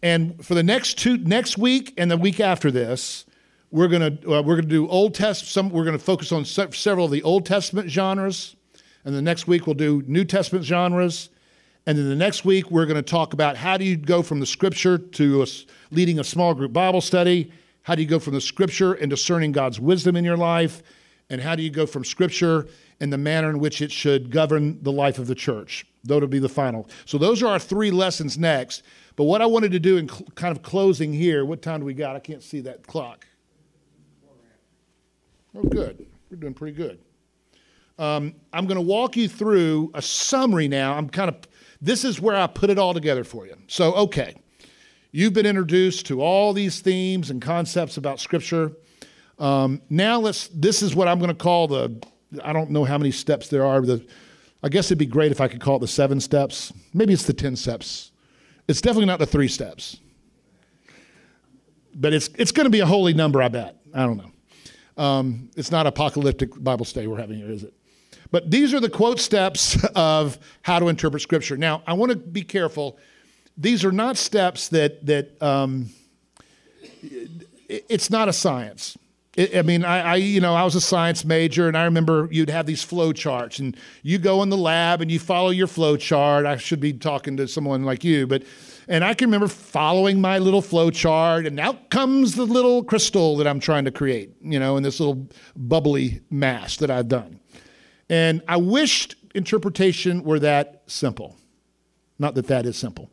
and 0.03 0.45
for 0.45 0.55
the 0.55 0.63
next 0.63 0.99
two 0.99 1.19
next 1.19 1.59
week 1.59 1.95
and 1.97 2.11
the 2.11 2.17
week 2.17 2.41
after 2.41 2.71
this, 2.71 3.25
we're 3.71 3.89
gonna 3.89 4.19
uh, 4.29 4.43
we're 4.43 4.57
gonna 4.57 4.63
do 4.63 4.89
Old 4.89 5.15
Testament. 5.15 5.51
Some 5.51 5.71
we're 5.71 5.85
gonna 5.85 5.99
focus 5.99 6.33
on 6.33 6.45
se- 6.45 6.73
several 6.73 7.07
of 7.07 7.11
the 7.11 7.23
Old 7.23 7.47
Testament 7.47 7.91
genres, 7.91 8.57
and 9.05 9.15
the 9.15 9.23
next 9.23 9.47
week 9.47 9.67
we'll 9.67 9.75
do 9.75 10.03
New 10.07 10.25
Testament 10.25 10.65
genres, 10.65 11.31
and 11.87 11.99
then 11.99 12.09
the 12.09 12.17
next 12.17 12.45
week 12.45 12.71
we're 12.71 12.87
gonna 12.87 13.03
talk 13.03 13.33
about 13.33 13.57
how 13.57 13.77
do 13.77 13.85
you 13.85 13.97
go 13.97 14.23
from 14.23 14.41
the 14.41 14.47
Scripture 14.47 14.99
to 14.99 15.43
a, 15.43 15.47
leading 15.91 16.19
a 16.19 16.25
small 16.25 16.55
group 16.55 16.73
Bible 16.73 17.01
study. 17.01 17.53
How 17.83 17.95
do 17.95 18.03
you 18.03 18.09
go 18.09 18.19
from 18.19 18.35
the 18.35 18.41
Scripture 18.41 18.95
and 18.95 19.11
discerning 19.11 19.53
God's 19.53 19.79
wisdom 19.81 20.17
in 20.17 20.25
your 20.25 20.37
life, 20.37 20.83
and 21.31 21.41
how 21.41 21.55
do 21.57 21.63
you 21.63 21.71
go 21.71 21.87
from 21.87 22.05
Scripture 22.05 22.67
and 23.01 23.13
the 23.13 23.19
manner 23.19 23.51
in 23.51 23.59
which 23.59 23.83
it 23.83 23.93
should 23.93 24.31
govern 24.31 24.83
the 24.83 24.93
life 24.93 25.19
of 25.19 25.27
the 25.27 25.35
church? 25.35 25.87
That'll 26.05 26.29
be 26.29 26.39
the 26.39 26.49
final. 26.49 26.89
So 27.05 27.19
those 27.19 27.43
are 27.43 27.49
our 27.49 27.59
three 27.59 27.91
lessons 27.91 28.39
next. 28.39 28.83
But 29.17 29.25
what 29.25 29.41
I 29.43 29.47
wanted 29.47 29.73
to 29.73 29.79
do 29.81 29.97
in 29.97 30.09
cl- 30.09 30.27
kind 30.35 30.55
of 30.55 30.63
closing 30.63 31.13
here, 31.13 31.45
what 31.45 31.63
time 31.63 31.81
do 31.81 31.87
we 31.87 31.95
got? 31.95 32.17
I 32.17 32.21
can't 32.21 32.43
see 32.43 32.61
that 32.61 32.87
clock. 32.87 33.27
Oh, 35.55 35.63
good. 35.63 36.07
We're 36.31 36.37
doing 36.37 36.55
pretty 36.55 36.77
good. 36.77 36.99
Um, 37.99 38.35
I'm 38.53 38.67
going 38.67 38.77
to 38.77 38.83
walk 38.83 39.17
you 39.17 39.27
through 39.27 39.91
a 39.95 40.03
summary 40.03 40.69
now. 40.69 40.95
I'm 40.95 41.09
kind 41.09 41.31
of, 41.31 41.37
this 41.81 42.05
is 42.05 42.21
where 42.21 42.37
I 42.37 42.47
put 42.47 42.69
it 42.69 42.79
all 42.79 42.93
together 42.93 43.25
for 43.25 43.47
you. 43.47 43.57
So, 43.69 43.95
okay, 43.95 44.35
you've 45.13 45.33
been 45.33 45.47
introduced 45.47 46.05
to 46.07 46.21
all 46.21 46.53
these 46.53 46.81
themes 46.81 47.31
and 47.31 47.41
concepts 47.41 47.97
about 47.97 48.21
Scripture. 48.21 48.73
Um, 49.39 49.81
now 49.89 50.21
let's, 50.21 50.49
this 50.49 50.83
is 50.83 50.95
what 50.95 51.09
I'm 51.09 51.19
going 51.19 51.31
to 51.31 51.35
call 51.35 51.69
the, 51.69 52.03
I 52.43 52.53
don't 52.53 52.71
know 52.71 52.85
how 52.85 52.99
many 52.99 53.11
steps 53.11 53.49
there 53.49 53.65
are. 53.65 53.81
The, 53.81 54.05
I 54.63 54.69
guess 54.69 54.87
it'd 54.87 54.99
be 54.99 55.07
great 55.07 55.33
if 55.33 55.41
I 55.41 55.49
could 55.49 55.61
call 55.61 55.77
it 55.77 55.81
the 55.81 55.89
seven 55.89 56.21
steps. 56.21 56.73
Maybe 56.93 57.13
it's 57.13 57.25
the 57.25 57.33
10 57.33 57.57
steps. 57.57 58.11
It's 58.69 58.81
definitely 58.81 59.07
not 59.07 59.19
the 59.19 59.27
three 59.27 59.49
steps. 59.49 59.99
But 61.95 62.13
it's, 62.13 62.29
it's 62.37 62.53
going 62.53 62.67
to 62.67 62.71
be 62.71 62.81
a 62.81 62.87
holy 62.87 63.15
number, 63.15 63.41
I 63.41 63.49
bet. 63.49 63.77
I 63.95 64.05
don't 64.05 64.19
know. 64.19 65.03
Um, 65.03 65.51
it's 65.57 65.71
not 65.71 65.87
apocalyptic 65.87 66.63
Bible 66.63 66.85
study 66.85 67.07
we're 67.07 67.19
having 67.19 67.39
here, 67.39 67.51
is 67.51 67.63
it? 67.63 67.75
But 68.31 68.51
these 68.51 68.75
are 68.75 68.81
the 68.81 68.91
quote 68.91 69.21
steps 69.21 69.83
of 69.95 70.39
how 70.63 70.79
to 70.79 70.89
interpret 70.89 71.23
Scripture. 71.23 71.57
Now, 71.57 71.83
I 71.87 71.93
want 71.93 72.13
to 72.13 72.19
be 72.19 72.43
careful. 72.43 72.99
These 73.57 73.85
are 73.85 73.93
not 73.93 74.17
steps 74.17 74.69
that 74.69 75.07
that 75.07 75.41
um, 75.43 75.91
it's 77.69 78.11
not 78.11 78.29
a 78.29 78.33
science. 78.33 78.99
I 79.39 79.61
mean, 79.63 79.85
I, 79.85 80.01
I, 80.01 80.15
you 80.17 80.41
know, 80.41 80.55
I 80.55 80.65
was 80.65 80.75
a 80.75 80.81
science 80.81 81.23
major, 81.23 81.69
and 81.69 81.77
I 81.77 81.85
remember 81.85 82.27
you'd 82.31 82.49
have 82.49 82.65
these 82.65 82.83
flow 82.83 83.13
charts, 83.13 83.59
and 83.59 83.77
you 84.03 84.17
go 84.19 84.43
in 84.43 84.49
the 84.49 84.57
lab 84.57 85.03
and 85.03 85.11
you 85.11 85.19
follow 85.19 85.51
your 85.51 85.67
flow 85.67 85.99
chart. 85.99 86.47
I 86.47 86.57
should 86.57 86.81
be 86.81 86.95
talking 86.95 87.37
to 87.37 87.47
someone 87.47 87.85
like 87.85 88.03
you, 88.03 88.27
but, 88.27 88.45
and 88.89 89.05
I 89.05 89.13
can 89.13 89.29
remember 89.29 89.49
following 89.49 90.23
my 90.23 90.39
little 90.39 90.63
flow 90.63 90.91
chart, 90.91 91.45
and 91.45 91.61
out 91.61 91.91
comes 91.91 92.35
the 92.35 92.47
little 92.47 92.83
crystal 92.83 93.37
that 93.37 93.47
I'm 93.47 93.61
trying 93.61 93.85
to 93.85 93.91
create, 93.91 94.31
you 94.41 94.59
know, 94.59 94.79
in 94.79 94.83
this 94.83 95.01
little 95.01 95.29
bubbly 95.55 96.23
mass 96.31 96.79
that 96.79 96.91
I've 96.91 97.09
done. 97.09 97.39
And 98.09 98.41
I 98.49 98.57
wished 98.57 99.17
interpretation 99.35 100.23
were 100.23 100.39
that 100.39 100.83
simple. 100.87 101.37
Not 102.19 102.35
that 102.37 102.47
that 102.47 102.65
is 102.65 102.79
simple. 102.79 103.11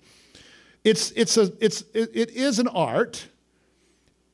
It's, 0.86 1.12
it's 1.12 1.36
a, 1.36 1.52
it's, 1.60 1.82
it, 1.94 2.12
it 2.14 2.30
is 2.32 2.60
an 2.60 2.70
art 2.70 3.28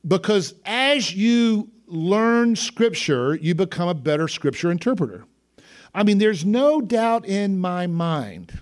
because 0.06 0.54
as 0.64 1.12
you 1.12 1.68
learn 1.90 2.56
scripture, 2.56 3.34
you 3.34 3.54
become 3.54 3.88
a 3.88 3.94
better 3.94 4.28
scripture 4.28 4.70
interpreter. 4.70 5.24
I 5.94 6.02
mean, 6.02 6.18
there's 6.18 6.44
no 6.44 6.80
doubt 6.80 7.26
in 7.26 7.58
my 7.58 7.86
mind. 7.86 8.60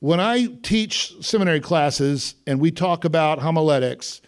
When 0.00 0.18
I 0.18 0.46
teach 0.62 1.14
seminary 1.24 1.60
classes 1.60 2.34
and 2.46 2.60
we 2.60 2.72
talk 2.72 3.04
about 3.04 3.38
homiletics, 3.38 4.20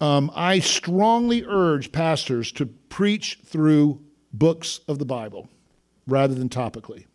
um, 0.00 0.30
I 0.34 0.60
strongly 0.60 1.44
urge 1.44 1.90
pastors 1.90 2.52
to 2.52 2.66
preach 2.66 3.40
through 3.44 4.00
books 4.32 4.80
of 4.86 4.98
the 4.98 5.04
Bible 5.04 5.48
rather 6.06 6.34
than 6.34 6.48
topically. 6.48 7.06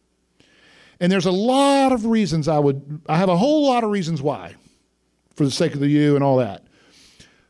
And 1.00 1.12
there's 1.12 1.26
a 1.26 1.32
lot 1.32 1.92
of 1.92 2.06
reasons 2.06 2.48
I 2.48 2.60
would, 2.60 3.02
I 3.08 3.18
have 3.18 3.30
a 3.30 3.38
whole 3.38 3.66
lot 3.66 3.84
of 3.84 3.90
reasons 3.90 4.22
why, 4.22 4.56
for 5.36 5.46
the 5.46 5.52
sake 5.52 5.74
of 5.74 5.80
the 5.80 5.88
you 5.88 6.16
and 6.16 6.24
all 6.24 6.38
that. 6.38 6.66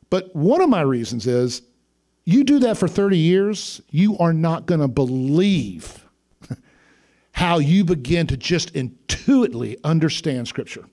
But 0.10 0.36
one 0.36 0.62
of 0.62 0.70
my 0.70 0.82
reasons 0.82 1.28
is 1.28 1.62
you 2.26 2.44
do 2.44 2.60
that 2.60 2.78
for 2.78 2.88
30 2.88 3.18
years, 3.18 3.82
you 3.92 4.18
are 4.18 4.34
not 4.34 4.66
going 4.66 4.82
to 4.82 4.88
believe 4.88 6.06
how 7.34 7.60
you 7.60 7.86
begin 7.86 8.26
to 8.28 8.36
just 8.36 8.72
intuitively 8.72 9.78
understand 9.84 10.48
Scripture. 10.48 10.86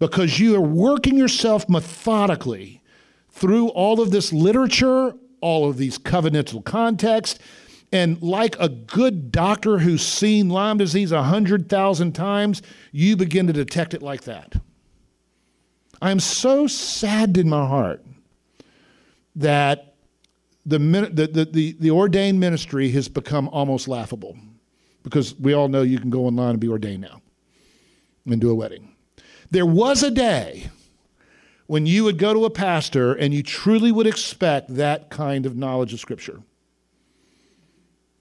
Because 0.00 0.38
you 0.38 0.56
are 0.56 0.60
working 0.60 1.16
yourself 1.16 1.68
methodically 1.68 2.82
through 3.30 3.68
all 3.68 4.00
of 4.00 4.10
this 4.10 4.32
literature, 4.32 5.14
all 5.40 5.70
of 5.70 5.76
these 5.76 5.98
covenantal 5.98 6.64
context, 6.64 7.40
And 7.90 8.20
like 8.20 8.54
a 8.60 8.68
good 8.68 9.32
doctor 9.32 9.78
who's 9.78 10.04
seen 10.04 10.50
Lyme 10.50 10.76
disease 10.76 11.10
a 11.10 11.16
100,000 11.16 12.12
times, 12.12 12.60
you 12.92 13.16
begin 13.16 13.46
to 13.46 13.52
detect 13.52 13.94
it 13.94 14.02
like 14.02 14.24
that. 14.24 14.56
I 16.02 16.10
am 16.10 16.20
so 16.20 16.66
saddened 16.66 17.38
in 17.38 17.48
my 17.48 17.66
heart 17.66 18.04
that 19.38 19.94
the, 20.66 20.78
the, 20.78 21.46
the, 21.50 21.76
the, 21.78 21.90
ordained 21.90 22.38
ministry 22.38 22.90
has 22.90 23.08
become 23.08 23.48
almost 23.48 23.88
laughable 23.88 24.36
because 25.02 25.34
we 25.36 25.54
all 25.54 25.68
know 25.68 25.82
you 25.82 25.98
can 25.98 26.10
go 26.10 26.26
online 26.26 26.50
and 26.50 26.60
be 26.60 26.68
ordained 26.68 27.02
now 27.02 27.22
and 28.26 28.40
do 28.40 28.50
a 28.50 28.54
wedding. 28.54 28.94
There 29.50 29.64
was 29.64 30.02
a 30.02 30.10
day 30.10 30.68
when 31.68 31.86
you 31.86 32.04
would 32.04 32.18
go 32.18 32.34
to 32.34 32.44
a 32.44 32.50
pastor 32.50 33.14
and 33.14 33.32
you 33.32 33.42
truly 33.42 33.92
would 33.92 34.06
expect 34.06 34.74
that 34.74 35.08
kind 35.08 35.46
of 35.46 35.56
knowledge 35.56 35.94
of 35.94 36.00
Scripture. 36.00 36.42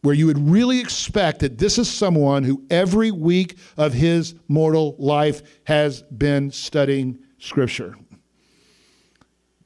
Where 0.03 0.15
you 0.15 0.27
would 0.27 0.49
really 0.49 0.79
expect 0.79 1.39
that 1.39 1.57
this 1.57 1.77
is 1.77 1.89
someone 1.89 2.43
who 2.43 2.63
every 2.69 3.11
week 3.11 3.57
of 3.75 3.93
his 3.93 4.35
mortal 4.47 4.95
life 4.99 5.41
has 5.65 6.03
been 6.03 6.51
studying 6.51 7.17
Scripture 7.39 7.95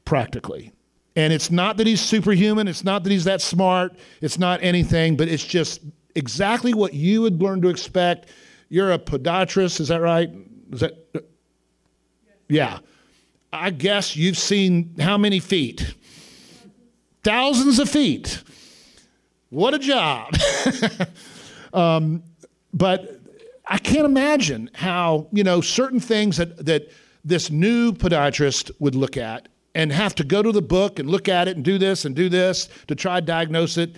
practically. 0.05 0.71
And 1.15 1.33
it's 1.33 1.51
not 1.51 1.77
that 1.77 1.87
he's 1.87 1.99
superhuman, 1.99 2.67
it's 2.67 2.83
not 2.83 3.03
that 3.03 3.11
he's 3.11 3.25
that 3.25 3.41
smart, 3.41 3.97
it's 4.21 4.39
not 4.39 4.63
anything, 4.63 5.17
but 5.17 5.27
it's 5.27 5.43
just 5.43 5.81
exactly 6.15 6.73
what 6.73 6.93
you 6.93 7.21
would 7.21 7.41
learn 7.41 7.61
to 7.61 7.69
expect. 7.69 8.29
You're 8.69 8.93
a 8.93 8.99
podiatrist, 8.99 9.81
is 9.81 9.89
that 9.89 10.01
right? 10.01 10.29
Is 10.71 10.79
that 10.79 11.25
Yeah. 12.47 12.79
I 13.53 13.69
guess 13.69 14.15
you've 14.15 14.37
seen 14.37 14.95
how 14.99 15.17
many 15.17 15.41
feet? 15.41 15.93
Thousands 17.23 17.79
of 17.79 17.89
feet. 17.89 18.41
What 19.49 19.73
a 19.73 19.79
job. 19.79 20.33
um, 21.73 22.23
but 22.73 23.19
I 23.67 23.77
can't 23.77 24.05
imagine 24.05 24.69
how, 24.73 25.27
you 25.33 25.43
know, 25.43 25.59
certain 25.59 25.99
things 25.99 26.37
that, 26.37 26.65
that 26.65 26.89
this 27.25 27.51
new 27.51 27.91
podiatrist 27.91 28.71
would 28.79 28.95
look 28.95 29.17
at 29.17 29.49
and 29.73 29.91
have 29.91 30.15
to 30.15 30.23
go 30.23 30.41
to 30.41 30.51
the 30.51 30.61
book 30.61 30.99
and 30.99 31.09
look 31.09 31.29
at 31.29 31.47
it 31.47 31.55
and 31.55 31.65
do 31.65 31.77
this 31.77 32.05
and 32.05 32.15
do 32.15 32.29
this 32.29 32.69
to 32.87 32.95
try 32.95 33.19
to 33.19 33.25
diagnose 33.25 33.77
it. 33.77 33.95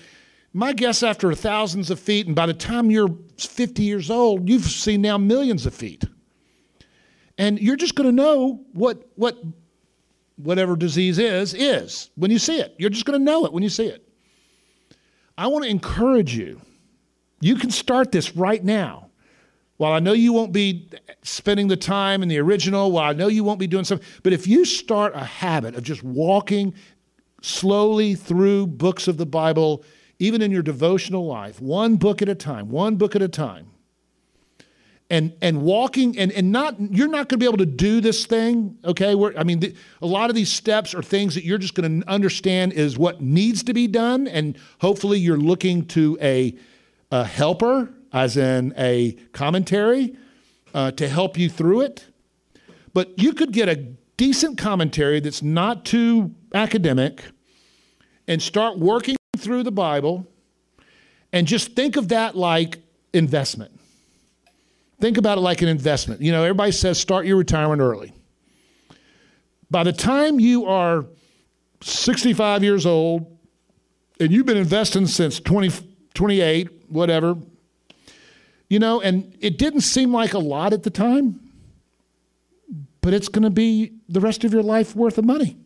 My 0.53 0.71
guess 0.71 1.01
after 1.01 1.33
thousands 1.33 1.89
of 1.89 1.99
feet, 1.99 2.27
and 2.27 2.35
by 2.35 2.45
the 2.45 2.53
time 2.53 2.91
you're 2.91 3.15
50 3.37 3.81
years 3.81 4.11
old, 4.11 4.47
you've 4.47 4.65
seen 4.65 5.01
now 5.01 5.17
millions 5.17 5.65
of 5.65 5.73
feet. 5.73 6.03
And 7.39 7.59
you're 7.59 7.75
just 7.75 7.95
going 7.95 8.07
to 8.07 8.15
know 8.15 8.63
what, 8.73 9.09
what 9.15 9.37
whatever 10.35 10.75
disease 10.75 11.17
is, 11.17 11.55
is 11.55 12.11
when 12.15 12.29
you 12.29 12.37
see 12.37 12.59
it. 12.59 12.75
You're 12.77 12.91
just 12.91 13.05
going 13.05 13.17
to 13.17 13.23
know 13.23 13.45
it 13.45 13.53
when 13.53 13.63
you 13.63 13.69
see 13.69 13.87
it. 13.87 14.07
I 15.37 15.47
want 15.47 15.65
to 15.65 15.71
encourage 15.71 16.35
you. 16.35 16.61
You 17.39 17.55
can 17.55 17.71
start 17.71 18.11
this 18.11 18.35
right 18.35 18.63
now. 18.63 19.09
While 19.77 19.93
I 19.93 19.99
know 19.99 20.13
you 20.13 20.33
won't 20.33 20.53
be 20.53 20.87
spending 21.23 21.67
the 21.67 21.77
time 21.77 22.21
in 22.21 22.29
the 22.29 22.37
original, 22.39 22.91
while 22.91 23.09
I 23.09 23.13
know 23.13 23.27
you 23.27 23.43
won't 23.43 23.59
be 23.59 23.67
doing 23.67 23.83
something, 23.83 24.07
but 24.21 24.33
if 24.33 24.47
you 24.47 24.65
start 24.65 25.13
a 25.15 25.23
habit 25.23 25.75
of 25.75 25.83
just 25.83 26.03
walking 26.03 26.73
slowly 27.41 28.15
through 28.15 28.67
books 28.67 29.07
of 29.07 29.17
the 29.17 29.25
Bible, 29.25 29.83
even 30.19 30.41
in 30.41 30.51
your 30.51 30.61
devotional 30.61 31.25
life, 31.25 31.59
one 31.59 31.95
book 31.95 32.21
at 32.21 32.29
a 32.29 32.35
time, 32.35 32.69
one 32.69 32.95
book 32.97 33.15
at 33.15 33.21
a 33.21 33.27
time, 33.27 33.67
and 35.09 35.33
and 35.41 35.61
walking 35.61 36.17
and 36.17 36.31
and 36.31 36.51
not 36.51 36.75
you're 36.79 37.07
not 37.07 37.27
going 37.27 37.37
to 37.37 37.37
be 37.37 37.45
able 37.45 37.57
to 37.57 37.65
do 37.65 37.99
this 37.99 38.25
thing 38.25 38.77
okay? 38.85 39.15
We're, 39.15 39.37
i 39.37 39.43
mean 39.43 39.59
the, 39.59 39.75
a 40.01 40.07
lot 40.07 40.29
of 40.29 40.35
these 40.35 40.49
steps 40.49 40.95
are 40.95 41.03
things 41.03 41.35
that 41.35 41.43
you're 41.43 41.57
just 41.57 41.75
going 41.75 42.01
to 42.01 42.09
understand 42.09 42.73
is 42.73 42.97
what 42.97 43.21
needs 43.21 43.63
to 43.63 43.73
be 43.73 43.85
done 43.85 44.27
and 44.27 44.57
hopefully 44.79 45.19
you're 45.19 45.37
looking 45.37 45.85
to 45.87 46.17
a, 46.21 46.55
a 47.11 47.25
helper 47.25 47.93
as 48.13 48.37
in 48.37 48.73
a 48.77 49.13
commentary 49.33 50.15
uh, 50.73 50.91
to 50.91 51.07
help 51.07 51.37
you 51.37 51.49
through 51.49 51.81
it. 51.81 52.05
But 52.93 53.17
you 53.17 53.33
could 53.33 53.51
get 53.51 53.67
a 53.67 53.75
decent 54.17 54.57
commentary 54.57 55.19
that's 55.19 55.41
not 55.41 55.83
too 55.83 56.33
academic 56.53 57.23
and 58.27 58.41
start 58.41 58.77
working 58.77 59.15
through 59.37 59.63
the 59.63 59.71
Bible 59.71 60.27
and 61.31 61.47
just 61.47 61.75
think 61.75 61.95
of 61.95 62.09
that 62.09 62.37
like 62.37 62.77
investment. 63.13 63.79
Think 65.01 65.17
about 65.17 65.39
it 65.39 65.41
like 65.41 65.61
an 65.61 65.67
investment. 65.67 66.21
You 66.21 66.31
know, 66.31 66.43
everybody 66.43 66.71
says 66.71 66.99
start 66.99 67.25
your 67.25 67.37
retirement 67.37 67.81
early. 67.81 68.13
By 69.71 69.83
the 69.83 69.91
time 69.91 70.39
you 70.39 70.67
are 70.67 71.05
65 71.81 72.63
years 72.63 72.85
old 72.85 73.37
and 74.19 74.31
you've 74.31 74.45
been 74.45 74.57
investing 74.57 75.07
since 75.07 75.39
20, 75.39 75.71
28, 76.13 76.69
whatever, 76.89 77.35
you 78.69 78.79
know, 78.79 79.01
and 79.01 79.35
it 79.39 79.57
didn't 79.57 79.81
seem 79.81 80.13
like 80.13 80.33
a 80.33 80.39
lot 80.39 80.73
at 80.73 80.83
the 80.83 80.89
time, 80.89 81.39
but 83.01 83.13
it's 83.13 83.27
going 83.27 83.43
to 83.43 83.49
be 83.49 83.93
the 84.09 84.19
rest 84.19 84.43
of 84.43 84.53
your 84.53 84.63
life 84.63 84.95
worth 84.95 85.17
of 85.17 85.25
money. 85.25 85.57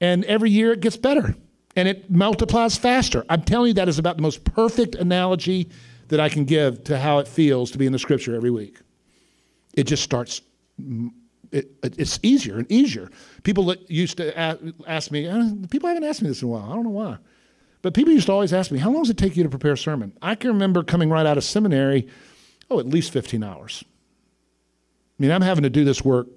And 0.00 0.24
every 0.24 0.50
year 0.50 0.72
it 0.72 0.80
gets 0.80 0.96
better 0.96 1.34
and 1.76 1.88
it 1.88 2.10
multiplies 2.10 2.76
faster. 2.76 3.24
I'm 3.28 3.42
telling 3.42 3.68
you, 3.68 3.74
that 3.74 3.88
is 3.88 3.98
about 3.98 4.16
the 4.16 4.22
most 4.22 4.44
perfect 4.44 4.94
analogy 4.94 5.70
that 6.08 6.20
I 6.20 6.28
can 6.28 6.44
give 6.44 6.84
to 6.84 6.98
how 6.98 7.18
it 7.18 7.26
feels 7.26 7.70
to 7.72 7.78
be 7.78 7.86
in 7.86 7.92
the 7.92 7.98
scripture 7.98 8.34
every 8.34 8.50
week. 8.50 8.78
It 9.74 9.84
just 9.84 10.02
starts, 10.02 10.42
it, 11.50 11.70
it's 11.82 12.20
easier 12.22 12.58
and 12.58 12.70
easier. 12.70 13.10
People 13.42 13.74
used 13.88 14.18
to 14.18 14.38
ask 14.38 15.10
me, 15.10 15.26
uh, 15.26 15.50
people 15.70 15.88
haven't 15.88 16.04
asked 16.04 16.22
me 16.22 16.28
this 16.28 16.42
in 16.42 16.48
a 16.48 16.50
while. 16.50 16.70
I 16.70 16.74
don't 16.74 16.84
know 16.84 16.90
why. 16.90 17.16
But 17.84 17.92
people 17.92 18.14
used 18.14 18.28
to 18.28 18.32
always 18.32 18.54
ask 18.54 18.70
me, 18.70 18.78
how 18.78 18.90
long 18.90 19.02
does 19.02 19.10
it 19.10 19.18
take 19.18 19.36
you 19.36 19.42
to 19.42 19.50
prepare 19.50 19.72
a 19.72 19.76
sermon? 19.76 20.16
I 20.22 20.36
can 20.36 20.48
remember 20.48 20.82
coming 20.82 21.10
right 21.10 21.26
out 21.26 21.36
of 21.36 21.44
seminary, 21.44 22.08
oh, 22.70 22.80
at 22.80 22.86
least 22.86 23.12
15 23.12 23.44
hours. 23.44 23.84
I 23.86 25.22
mean, 25.22 25.30
I'm 25.30 25.42
having 25.42 25.64
to 25.64 25.70
do 25.70 25.84
this 25.84 26.02
work 26.02 26.28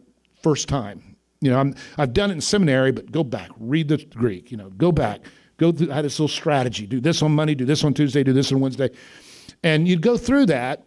first 0.44 0.68
time. 0.68 1.16
You 1.40 1.52
know, 1.52 1.58
I'm, 1.58 1.74
I've 1.98 2.12
done 2.12 2.32
it 2.32 2.34
in 2.34 2.42
seminary, 2.42 2.92
but 2.92 3.14
go 3.14 3.24
back, 3.24 3.50
read 3.58 3.88
the 3.88 3.96
Greek, 3.98 4.52
you 4.52 4.58
know, 4.58 4.72
go 4.72 4.92
back, 4.92 5.22
go 5.56 5.72
through, 5.72 5.90
I 5.90 5.96
had 5.96 6.04
this 6.04 6.20
little 6.20 6.28
strategy, 6.28 6.86
do 6.86 7.00
this 7.00 7.22
on 7.22 7.32
Monday, 7.32 7.56
do 7.56 7.64
this 7.64 7.82
on 7.86 7.94
Tuesday, 7.94 8.26
do 8.26 8.34
this 8.34 8.52
on 8.52 8.60
Wednesday. 8.60 8.90
And 9.64 9.88
you'd 9.88 10.02
go 10.02 10.18
through 10.18 10.48
that. 10.48 10.86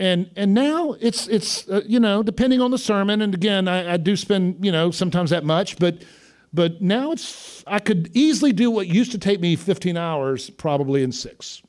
And, 0.00 0.32
and 0.34 0.52
now 0.52 0.96
it's, 1.00 1.28
it's 1.28 1.68
uh, 1.68 1.82
you 1.86 2.00
know, 2.00 2.24
depending 2.24 2.60
on 2.60 2.72
the 2.72 2.78
sermon, 2.78 3.22
and 3.22 3.36
again, 3.36 3.68
I, 3.68 3.92
I 3.92 3.96
do 3.98 4.16
spend, 4.16 4.64
you 4.64 4.72
know, 4.72 4.90
sometimes 4.90 5.30
that 5.30 5.44
much, 5.44 5.78
but 5.78 6.02
but 6.52 6.82
now 6.82 7.12
it's, 7.12 7.62
I 7.66 7.78
could 7.78 8.10
easily 8.14 8.52
do 8.52 8.70
what 8.70 8.88
used 8.88 9.12
to 9.12 9.18
take 9.18 9.40
me 9.40 9.54
15 9.56 9.96
hours 9.96 10.50
probably 10.50 11.02
in 11.02 11.12
six 11.12 11.62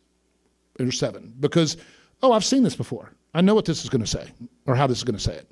or 0.79 0.91
seven 0.91 1.33
because, 1.39 1.77
oh, 2.23 2.31
I've 2.31 2.45
seen 2.45 2.63
this 2.63 2.75
before. 2.75 3.11
I 3.33 3.41
know 3.41 3.53
what 3.53 3.65
this 3.65 3.83
is 3.83 3.89
going 3.89 4.01
to 4.01 4.07
say 4.07 4.27
or 4.65 4.75
how 4.75 4.87
this 4.87 4.97
is 4.97 5.03
going 5.03 5.17
to 5.17 5.23
say 5.23 5.35
it. 5.35 5.47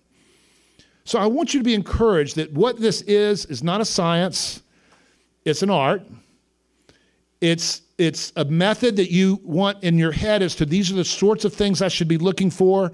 So 1.05 1.19
I 1.19 1.27
want 1.27 1.53
you 1.53 1.59
to 1.59 1.63
be 1.63 1.73
encouraged 1.73 2.35
that 2.35 2.51
what 2.53 2.79
this 2.79 3.01
is 3.03 3.45
is 3.45 3.63
not 3.63 3.81
a 3.81 3.85
science, 3.85 4.63
it's 5.45 5.63
an 5.63 5.69
art. 5.69 6.03
It's, 7.41 7.83
it's 7.97 8.33
a 8.35 8.43
method 8.45 8.97
that 8.97 9.11
you 9.11 9.39
want 9.43 9.81
in 9.83 9.97
your 9.97 10.11
head 10.11 10.41
as 10.41 10.55
to 10.55 10.65
these 10.65 10.91
are 10.91 10.95
the 10.95 11.05
sorts 11.05 11.45
of 11.45 11.53
things 11.53 11.81
I 11.81 11.87
should 11.87 12.07
be 12.07 12.17
looking 12.17 12.51
for. 12.51 12.91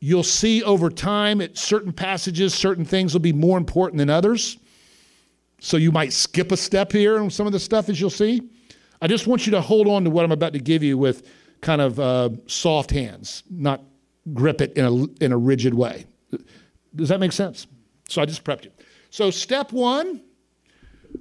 You'll 0.00 0.22
see 0.22 0.62
over 0.62 0.88
time 0.88 1.40
at 1.40 1.58
certain 1.58 1.92
passages, 1.92 2.54
certain 2.54 2.84
things 2.84 3.12
will 3.12 3.20
be 3.20 3.32
more 3.32 3.58
important 3.58 3.98
than 3.98 4.08
others. 4.08 4.56
So 5.60 5.76
you 5.76 5.92
might 5.92 6.12
skip 6.12 6.52
a 6.52 6.56
step 6.56 6.92
here 6.92 7.18
on 7.18 7.30
some 7.30 7.46
of 7.46 7.52
the 7.52 7.60
stuff 7.60 7.88
as 7.88 8.00
you'll 8.00 8.10
see. 8.10 8.48
I 9.00 9.06
just 9.06 9.26
want 9.26 9.46
you 9.46 9.52
to 9.52 9.60
hold 9.60 9.88
on 9.88 10.04
to 10.04 10.10
what 10.10 10.24
I'm 10.24 10.32
about 10.32 10.52
to 10.52 10.58
give 10.58 10.82
you 10.82 10.98
with 10.98 11.26
kind 11.60 11.80
of 11.80 11.98
uh, 11.98 12.30
soft 12.46 12.90
hands, 12.90 13.42
not 13.50 13.82
grip 14.32 14.60
it 14.60 14.72
in 14.74 14.84
a, 14.84 15.24
in 15.24 15.32
a 15.32 15.38
rigid 15.38 15.74
way. 15.74 16.06
Does 16.94 17.08
that 17.08 17.20
make 17.20 17.32
sense? 17.32 17.66
So 18.08 18.20
I 18.20 18.26
just 18.26 18.44
prepped 18.44 18.64
you. 18.64 18.70
So, 19.10 19.30
step 19.30 19.72
one 19.72 20.20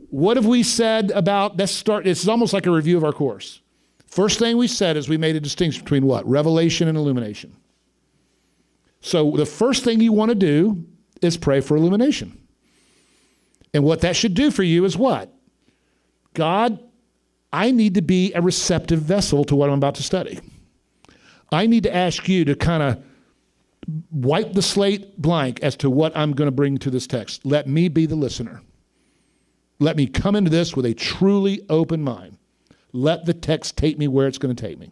what 0.09 0.38
have 0.38 0.45
we 0.45 0.63
said 0.63 1.11
about 1.11 1.57
let's 1.57 1.71
start? 1.71 2.03
This 2.03 2.21
is 2.21 2.29
almost 2.29 2.53
like 2.53 2.65
a 2.65 2.71
review 2.71 2.97
of 2.97 3.03
our 3.03 3.11
course. 3.11 3.61
First 4.07 4.39
thing 4.39 4.57
we 4.57 4.67
said 4.67 4.95
is 4.97 5.09
we 5.09 5.17
made 5.17 5.36
a 5.36 5.39
distinction 5.39 5.84
between 5.84 6.05
what? 6.05 6.27
Revelation 6.27 6.88
and 6.88 6.97
illumination. 6.97 7.55
So, 9.01 9.31
the 9.31 9.45
first 9.45 9.84
thing 9.84 9.99
you 9.99 10.13
want 10.13 10.29
to 10.29 10.36
do 10.36 10.86
is 11.21 11.36
pray 11.36 11.61
for 11.61 11.75
illumination. 11.75 12.38
And 13.74 13.84
what 13.84 14.01
that 14.01 14.15
should 14.15 14.34
do 14.34 14.51
for 14.51 14.63
you 14.63 14.86
is 14.86 14.97
what? 14.97 15.34
God, 16.34 16.80
I 17.51 17.71
need 17.71 17.95
to 17.95 18.01
be 18.01 18.34
a 18.34 18.41
receptive 18.41 18.99
vessel 19.01 19.43
to 19.45 19.55
what 19.55 19.69
I'm 19.69 19.78
about 19.78 19.95
to 19.95 20.03
study. 20.03 20.39
I 21.51 21.67
need 21.67 21.84
to 21.84 21.95
ask 21.95 22.28
you 22.28 22.45
to 22.45 22.55
kind 22.55 22.84
of 22.84 23.03
wipe 24.11 24.53
the 24.53 24.61
slate 24.61 25.21
blank 25.21 25.61
as 25.61 25.76
to 25.78 25.89
what 25.89 26.15
I'm 26.15 26.34
going 26.34 26.47
to 26.47 26.51
bring 26.51 26.78
to 26.80 26.89
this 26.89 27.05
text. 27.05 27.45
Let 27.45 27.67
me 27.67 27.89
be 27.89 28.05
the 28.05 28.15
listener. 28.15 28.61
Let 29.80 29.97
me 29.97 30.07
come 30.07 30.36
into 30.36 30.49
this 30.49 30.76
with 30.76 30.86
a 30.86 30.93
truly 30.93 31.61
open 31.69 32.01
mind. 32.01 32.38
Let 32.91 33.26
the 33.26 33.34
text 33.34 33.78
take 33.78 33.97
me 33.97 34.07
where 34.07 34.28
it's 34.28 34.38
going 34.38 34.55
to 34.55 34.67
take 34.67 34.80
me. 34.80 34.91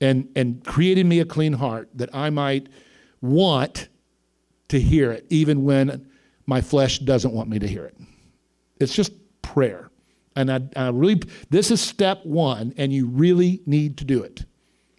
And, 0.00 0.28
and 0.36 0.64
creating 0.64 1.08
me 1.08 1.20
a 1.20 1.24
clean 1.24 1.54
heart 1.54 1.88
that 1.94 2.14
I 2.14 2.30
might 2.30 2.68
want 3.20 3.88
to 4.68 4.80
hear 4.80 5.10
it, 5.10 5.26
even 5.30 5.64
when 5.64 6.06
my 6.46 6.60
flesh 6.60 6.98
doesn't 7.00 7.32
want 7.32 7.48
me 7.48 7.58
to 7.58 7.66
hear 7.66 7.84
it. 7.84 7.96
It's 8.78 8.94
just 8.94 9.12
prayer. 9.42 9.90
And 10.36 10.52
I, 10.52 10.60
I 10.76 10.90
really, 10.90 11.22
this 11.50 11.70
is 11.70 11.80
step 11.80 12.24
one, 12.24 12.74
and 12.76 12.92
you 12.92 13.06
really 13.06 13.62
need 13.66 13.98
to 13.98 14.04
do 14.04 14.22
it. 14.22 14.44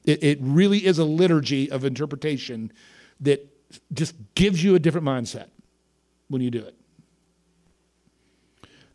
It, 0.03 0.23
it 0.23 0.39
really 0.41 0.85
is 0.85 0.99
a 0.99 1.05
liturgy 1.05 1.69
of 1.69 1.85
interpretation 1.85 2.71
that 3.21 3.47
just 3.93 4.15
gives 4.35 4.63
you 4.63 4.75
a 4.75 4.79
different 4.79 5.05
mindset 5.05 5.49
when 6.29 6.41
you 6.41 6.49
do 6.49 6.59
it. 6.59 6.75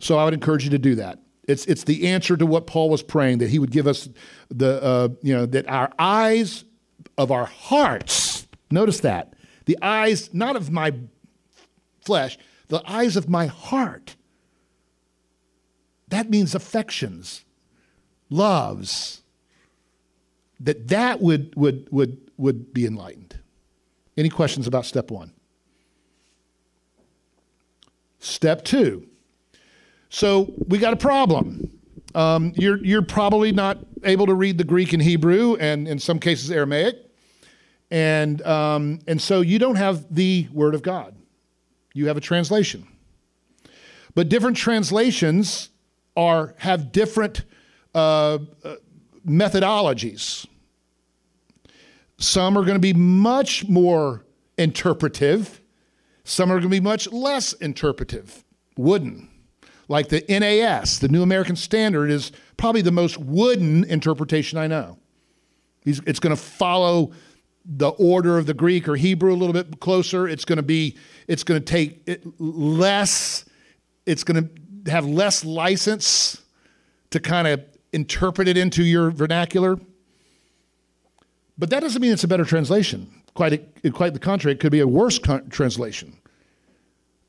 So 0.00 0.18
I 0.18 0.24
would 0.24 0.34
encourage 0.34 0.64
you 0.64 0.70
to 0.70 0.78
do 0.78 0.96
that. 0.96 1.20
It's, 1.46 1.64
it's 1.66 1.84
the 1.84 2.09
answer 2.09 2.36
to 2.36 2.46
what 2.46 2.66
Paul 2.66 2.90
was 2.90 3.03
praying 3.03 3.38
that 3.38 3.50
he 3.50 3.59
would 3.59 3.70
give 3.70 3.86
us 3.86 4.09
the, 4.48 4.82
uh, 4.82 5.09
you 5.22 5.34
know, 5.34 5.46
that 5.46 5.68
our 5.68 5.92
eyes 5.98 6.64
of 7.18 7.30
our 7.30 7.46
hearts, 7.46 8.46
notice 8.70 9.00
that, 9.00 9.34
the 9.66 9.78
eyes 9.80 10.32
not 10.32 10.57
of 10.57 10.70
my 10.70 10.92
flesh, 12.05 12.38
the 12.68 12.82
eyes 12.86 13.16
of 13.16 13.28
my 13.28 13.46
heart. 13.46 14.16
That 16.09 16.28
means 16.28 16.55
affections, 16.55 17.44
loves, 18.28 19.22
that 20.61 20.88
that 20.88 21.20
would, 21.20 21.55
would, 21.57 21.88
would, 21.90 22.30
would 22.36 22.74
be 22.74 22.86
enlightened. 22.86 23.38
Any 24.16 24.28
questions 24.28 24.66
about 24.66 24.84
step 24.84 25.11
one? 25.11 25.32
Step 28.18 28.64
two. 28.64 29.09
So 30.11 30.53
we 30.68 30.78
got 30.78 30.92
a 30.92 30.96
problem. 30.96 31.70
Um, 32.14 32.53
you're, 32.57 32.76
you're 32.84 33.03
probably 33.03 33.53
not 33.53 33.78
able 34.05 34.26
to 34.26 34.34
read 34.34 34.59
the 34.59 34.64
Greek 34.64 34.92
and 34.92 35.03
Hebrew, 35.03 35.57
and 35.57 35.88
in 35.88 35.98
some 35.98 36.18
cases 36.18 36.50
Aramaic. 36.50 36.96
And, 37.90 38.42
um, 38.42 39.00
and 39.07 39.20
so 39.20 39.40
you 39.40 39.59
don't 39.59 39.76
have 39.76 40.14
the 40.14 40.48
Word 40.53 40.74
of 40.74 40.82
God. 40.82 41.16
You 41.95 42.09
have 42.09 42.16
a 42.16 42.20
translation. 42.20 42.86
But 44.14 44.28
different 44.28 44.57
translations 44.57 45.70
are, 46.16 46.55
have 46.59 46.93
different 46.93 47.43
uh, 47.95 48.38
uh, 48.64 48.76
methodologies. 49.26 50.47
Some 52.18 52.57
are 52.57 52.62
going 52.62 52.74
to 52.74 52.80
be 52.80 52.93
much 52.93 53.66
more 53.68 54.24
interpretive, 54.59 55.61
some 56.24 56.51
are 56.51 56.55
going 56.55 56.62
to 56.62 56.68
be 56.68 56.80
much 56.80 57.11
less 57.11 57.53
interpretive, 57.55 58.45
wooden. 58.76 59.28
Like 59.88 60.09
the 60.09 60.24
NAS, 60.28 61.01
the 61.01 61.09
New 61.09 61.22
American 61.22 61.57
Standard, 61.57 62.11
is 62.11 62.32
probably 62.57 62.82
the 62.82 62.93
most 62.93 63.18
wooden 63.18 63.84
interpretation 63.84 64.57
I 64.57 64.66
know. 64.66 64.99
It's 65.84 66.20
going 66.20 66.34
to 66.34 66.40
follow 66.40 67.12
the 67.64 67.90
order 67.90 68.38
of 68.38 68.46
the 68.46 68.54
Greek 68.54 68.88
or 68.88 68.96
Hebrew 68.96 69.32
a 69.32 69.36
little 69.36 69.52
bit 69.52 69.80
closer. 69.80 70.28
It's 70.28 70.44
going 70.44 70.56
to 70.56 70.62
be, 70.62 70.96
it's 71.28 71.44
going 71.44 71.60
to 71.60 71.64
take 71.64 72.02
it 72.06 72.24
less, 72.40 73.44
it's 74.06 74.24
going 74.24 74.48
to 74.84 74.90
have 74.90 75.06
less 75.06 75.44
license 75.44 76.42
to 77.10 77.20
kind 77.20 77.46
of 77.46 77.62
interpret 77.92 78.48
it 78.48 78.56
into 78.56 78.82
your 78.82 79.10
vernacular. 79.10 79.78
But 81.56 81.70
that 81.70 81.80
doesn't 81.80 82.00
mean 82.00 82.12
it's 82.12 82.24
a 82.24 82.28
better 82.28 82.44
translation. 82.44 83.22
Quite, 83.34 83.52
a, 83.84 83.90
quite 83.90 84.14
the 84.14 84.18
contrary, 84.18 84.54
it 84.54 84.60
could 84.60 84.72
be 84.72 84.80
a 84.80 84.88
worse 84.88 85.18
translation 85.50 86.16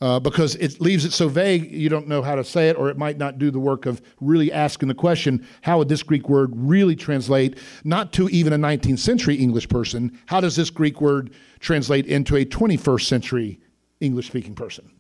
uh, 0.04 0.20
because 0.20 0.56
it 0.56 0.82
leaves 0.82 1.06
it 1.06 1.14
so 1.14 1.30
vague 1.30 1.72
you 1.72 1.88
don't 1.88 2.10
know 2.10 2.22
how 2.22 2.36
to 2.36 2.44
say 2.44 2.68
it, 2.68 2.78
or 2.78 2.90
it 2.90 2.98
might 2.98 3.18
not 3.18 3.40
do 3.40 3.50
the 3.50 3.60
work 3.60 3.86
of 3.86 4.02
really 4.20 4.52
asking 4.52 4.90
the 4.90 4.94
question 4.94 5.48
how 5.62 5.78
would 5.78 5.88
this 5.88 6.04
Greek 6.04 6.28
word 6.28 6.52
really 6.54 6.94
translate, 6.94 7.58
not 7.86 8.12
to 8.12 8.28
even 8.28 8.52
a 8.52 8.58
19th 8.58 9.00
century 9.00 9.36
English 9.36 9.70
person, 9.70 10.20
how 10.26 10.42
does 10.42 10.58
this 10.58 10.70
Greek 10.70 11.00
word 11.00 11.32
translate 11.62 12.06
into 12.06 12.36
a 12.36 12.44
21st 12.44 13.04
century 13.04 13.62
English 14.02 14.28
speaking 14.28 14.54
person? 14.54 14.92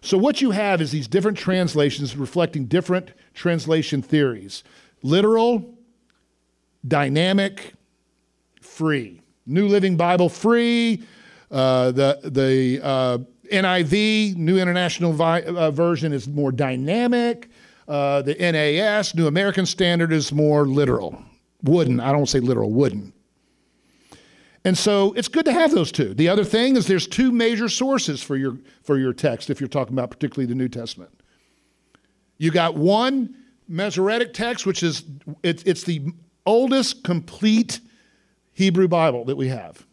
So, 0.00 0.18
what 0.18 0.42
you 0.42 0.50
have 0.50 0.80
is 0.80 0.90
these 0.90 1.06
different 1.06 1.38
translations 1.38 2.16
reflecting 2.16 2.64
different 2.66 3.12
translation 3.32 4.02
theories 4.02 4.64
literal, 5.04 5.78
dynamic, 6.84 7.74
free. 8.60 9.20
New 9.46 9.68
Living 9.68 9.96
Bible 9.96 10.28
free, 10.28 11.04
uh, 11.50 11.92
the, 11.92 12.20
the 12.24 12.84
uh, 12.84 13.18
NIV, 13.52 14.36
New 14.36 14.58
International 14.58 15.12
Vi- 15.12 15.42
uh, 15.42 15.70
Version, 15.70 16.12
is 16.12 16.28
more 16.28 16.52
dynamic. 16.52 17.48
Uh, 17.86 18.22
the 18.22 18.34
NAS, 18.34 19.14
New 19.14 19.26
American 19.26 19.66
Standard, 19.66 20.12
is 20.12 20.32
more 20.32 20.66
literal. 20.66 21.22
Wooden. 21.62 22.00
I 22.00 22.12
don't 22.12 22.28
say 22.28 22.40
literal, 22.40 22.70
wooden. 22.70 23.12
And 24.64 24.76
so 24.76 25.12
it's 25.14 25.28
good 25.28 25.44
to 25.46 25.52
have 25.52 25.70
those 25.70 25.90
two. 25.90 26.14
The 26.14 26.28
other 26.28 26.44
thing 26.44 26.76
is 26.76 26.86
there's 26.86 27.06
two 27.06 27.32
major 27.32 27.68
sources 27.68 28.22
for 28.22 28.36
your, 28.36 28.58
for 28.82 28.98
your 28.98 29.12
text 29.12 29.50
if 29.50 29.60
you're 29.60 29.68
talking 29.68 29.94
about 29.94 30.10
particularly 30.10 30.46
the 30.46 30.54
New 30.54 30.68
Testament. 30.68 31.10
You 32.36 32.50
got 32.50 32.74
one 32.76 33.34
Masoretic 33.68 34.32
text, 34.32 34.66
which 34.66 34.82
is 34.82 35.04
it, 35.42 35.66
it's 35.66 35.84
the 35.84 36.12
oldest 36.46 37.04
complete 37.04 37.80
Hebrew 38.52 38.88
Bible 38.88 39.24
that 39.26 39.36
we 39.36 39.48
have. 39.48 39.86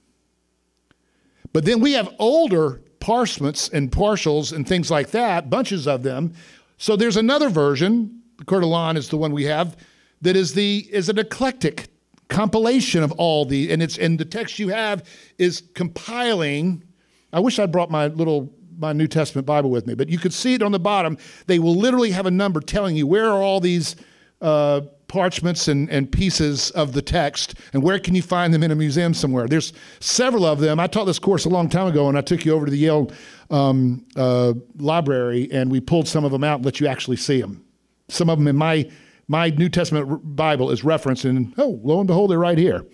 But 1.51 1.65
then 1.65 1.79
we 1.79 1.93
have 1.93 2.13
older 2.19 2.81
parchments 3.05 3.69
and 3.69 3.91
partials 3.91 4.51
and 4.51 4.67
things 4.67 4.89
like 4.89 5.11
that, 5.11 5.47
bunches 5.47 5.87
of 5.87 6.01
them. 6.01 6.33
So 6.77 6.95
there's 6.95 7.17
another 7.17 7.49
version, 7.49 8.19
the 8.39 8.45
Coeur 8.45 8.61
d'Alene 8.61 8.97
is 8.97 9.09
the 9.09 9.17
one 9.17 9.31
we 9.31 9.43
have, 9.43 9.77
that 10.21 10.35
is 10.35 10.55
the 10.55 10.87
is 10.91 11.07
an 11.07 11.19
eclectic 11.19 11.89
compilation 12.29 13.03
of 13.03 13.11
all 13.11 13.45
the 13.45 13.71
and 13.71 13.83
it's 13.83 13.99
and 13.99 14.17
the 14.17 14.25
text 14.25 14.57
you 14.57 14.69
have 14.69 15.07
is 15.37 15.61
compiling. 15.75 16.83
I 17.31 17.39
wish 17.41 17.59
I'd 17.59 17.71
brought 17.71 17.91
my 17.91 18.07
little 18.07 18.51
my 18.79 18.91
New 18.91 19.07
Testament 19.07 19.45
Bible 19.45 19.69
with 19.69 19.85
me, 19.85 19.93
but 19.93 20.09
you 20.09 20.17
could 20.17 20.33
see 20.33 20.55
it 20.55 20.63
on 20.63 20.71
the 20.71 20.79
bottom. 20.79 21.19
They 21.45 21.59
will 21.59 21.75
literally 21.75 22.09
have 22.09 22.25
a 22.25 22.31
number 22.31 22.59
telling 22.59 22.95
you 22.95 23.05
where 23.05 23.29
are 23.29 23.43
all 23.43 23.59
these 23.59 23.95
uh, 24.41 24.81
parchments 25.15 25.69
and, 25.69 25.89
and 25.89 26.11
pieces 26.11 26.71
of 26.71 26.91
the 26.91 27.01
text, 27.01 27.55
and 27.71 27.81
where 27.81 27.97
can 27.97 28.15
you 28.15 28.21
find 28.21 28.53
them 28.53 28.63
in 28.63 28.71
a 28.71 28.75
museum 28.75 29.13
somewhere? 29.13 29.47
There's 29.47 29.71
several 30.01 30.45
of 30.45 30.59
them. 30.59 30.77
I 30.77 30.87
taught 30.87 31.05
this 31.05 31.19
course 31.19 31.45
a 31.45 31.49
long 31.49 31.69
time 31.69 31.87
ago, 31.87 32.09
and 32.09 32.17
I 32.17 32.21
took 32.21 32.43
you 32.43 32.51
over 32.51 32.65
to 32.65 32.71
the 32.71 32.77
Yale 32.77 33.09
um, 33.49 34.05
uh, 34.17 34.51
library, 34.77 35.47
and 35.53 35.71
we 35.71 35.79
pulled 35.79 36.09
some 36.09 36.25
of 36.25 36.33
them 36.33 36.43
out 36.43 36.57
and 36.57 36.65
let 36.65 36.81
you 36.81 36.87
actually 36.87 37.15
see 37.15 37.39
them. 37.39 37.63
Some 38.09 38.29
of 38.29 38.37
them 38.37 38.49
in 38.49 38.57
my 38.57 38.91
my 39.27 39.51
New 39.51 39.69
Testament 39.69 40.35
Bible 40.35 40.69
is 40.69 40.83
referenced, 40.83 41.23
and 41.23 41.53
oh, 41.57 41.79
lo 41.81 41.99
and 41.99 42.07
behold, 42.07 42.29
they're 42.29 42.37
right 42.37 42.57
here. 42.57 42.85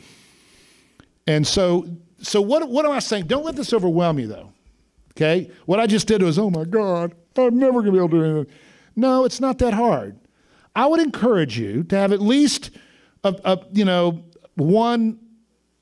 And 1.26 1.46
so, 1.46 1.88
so 2.22 2.40
what, 2.40 2.70
what 2.70 2.86
am 2.86 2.92
I 2.92 3.00
saying? 3.00 3.26
Don't 3.26 3.44
let 3.44 3.56
this 3.56 3.74
overwhelm 3.74 4.20
you, 4.20 4.28
though. 4.28 4.54
Okay? 5.14 5.52
What 5.66 5.80
I 5.80 5.88
just 5.88 6.08
did 6.08 6.22
was, 6.22 6.40
oh 6.40 6.50
my 6.50 6.66
God, 6.66 7.14
I'm 7.36 7.58
never 7.58 7.82
going 7.82 7.88
to 7.88 7.92
be 7.92 7.98
able 7.98 8.10
to 8.10 8.18
do 8.18 8.24
anything. 8.24 8.56
No, 8.96 9.26
it's 9.26 9.42
not 9.42 9.58
that 9.58 9.74
hard. 9.74 10.18
I 10.76 10.86
would 10.86 11.00
encourage 11.00 11.58
you 11.58 11.84
to 11.84 11.96
have 11.96 12.12
at 12.12 12.22
least 12.22 12.72
a, 13.24 13.36
a 13.44 13.60
you 13.72 13.86
know 13.86 14.24
one 14.56 15.20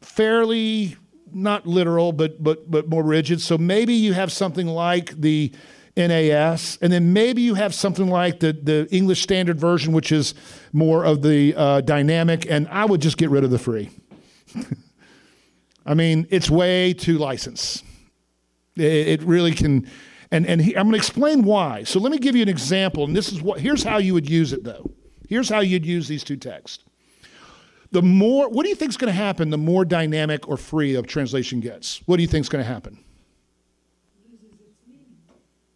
fairly 0.02 0.96
not 1.32 1.68
literal 1.68 2.12
but 2.12 2.42
but 2.42 2.70
but 2.70 2.90
more 2.90 3.04
rigid. 3.04 3.42
So 3.42 3.58
maybe 3.58 3.94
you 3.94 4.14
have 4.14 4.32
something 4.32 4.68
like 4.68 5.20
the 5.20 5.52
NAS, 5.96 6.78
and 6.82 6.94
then 6.94 7.14
maybe 7.14 7.42
you 7.42 7.56
have 7.56 7.74
something 7.74 8.08
like 8.08 8.40
the 8.40 8.54
the 8.54 8.88
English 8.92 9.22
Standard 9.22 9.60
Version, 9.60 9.94
which 9.94 10.12
is 10.12 10.34
more 10.74 11.04
of 11.04 11.22
the 11.22 11.54
uh, 11.56 11.82
dynamic. 11.82 12.50
And 12.50 12.68
I 12.70 12.86
would 12.86 13.02
just 13.02 13.18
get 13.18 13.30
rid 13.30 13.44
of 13.44 13.52
the 13.52 13.60
free. 13.60 13.90
I 15.86 15.94
mean, 15.94 16.28
it's 16.30 16.50
way 16.50 16.94
too 16.94 17.18
licensed. 17.18 17.84
It, 18.76 19.08
it 19.08 19.24
really 19.24 19.54
can 19.54 19.90
and, 20.32 20.46
and 20.46 20.62
he, 20.62 20.76
I'm 20.76 20.84
going 20.84 20.94
to 20.94 20.98
explain 20.98 21.44
why. 21.44 21.84
So 21.84 22.00
let 22.00 22.12
me 22.12 22.18
give 22.18 22.36
you 22.36 22.42
an 22.42 22.50
example. 22.50 23.04
And 23.04 23.16
this 23.16 23.32
is 23.32 23.42
what, 23.42 23.60
here's 23.60 23.84
how 23.84 23.98
you 23.98 24.14
would 24.14 24.30
use 24.30 24.54
it, 24.54 24.64
though. 24.64 24.92
Here's 25.28 25.50
how 25.50 25.60
you'd 25.60 25.86
use 25.86 26.08
these 26.08 26.24
two 26.24 26.38
texts. 26.38 26.84
The 27.92 28.02
more, 28.02 28.50
what 28.50 28.64
do 28.64 28.70
you 28.70 28.76
think 28.76 28.90
is 28.90 28.98
going 28.98 29.12
to 29.12 29.18
happen 29.18 29.50
the 29.50 29.58
more 29.58 29.84
dynamic 29.84 30.48
or 30.48 30.58
free 30.58 30.96
a 30.96 31.02
translation 31.02 31.60
gets? 31.60 32.02
What 32.06 32.18
do 32.18 32.22
you 32.22 32.28
think 32.28 32.44
is 32.44 32.50
going 32.50 32.64
to 32.64 32.72
happen? 32.72 33.00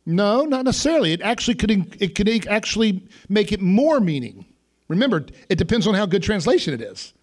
No, 0.05 0.43
not 0.43 0.65
necessarily. 0.65 1.13
It 1.13 1.21
actually 1.21 1.55
could, 1.55 1.71
it 2.01 2.13
could 2.13 2.47
actually 2.47 3.07
make 3.29 3.51
it 3.51 3.61
more 3.61 3.99
meaning. 3.99 4.45
Remember, 4.87 5.25
it 5.49 5.57
depends 5.57 5.87
on 5.87 5.95
how 5.95 6.05
good 6.05 6.21
translation 6.21 6.73
it 6.73 6.81
is. 6.81 7.13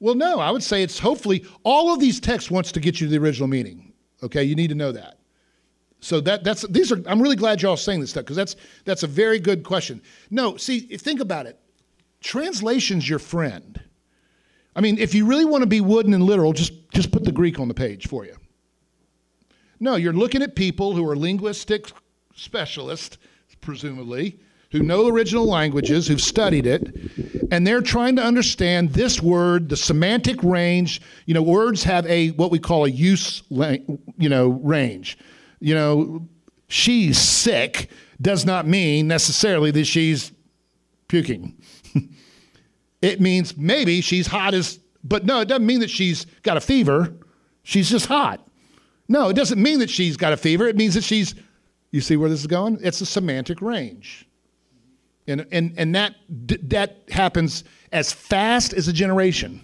Well, 0.00 0.14
no, 0.14 0.38
I 0.38 0.50
would 0.50 0.62
say 0.62 0.82
it's 0.82 0.98
hopefully 0.98 1.46
all 1.62 1.92
of 1.92 1.98
these 1.98 2.20
texts 2.20 2.50
wants 2.50 2.72
to 2.72 2.80
get 2.80 3.00
you 3.00 3.08
the 3.08 3.18
original 3.18 3.48
meaning. 3.48 3.92
Okay, 4.22 4.44
you 4.44 4.54
need 4.54 4.68
to 4.68 4.74
know 4.74 4.92
that. 4.92 5.18
So 6.04 6.20
that 6.20 6.44
that's 6.44 6.66
these 6.68 6.92
are 6.92 7.02
I'm 7.06 7.22
really 7.22 7.34
glad 7.34 7.62
y'all 7.62 7.78
saying 7.78 8.00
this 8.00 8.10
stuff 8.10 8.24
because 8.24 8.36
that's 8.36 8.56
that's 8.84 9.04
a 9.04 9.06
very 9.06 9.38
good 9.38 9.64
question. 9.64 10.02
No, 10.30 10.58
see, 10.58 10.80
think 10.80 11.18
about 11.18 11.46
it. 11.46 11.58
Translation's 12.20 13.08
your 13.08 13.18
friend. 13.18 13.82
I 14.76 14.82
mean, 14.82 14.98
if 14.98 15.14
you 15.14 15.24
really 15.24 15.46
want 15.46 15.62
to 15.62 15.66
be 15.66 15.80
wooden 15.80 16.12
and 16.12 16.22
literal, 16.22 16.52
just 16.52 16.74
just 16.90 17.10
put 17.10 17.24
the 17.24 17.32
Greek 17.32 17.58
on 17.58 17.68
the 17.68 17.74
page 17.74 18.06
for 18.06 18.26
you. 18.26 18.36
No, 19.80 19.96
you're 19.96 20.12
looking 20.12 20.42
at 20.42 20.54
people 20.54 20.94
who 20.94 21.08
are 21.08 21.16
linguistic 21.16 21.90
specialists, 22.34 23.16
presumably, 23.62 24.38
who 24.72 24.80
know 24.80 25.08
original 25.08 25.46
languages, 25.46 26.06
who've 26.06 26.20
studied 26.20 26.66
it, 26.66 26.94
and 27.50 27.66
they're 27.66 27.80
trying 27.80 28.16
to 28.16 28.22
understand 28.22 28.90
this 28.90 29.22
word, 29.22 29.70
the 29.70 29.76
semantic 29.76 30.42
range. 30.42 31.00
You 31.24 31.32
know, 31.32 31.42
words 31.42 31.82
have 31.84 32.04
a 32.04 32.28
what 32.32 32.50
we 32.50 32.58
call 32.58 32.84
a 32.84 32.90
use, 32.90 33.42
you 33.48 34.28
know, 34.28 34.48
range 34.48 35.16
you 35.60 35.74
know, 35.74 36.28
she's 36.68 37.18
sick. 37.18 37.90
does 38.20 38.44
not 38.44 38.66
mean 38.66 39.08
necessarily 39.08 39.70
that 39.72 39.84
she's 39.84 40.32
puking. 41.08 41.60
it 43.02 43.20
means 43.20 43.56
maybe 43.56 44.00
she's 44.00 44.26
hot 44.26 44.54
as, 44.54 44.80
but 45.02 45.24
no, 45.24 45.40
it 45.40 45.48
doesn't 45.48 45.66
mean 45.66 45.80
that 45.80 45.90
she's 45.90 46.26
got 46.42 46.56
a 46.56 46.60
fever. 46.60 47.14
She's 47.62 47.88
just 47.88 48.06
hot. 48.06 48.46
No, 49.08 49.28
it 49.28 49.34
doesn't 49.34 49.62
mean 49.62 49.78
that 49.80 49.90
she's 49.90 50.16
got 50.16 50.32
a 50.32 50.36
fever. 50.36 50.66
It 50.66 50.76
means 50.76 50.94
that 50.94 51.04
she's, 51.04 51.34
you 51.90 52.00
see 52.00 52.16
where 52.16 52.28
this 52.28 52.40
is 52.40 52.46
going? 52.46 52.78
It's 52.82 53.00
a 53.00 53.06
semantic 53.06 53.60
range. 53.60 54.26
And, 55.26 55.46
and, 55.52 55.74
and 55.76 55.94
that, 55.94 56.16
that 56.28 57.04
happens 57.10 57.64
as 57.92 58.12
fast 58.12 58.74
as 58.74 58.88
a 58.88 58.92
generation. 58.92 59.60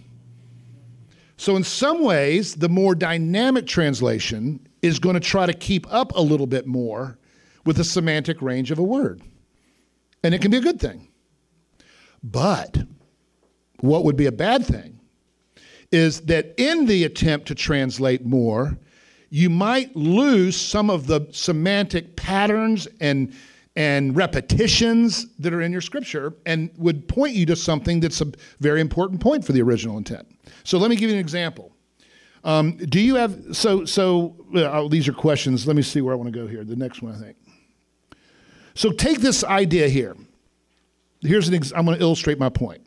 So, 1.36 1.56
in 1.56 1.64
some 1.64 2.02
ways, 2.04 2.54
the 2.54 2.68
more 2.68 2.94
dynamic 2.94 3.66
translation 3.66 4.66
is 4.82 4.98
going 4.98 5.14
to 5.14 5.20
try 5.20 5.46
to 5.46 5.52
keep 5.52 5.90
up 5.92 6.12
a 6.14 6.20
little 6.20 6.46
bit 6.46 6.66
more 6.66 7.18
with 7.64 7.76
the 7.76 7.84
semantic 7.84 8.40
range 8.40 8.70
of 8.70 8.78
a 8.78 8.82
word. 8.82 9.22
And 10.22 10.34
it 10.34 10.40
can 10.40 10.50
be 10.50 10.56
a 10.56 10.62
good 10.62 10.80
thing. 10.80 11.08
But 12.22 12.78
what 13.80 14.04
would 14.04 14.16
be 14.16 14.26
a 14.26 14.32
bad 14.32 14.64
thing 14.64 15.00
is 15.90 16.22
that 16.22 16.54
in 16.56 16.86
the 16.86 17.04
attempt 17.04 17.48
to 17.48 17.54
translate 17.54 18.24
more, 18.24 18.78
you 19.30 19.48
might 19.48 19.94
lose 19.96 20.56
some 20.56 20.90
of 20.90 21.06
the 21.06 21.26
semantic 21.30 22.16
patterns 22.16 22.86
and 23.00 23.34
and 23.76 24.16
repetitions 24.16 25.26
that 25.38 25.54
are 25.54 25.62
in 25.62 25.70
your 25.70 25.80
scripture 25.80 26.34
and 26.44 26.70
would 26.76 27.06
point 27.06 27.34
you 27.34 27.46
to 27.46 27.54
something 27.54 28.00
that's 28.00 28.20
a 28.20 28.26
very 28.58 28.80
important 28.80 29.20
point 29.20 29.44
for 29.44 29.52
the 29.52 29.62
original 29.62 29.96
intent. 29.96 30.26
So 30.64 30.76
let 30.76 30.90
me 30.90 30.96
give 30.96 31.08
you 31.08 31.14
an 31.14 31.20
example. 31.20 31.70
Um, 32.42 32.76
do 32.76 33.00
you 33.00 33.16
have 33.16 33.38
so 33.52 33.84
so? 33.84 34.36
Uh, 34.54 34.88
these 34.88 35.08
are 35.08 35.12
questions. 35.12 35.66
Let 35.66 35.76
me 35.76 35.82
see 35.82 36.00
where 36.00 36.14
I 36.14 36.16
want 36.16 36.32
to 36.32 36.38
go 36.38 36.46
here. 36.46 36.64
The 36.64 36.76
next 36.76 37.02
one, 37.02 37.14
I 37.14 37.18
think. 37.18 37.36
So 38.74 38.90
take 38.90 39.20
this 39.20 39.44
idea 39.44 39.88
here. 39.88 40.16
Here's 41.20 41.48
an. 41.48 41.54
Ex- 41.54 41.72
I'm 41.76 41.84
going 41.84 41.98
to 41.98 42.02
illustrate 42.02 42.38
my 42.38 42.48
point. 42.48 42.80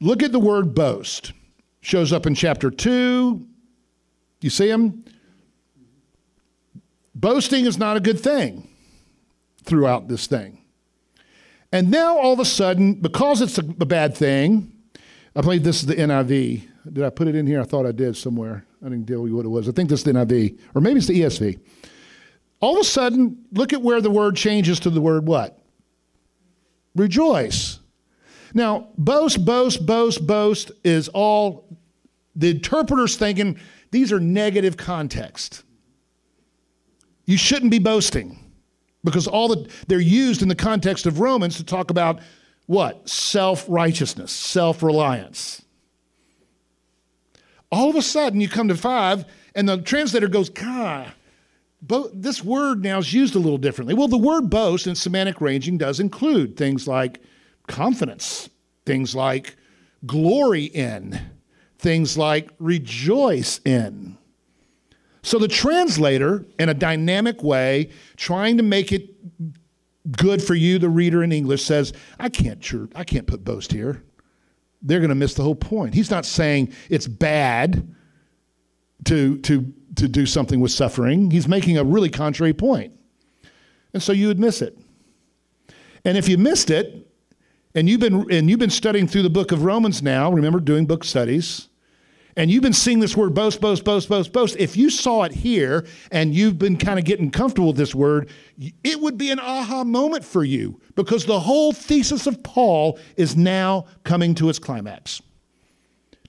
Look 0.00 0.22
at 0.22 0.30
the 0.30 0.38
word 0.38 0.74
boast. 0.74 1.32
Shows 1.80 2.12
up 2.12 2.26
in 2.26 2.34
chapter 2.34 2.70
two. 2.70 3.46
You 4.40 4.50
see 4.50 4.68
him. 4.68 5.04
Boasting 7.14 7.66
is 7.66 7.78
not 7.78 7.96
a 7.96 8.00
good 8.00 8.20
thing 8.20 8.68
throughout 9.64 10.08
this 10.08 10.26
thing. 10.26 10.60
And 11.72 11.90
now 11.90 12.18
all 12.18 12.32
of 12.32 12.38
a 12.38 12.44
sudden, 12.44 12.94
because 12.94 13.40
it's 13.40 13.58
a, 13.58 13.62
a 13.62 13.86
bad 13.86 14.16
thing, 14.16 14.72
I 15.34 15.40
believe 15.40 15.64
this 15.64 15.80
is 15.80 15.86
the 15.86 15.96
NIV. 15.96 16.68
Did 16.92 17.04
I 17.04 17.10
put 17.10 17.28
it 17.28 17.34
in 17.34 17.46
here? 17.46 17.60
I 17.60 17.64
thought 17.64 17.86
I 17.86 17.92
did 17.92 18.16
somewhere. 18.16 18.64
I 18.84 18.88
didn't 18.88 19.06
tell 19.06 19.26
you 19.26 19.36
what 19.36 19.46
it 19.46 19.48
was. 19.48 19.68
I 19.68 19.72
think 19.72 19.88
this 19.88 20.00
is 20.00 20.04
the 20.04 20.12
NIV, 20.12 20.58
or 20.74 20.80
maybe 20.80 20.98
it's 20.98 21.06
the 21.06 21.20
ESV. 21.20 21.58
All 22.60 22.74
of 22.74 22.80
a 22.80 22.84
sudden, 22.84 23.44
look 23.52 23.72
at 23.72 23.82
where 23.82 24.00
the 24.00 24.10
word 24.10 24.36
changes 24.36 24.80
to 24.80 24.90
the 24.90 25.00
word 25.00 25.26
what? 25.26 25.58
Rejoice. 26.94 27.80
Now, 28.52 28.88
boast, 28.96 29.44
boast, 29.44 29.84
boast, 29.84 30.26
boast 30.26 30.72
is 30.84 31.08
all 31.08 31.66
the 32.36 32.50
interpreter's 32.50 33.16
thinking 33.16 33.58
these 33.90 34.12
are 34.12 34.20
negative 34.20 34.76
context. 34.76 35.62
You 37.26 37.36
shouldn't 37.36 37.70
be 37.70 37.78
boasting 37.78 38.38
because 39.02 39.26
all 39.26 39.48
the 39.48 39.70
they're 39.88 40.00
used 40.00 40.42
in 40.42 40.48
the 40.48 40.54
context 40.54 41.06
of 41.06 41.20
Romans 41.20 41.56
to 41.56 41.64
talk 41.64 41.90
about 41.90 42.20
what? 42.66 43.08
Self-righteousness, 43.08 44.32
self-reliance. 44.32 45.63
All 47.70 47.90
of 47.90 47.96
a 47.96 48.02
sudden 48.02 48.40
you 48.40 48.48
come 48.48 48.68
to 48.68 48.76
5 48.76 49.24
and 49.54 49.68
the 49.68 49.78
translator 49.78 50.28
goes, 50.28 50.48
"God, 50.48 51.12
bo- 51.82 52.10
this 52.12 52.44
word 52.44 52.82
now 52.82 52.98
is 52.98 53.12
used 53.12 53.34
a 53.34 53.38
little 53.38 53.58
differently." 53.58 53.94
Well, 53.94 54.08
the 54.08 54.18
word 54.18 54.50
boast 54.50 54.86
in 54.86 54.94
semantic 54.94 55.40
ranging 55.40 55.78
does 55.78 56.00
include 56.00 56.56
things 56.56 56.86
like 56.86 57.20
confidence, 57.66 58.48
things 58.86 59.14
like 59.14 59.56
glory 60.06 60.64
in, 60.64 61.18
things 61.78 62.16
like 62.16 62.50
rejoice 62.58 63.60
in. 63.64 64.18
So 65.22 65.38
the 65.38 65.48
translator, 65.48 66.44
in 66.58 66.68
a 66.68 66.74
dynamic 66.74 67.42
way, 67.42 67.88
trying 68.16 68.58
to 68.58 68.62
make 68.62 68.92
it 68.92 69.08
good 70.18 70.42
for 70.42 70.54
you, 70.54 70.78
the 70.78 70.90
reader 70.90 71.22
in 71.22 71.32
English, 71.32 71.64
says, 71.64 71.94
I 72.18 72.28
can't, 72.28 72.62
I 72.94 73.04
can't 73.04 73.26
put 73.26 73.42
boast 73.42 73.72
here. 73.72 74.02
They're 74.84 75.00
going 75.00 75.08
to 75.08 75.16
miss 75.16 75.34
the 75.34 75.42
whole 75.42 75.54
point. 75.54 75.94
He's 75.94 76.10
not 76.10 76.24
saying 76.24 76.72
it's 76.90 77.08
bad 77.08 77.94
to, 79.06 79.38
to, 79.38 79.72
to 79.96 80.08
do 80.08 80.26
something 80.26 80.60
with 80.60 80.70
suffering. 80.70 81.30
He's 81.30 81.48
making 81.48 81.78
a 81.78 81.84
really 81.84 82.10
contrary 82.10 82.52
point. 82.52 82.92
And 83.92 84.02
so 84.02 84.12
you 84.12 84.28
would 84.28 84.38
miss 84.38 84.62
it. 84.62 84.78
And 86.04 86.18
if 86.18 86.28
you 86.28 86.36
missed 86.36 86.70
it, 86.70 87.00
and 87.74 87.88
you've 87.88 88.00
been 88.00 88.30
and 88.30 88.48
you've 88.48 88.60
been 88.60 88.70
studying 88.70 89.08
through 89.08 89.22
the 89.22 89.30
book 89.30 89.50
of 89.50 89.64
Romans 89.64 90.02
now, 90.02 90.30
remember 90.30 90.60
doing 90.60 90.86
book 90.86 91.02
studies, 91.02 91.68
and 92.36 92.50
you've 92.50 92.62
been 92.62 92.72
seeing 92.72 92.98
this 92.98 93.16
word 93.16 93.34
boast, 93.34 93.60
boast, 93.60 93.84
boast, 93.84 94.08
boast, 94.08 94.32
boast, 94.32 94.56
if 94.58 94.76
you 94.76 94.90
saw 94.90 95.22
it 95.22 95.32
here 95.32 95.86
and 96.10 96.34
you've 96.34 96.58
been 96.58 96.76
kind 96.76 96.98
of 96.98 97.04
getting 97.04 97.30
comfortable 97.30 97.68
with 97.68 97.76
this 97.76 97.94
word, 97.94 98.28
it 98.82 99.00
would 99.00 99.16
be 99.16 99.30
an 99.30 99.38
aha 99.38 99.84
moment 99.84 100.24
for 100.24 100.42
you 100.42 100.80
because 100.96 101.26
the 101.26 101.40
whole 101.40 101.72
thesis 101.72 102.26
of 102.26 102.42
Paul 102.42 102.98
is 103.16 103.36
now 103.36 103.86
coming 104.02 104.34
to 104.36 104.48
its 104.48 104.58
climax. 104.58 105.22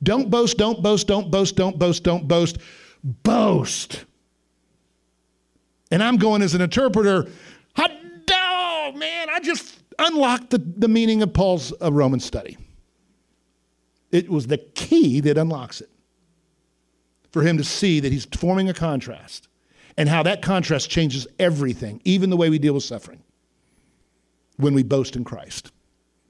Don't 0.03 0.29
boast, 0.29 0.57
don't 0.57 0.83
boast, 0.83 1.07
don't 1.07 1.31
boast, 1.31 1.55
don't 1.55 1.79
boast, 1.79 2.03
don't 2.03 2.27
boast. 2.27 2.57
Boast. 3.03 4.05
And 5.91 6.03
I'm 6.03 6.17
going 6.17 6.41
as 6.41 6.53
an 6.53 6.61
interpreter, 6.61 7.27
hot 7.75 7.91
man, 8.95 9.29
I 9.29 9.39
just 9.39 9.79
unlocked 9.99 10.51
the, 10.51 10.57
the 10.57 10.87
meaning 10.87 11.21
of 11.21 11.33
Paul's 11.33 11.73
uh, 11.81 11.91
Roman 11.91 12.19
study. 12.19 12.57
It 14.11 14.29
was 14.29 14.47
the 14.47 14.57
key 14.57 15.19
that 15.21 15.37
unlocks 15.37 15.81
it 15.81 15.89
for 17.35 17.41
him 17.41 17.57
to 17.57 17.65
see 17.65 17.99
that 17.99 18.13
he's 18.13 18.23
forming 18.23 18.69
a 18.69 18.73
contrast 18.73 19.49
and 19.97 20.07
how 20.07 20.23
that 20.23 20.41
contrast 20.41 20.89
changes 20.89 21.27
everything, 21.37 21.99
even 22.05 22.29
the 22.29 22.37
way 22.37 22.49
we 22.49 22.57
deal 22.57 22.75
with 22.75 22.83
suffering, 22.83 23.21
when 24.55 24.73
we 24.73 24.83
boast 24.83 25.17
in 25.17 25.25
Christ, 25.25 25.73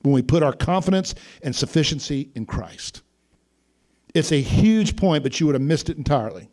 when 0.02 0.16
we 0.16 0.24
put 0.24 0.42
our 0.42 0.52
confidence 0.52 1.14
and 1.44 1.56
sufficiency 1.56 2.32
in 2.34 2.48
Christ. 2.48 3.04
It's 4.16 4.32
a 4.32 4.42
huge 4.42 4.96
point, 4.96 5.22
but 5.22 5.40
you 5.40 5.46
would 5.46 5.54
have 5.54 5.62
missed 5.62 5.92
it 5.92 5.98
entirely. 5.98 6.50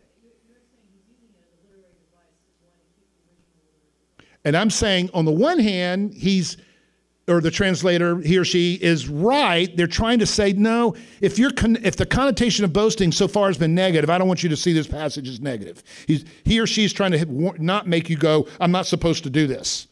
And 4.45 4.55
I'm 4.55 4.69
saying, 4.69 5.09
on 5.15 5.25
the 5.25 5.33
one 5.33 5.61
hand, 5.61 6.13
he's 6.13 6.59
or 7.29 7.41
the 7.41 7.51
translator, 7.51 8.19
he 8.19 8.37
or 8.37 8.45
she, 8.45 8.75
is 8.75 9.09
right, 9.09 9.77
they're 9.77 9.87
trying 9.87 10.19
to 10.19 10.27
say, 10.27 10.53
no, 10.53 10.95
if, 11.21 11.39
you're 11.39 11.53
con- 11.53 11.79
if 11.83 11.97
the 11.97 12.07
connotation 12.07 12.65
of 12.65 12.73
boasting 12.73 13.13
so 13.13 13.29
far 13.29 13.47
has 13.47 13.57
been 13.57 13.75
negative, 13.75 14.11
I 14.11 14.19
don't 14.19 14.27
want 14.27 14.43
you 14.43 14.49
to 14.49 14.57
see 14.57 14.73
this 14.73 14.89
passage 14.89 15.29
as 15.29 15.41
negative. 15.41 15.83
He's, 16.07 16.25
he 16.45 16.59
or 16.59 16.67
she 16.67 16.85
is 16.85 16.93
trying 16.93 17.13
to 17.13 17.55
not 17.63 17.87
make 17.87 18.11
you 18.11 18.17
go, 18.17 18.49
I'm 18.61 18.73
not 18.73 18.87
supposed 18.87 19.23
to 19.25 19.31
do 19.31 19.47
this. 19.47 19.87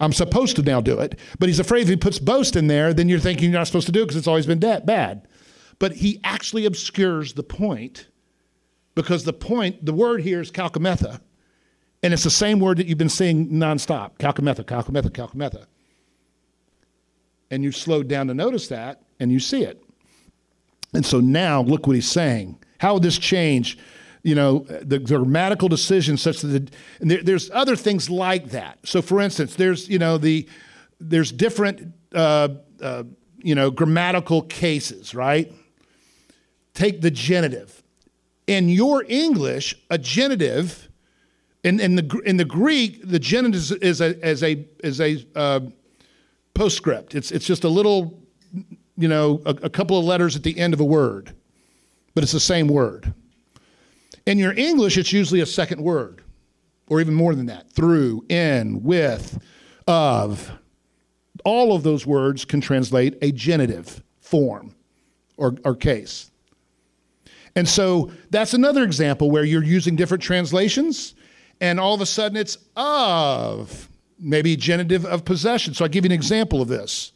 I'm 0.00 0.12
supposed 0.12 0.56
to 0.56 0.62
now 0.62 0.80
do 0.80 0.98
it. 1.00 1.18
But 1.38 1.48
he's 1.48 1.60
afraid 1.60 1.82
if 1.82 1.88
he 1.88 1.96
puts 1.96 2.18
boast 2.18 2.56
in 2.56 2.66
there, 2.66 2.92
then 2.92 3.08
you're 3.08 3.18
thinking 3.18 3.50
you're 3.50 3.58
not 3.58 3.66
supposed 3.66 3.86
to 3.86 3.92
do 3.92 4.02
it 4.02 4.06
because 4.06 4.16
it's 4.16 4.28
always 4.28 4.46
been 4.46 4.60
bad. 4.60 5.26
But 5.78 5.92
he 5.92 6.20
actually 6.24 6.66
obscures 6.66 7.34
the 7.34 7.42
point 7.44 8.08
because 8.96 9.24
the 9.24 9.32
point, 9.32 9.84
the 9.84 9.92
word 9.92 10.22
here 10.22 10.40
is 10.40 10.50
kauchometha. 10.50 11.20
And 12.02 12.12
it's 12.12 12.24
the 12.24 12.30
same 12.30 12.60
word 12.60 12.78
that 12.78 12.86
you've 12.86 12.98
been 12.98 13.08
saying 13.08 13.48
nonstop 13.48 14.18
kauchometha, 14.18 14.64
kauchometha, 14.64 15.10
kauchometha 15.10 15.66
and 17.50 17.62
you 17.62 17.72
slowed 17.72 18.08
down 18.08 18.26
to 18.28 18.34
notice 18.34 18.68
that 18.68 19.02
and 19.20 19.32
you 19.32 19.40
see 19.40 19.62
it. 19.62 19.82
And 20.94 21.04
so 21.04 21.20
now 21.20 21.62
look 21.62 21.86
what 21.86 21.94
he's 21.96 22.10
saying. 22.10 22.58
How 22.78 22.94
would 22.94 23.02
this 23.02 23.18
change? 23.18 23.78
You 24.22 24.34
know, 24.34 24.60
the, 24.82 24.98
grammatical 24.98 25.68
decisions 25.68 26.22
such 26.22 26.40
that 26.40 26.48
the, 26.48 26.72
there, 27.00 27.22
there's 27.22 27.50
other 27.50 27.76
things 27.76 28.10
like 28.10 28.50
that. 28.50 28.78
So, 28.84 29.00
for 29.00 29.20
instance, 29.20 29.54
there's 29.54 29.88
you 29.88 29.98
know 29.98 30.18
the 30.18 30.48
there's 31.00 31.30
different 31.30 31.94
uh, 32.14 32.48
uh, 32.82 33.04
you 33.38 33.54
know 33.54 33.70
grammatical 33.70 34.42
cases, 34.42 35.14
right? 35.14 35.52
Take 36.74 37.00
the 37.00 37.10
genitive. 37.10 37.82
In 38.46 38.68
your 38.68 39.04
English, 39.08 39.74
a 39.90 39.98
genitive, 39.98 40.88
in, 41.62 41.80
in 41.80 41.96
the 41.96 42.22
in 42.24 42.38
the 42.38 42.44
Greek, 42.44 43.00
the 43.04 43.18
genitive 43.18 43.82
is 43.82 44.00
a 44.00 44.26
is 44.26 44.42
a 44.42 44.66
is 44.82 45.00
a 45.00 45.24
uh, 45.34 45.60
postscript. 46.58 47.14
It's, 47.14 47.30
it's 47.30 47.46
just 47.46 47.62
a 47.62 47.68
little, 47.68 48.20
you 48.96 49.06
know, 49.06 49.40
a, 49.46 49.50
a 49.50 49.70
couple 49.70 49.96
of 49.96 50.04
letters 50.04 50.34
at 50.34 50.42
the 50.42 50.58
end 50.58 50.74
of 50.74 50.80
a 50.80 50.84
word, 50.84 51.32
but 52.14 52.24
it's 52.24 52.32
the 52.32 52.40
same 52.40 52.66
word. 52.66 53.14
In 54.26 54.38
your 54.38 54.52
English, 54.52 54.98
it's 54.98 55.12
usually 55.12 55.40
a 55.40 55.46
second 55.46 55.80
word, 55.80 56.20
or 56.88 57.00
even 57.00 57.14
more 57.14 57.36
than 57.36 57.46
that 57.46 57.70
through, 57.70 58.24
in, 58.28 58.82
with, 58.82 59.40
of. 59.86 60.50
All 61.44 61.76
of 61.76 61.84
those 61.84 62.04
words 62.04 62.44
can 62.44 62.60
translate 62.60 63.16
a 63.22 63.30
genitive 63.30 64.02
form 64.20 64.74
or, 65.36 65.54
or 65.64 65.76
case. 65.76 66.32
And 67.54 67.68
so 67.68 68.10
that's 68.30 68.52
another 68.52 68.82
example 68.82 69.30
where 69.30 69.44
you're 69.44 69.62
using 69.62 69.94
different 69.94 70.24
translations, 70.24 71.14
and 71.60 71.78
all 71.78 71.94
of 71.94 72.00
a 72.00 72.06
sudden 72.06 72.36
it's 72.36 72.58
of 72.74 73.88
maybe 74.18 74.56
genitive 74.56 75.04
of 75.04 75.24
possession. 75.24 75.74
So 75.74 75.84
I'll 75.84 75.90
give 75.90 76.04
you 76.04 76.08
an 76.08 76.12
example 76.12 76.60
of 76.60 76.68
this. 76.68 77.12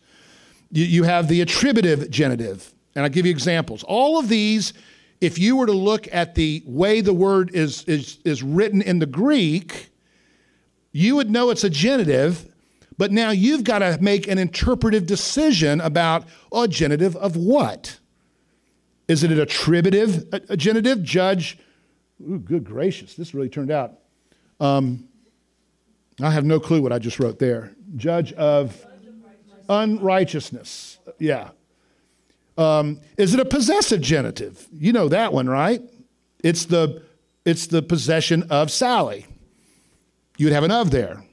You, 0.70 0.84
you 0.84 1.02
have 1.04 1.28
the 1.28 1.40
attributive 1.40 2.10
genitive, 2.10 2.72
and 2.94 3.04
I'll 3.04 3.10
give 3.10 3.26
you 3.26 3.32
examples. 3.32 3.82
All 3.84 4.18
of 4.18 4.28
these, 4.28 4.72
if 5.20 5.38
you 5.38 5.56
were 5.56 5.66
to 5.66 5.72
look 5.72 6.08
at 6.12 6.34
the 6.34 6.62
way 6.66 7.00
the 7.00 7.12
word 7.14 7.54
is, 7.54 7.84
is, 7.84 8.18
is 8.24 8.42
written 8.42 8.82
in 8.82 8.98
the 8.98 9.06
Greek, 9.06 9.90
you 10.92 11.16
would 11.16 11.30
know 11.30 11.50
it's 11.50 11.64
a 11.64 11.70
genitive, 11.70 12.46
but 12.98 13.10
now 13.12 13.30
you've 13.30 13.64
got 13.64 13.80
to 13.80 13.98
make 14.00 14.28
an 14.28 14.38
interpretive 14.38 15.06
decision 15.06 15.80
about 15.80 16.24
a 16.52 16.68
genitive 16.68 17.16
of 17.16 17.36
what? 17.36 17.98
Is 19.08 19.24
it 19.24 19.32
an 19.32 19.40
attributive 19.40 20.26
a, 20.32 20.40
a 20.50 20.56
genitive? 20.56 21.02
Judge, 21.02 21.58
ooh, 22.20 22.38
good 22.38 22.64
gracious, 22.64 23.14
this 23.14 23.34
really 23.34 23.48
turned 23.48 23.70
out. 23.70 23.98
Um, 24.60 25.08
I 26.20 26.30
have 26.30 26.44
no 26.44 26.60
clue 26.60 26.82
what 26.82 26.92
I 26.92 26.98
just 26.98 27.18
wrote 27.18 27.38
there. 27.38 27.72
Judge 27.96 28.32
of 28.34 28.84
unrighteousness. 29.68 30.98
Yeah. 31.18 31.50
Um, 32.58 33.00
is 33.16 33.32
it 33.32 33.40
a 33.40 33.44
possessive 33.44 34.00
genitive? 34.00 34.66
You 34.72 34.92
know 34.92 35.08
that 35.08 35.32
one, 35.32 35.48
right? 35.48 35.80
It's 36.44 36.66
the 36.66 37.02
it's 37.44 37.66
the 37.66 37.82
possession 37.82 38.44
of 38.50 38.70
Sally. 38.70 39.26
You'd 40.36 40.52
have 40.52 40.64
an 40.64 40.70
of 40.70 40.90
there. 40.90 41.24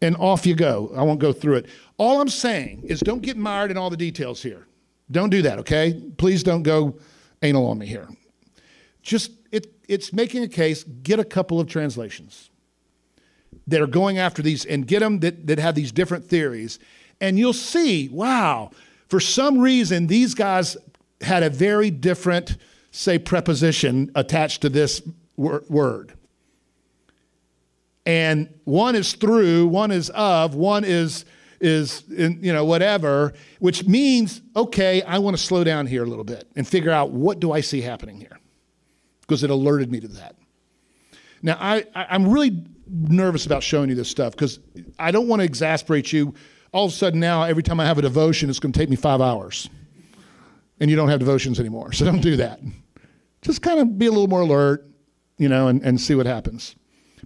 And 0.00 0.16
off 0.16 0.46
you 0.46 0.54
go. 0.54 0.92
I 0.96 1.02
won't 1.02 1.20
go 1.20 1.32
through 1.32 1.56
it. 1.56 1.66
All 1.96 2.20
I'm 2.20 2.28
saying 2.28 2.82
is 2.84 3.00
don't 3.00 3.22
get 3.22 3.36
mired 3.36 3.70
in 3.70 3.76
all 3.76 3.90
the 3.90 3.96
details 3.96 4.42
here. 4.42 4.66
Don't 5.10 5.30
do 5.30 5.42
that, 5.42 5.58
okay? 5.60 6.00
Please 6.16 6.42
don't 6.42 6.62
go 6.62 6.98
anal 7.42 7.66
on 7.66 7.78
me 7.78 7.86
here. 7.86 8.08
Just 9.02 9.32
it, 9.52 9.72
it's 9.88 10.12
making 10.12 10.42
a 10.42 10.48
case, 10.48 10.84
get 10.84 11.20
a 11.20 11.24
couple 11.24 11.60
of 11.60 11.68
translations 11.68 12.50
that 13.66 13.80
are 13.80 13.86
going 13.86 14.18
after 14.18 14.42
these 14.42 14.64
and 14.64 14.86
get 14.86 15.00
them 15.00 15.20
that, 15.20 15.46
that 15.46 15.58
have 15.58 15.74
these 15.74 15.92
different 15.92 16.26
theories. 16.26 16.78
And 17.20 17.38
you'll 17.38 17.52
see, 17.52 18.08
wow, 18.08 18.70
for 19.08 19.20
some 19.20 19.58
reason, 19.58 20.06
these 20.06 20.34
guys 20.34 20.76
had 21.20 21.42
a 21.42 21.50
very 21.50 21.90
different, 21.90 22.56
say, 22.90 23.18
preposition 23.18 24.10
attached 24.14 24.62
to 24.62 24.68
this 24.68 25.02
wor- 25.36 25.62
word. 25.68 26.14
And 28.04 28.52
one 28.64 28.96
is 28.96 29.12
through, 29.12 29.68
one 29.68 29.92
is 29.92 30.10
of, 30.10 30.54
one 30.54 30.84
is 30.84 31.24
is 31.60 32.02
in, 32.10 32.42
you 32.42 32.52
know 32.52 32.64
whatever 32.64 33.32
which 33.60 33.86
means 33.86 34.42
okay 34.56 35.00
i 35.02 35.16
want 35.16 35.36
to 35.36 35.40
slow 35.40 35.62
down 35.62 35.86
here 35.86 36.02
a 36.02 36.06
little 36.06 36.24
bit 36.24 36.48
and 36.56 36.66
figure 36.66 36.90
out 36.90 37.12
what 37.12 37.38
do 37.38 37.52
i 37.52 37.60
see 37.60 37.80
happening 37.80 38.18
here 38.18 38.36
because 39.20 39.44
it 39.44 39.50
alerted 39.50 39.88
me 39.88 40.00
to 40.00 40.08
that 40.08 40.34
now 41.40 41.56
I, 41.60 41.84
I 41.94 42.16
am 42.16 42.30
really 42.30 42.64
nervous 42.92 43.46
about 43.46 43.62
showing 43.62 43.88
you 43.88 43.94
this 43.94 44.08
stuff 44.08 44.32
because 44.32 44.60
i 44.98 45.10
don't 45.10 45.26
want 45.26 45.40
to 45.40 45.44
exasperate 45.44 46.12
you. 46.12 46.34
All 46.72 46.86
of 46.86 46.92
a 46.92 46.94
sudden 46.94 47.20
now 47.20 47.42
every 47.42 47.62
time 47.62 47.80
i 47.80 47.86
have 47.86 47.98
a 47.98 48.02
devotion 48.02 48.50
it's 48.50 48.60
going 48.60 48.72
to 48.72 48.78
take 48.78 48.90
me 48.90 48.96
five 48.96 49.20
hours. 49.20 49.68
And 50.80 50.90
you 50.90 50.96
don't 50.96 51.08
have 51.08 51.20
devotions 51.20 51.58
anymore 51.60 51.92
so 51.92 52.04
don't 52.04 52.20
do 52.20 52.36
that. 52.36 52.60
Just 53.40 53.62
kind 53.62 53.80
of 53.80 53.98
be 53.98 54.06
a 54.06 54.10
little 54.10 54.28
more 54.28 54.42
alert 54.42 54.86
you 55.38 55.48
know 55.48 55.68
and, 55.68 55.82
and 55.82 56.00
see 56.00 56.14
what 56.14 56.26
happens. 56.26 56.76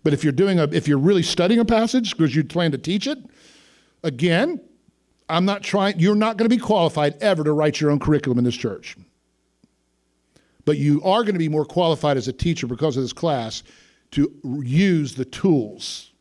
But 0.02 0.12
if 0.12 0.22
you're 0.22 0.32
doing 0.32 0.58
a 0.60 0.64
if 0.64 0.86
you're 0.86 0.98
really 0.98 1.22
studying 1.22 1.60
a 1.60 1.64
passage 1.64 2.16
because 2.16 2.34
you 2.34 2.44
plan 2.44 2.70
to 2.72 2.78
teach 2.78 3.06
it 3.06 3.18
Again, 4.06 4.60
I'm 5.28 5.44
not 5.44 5.64
trying, 5.64 5.98
you're 5.98 6.14
not 6.14 6.36
going 6.36 6.48
to 6.48 6.54
be 6.56 6.60
qualified 6.60 7.20
ever 7.20 7.42
to 7.42 7.52
write 7.52 7.80
your 7.80 7.90
own 7.90 7.98
curriculum 7.98 8.38
in 8.38 8.44
this 8.44 8.54
church. 8.54 8.96
But 10.64 10.78
you 10.78 11.02
are 11.02 11.22
going 11.22 11.34
to 11.34 11.40
be 11.40 11.48
more 11.48 11.64
qualified 11.64 12.16
as 12.16 12.28
a 12.28 12.32
teacher 12.32 12.68
because 12.68 12.96
of 12.96 13.02
this 13.02 13.12
class 13.12 13.64
to 14.12 14.32
use 14.64 15.14
the 15.14 15.24
tools 15.24 16.12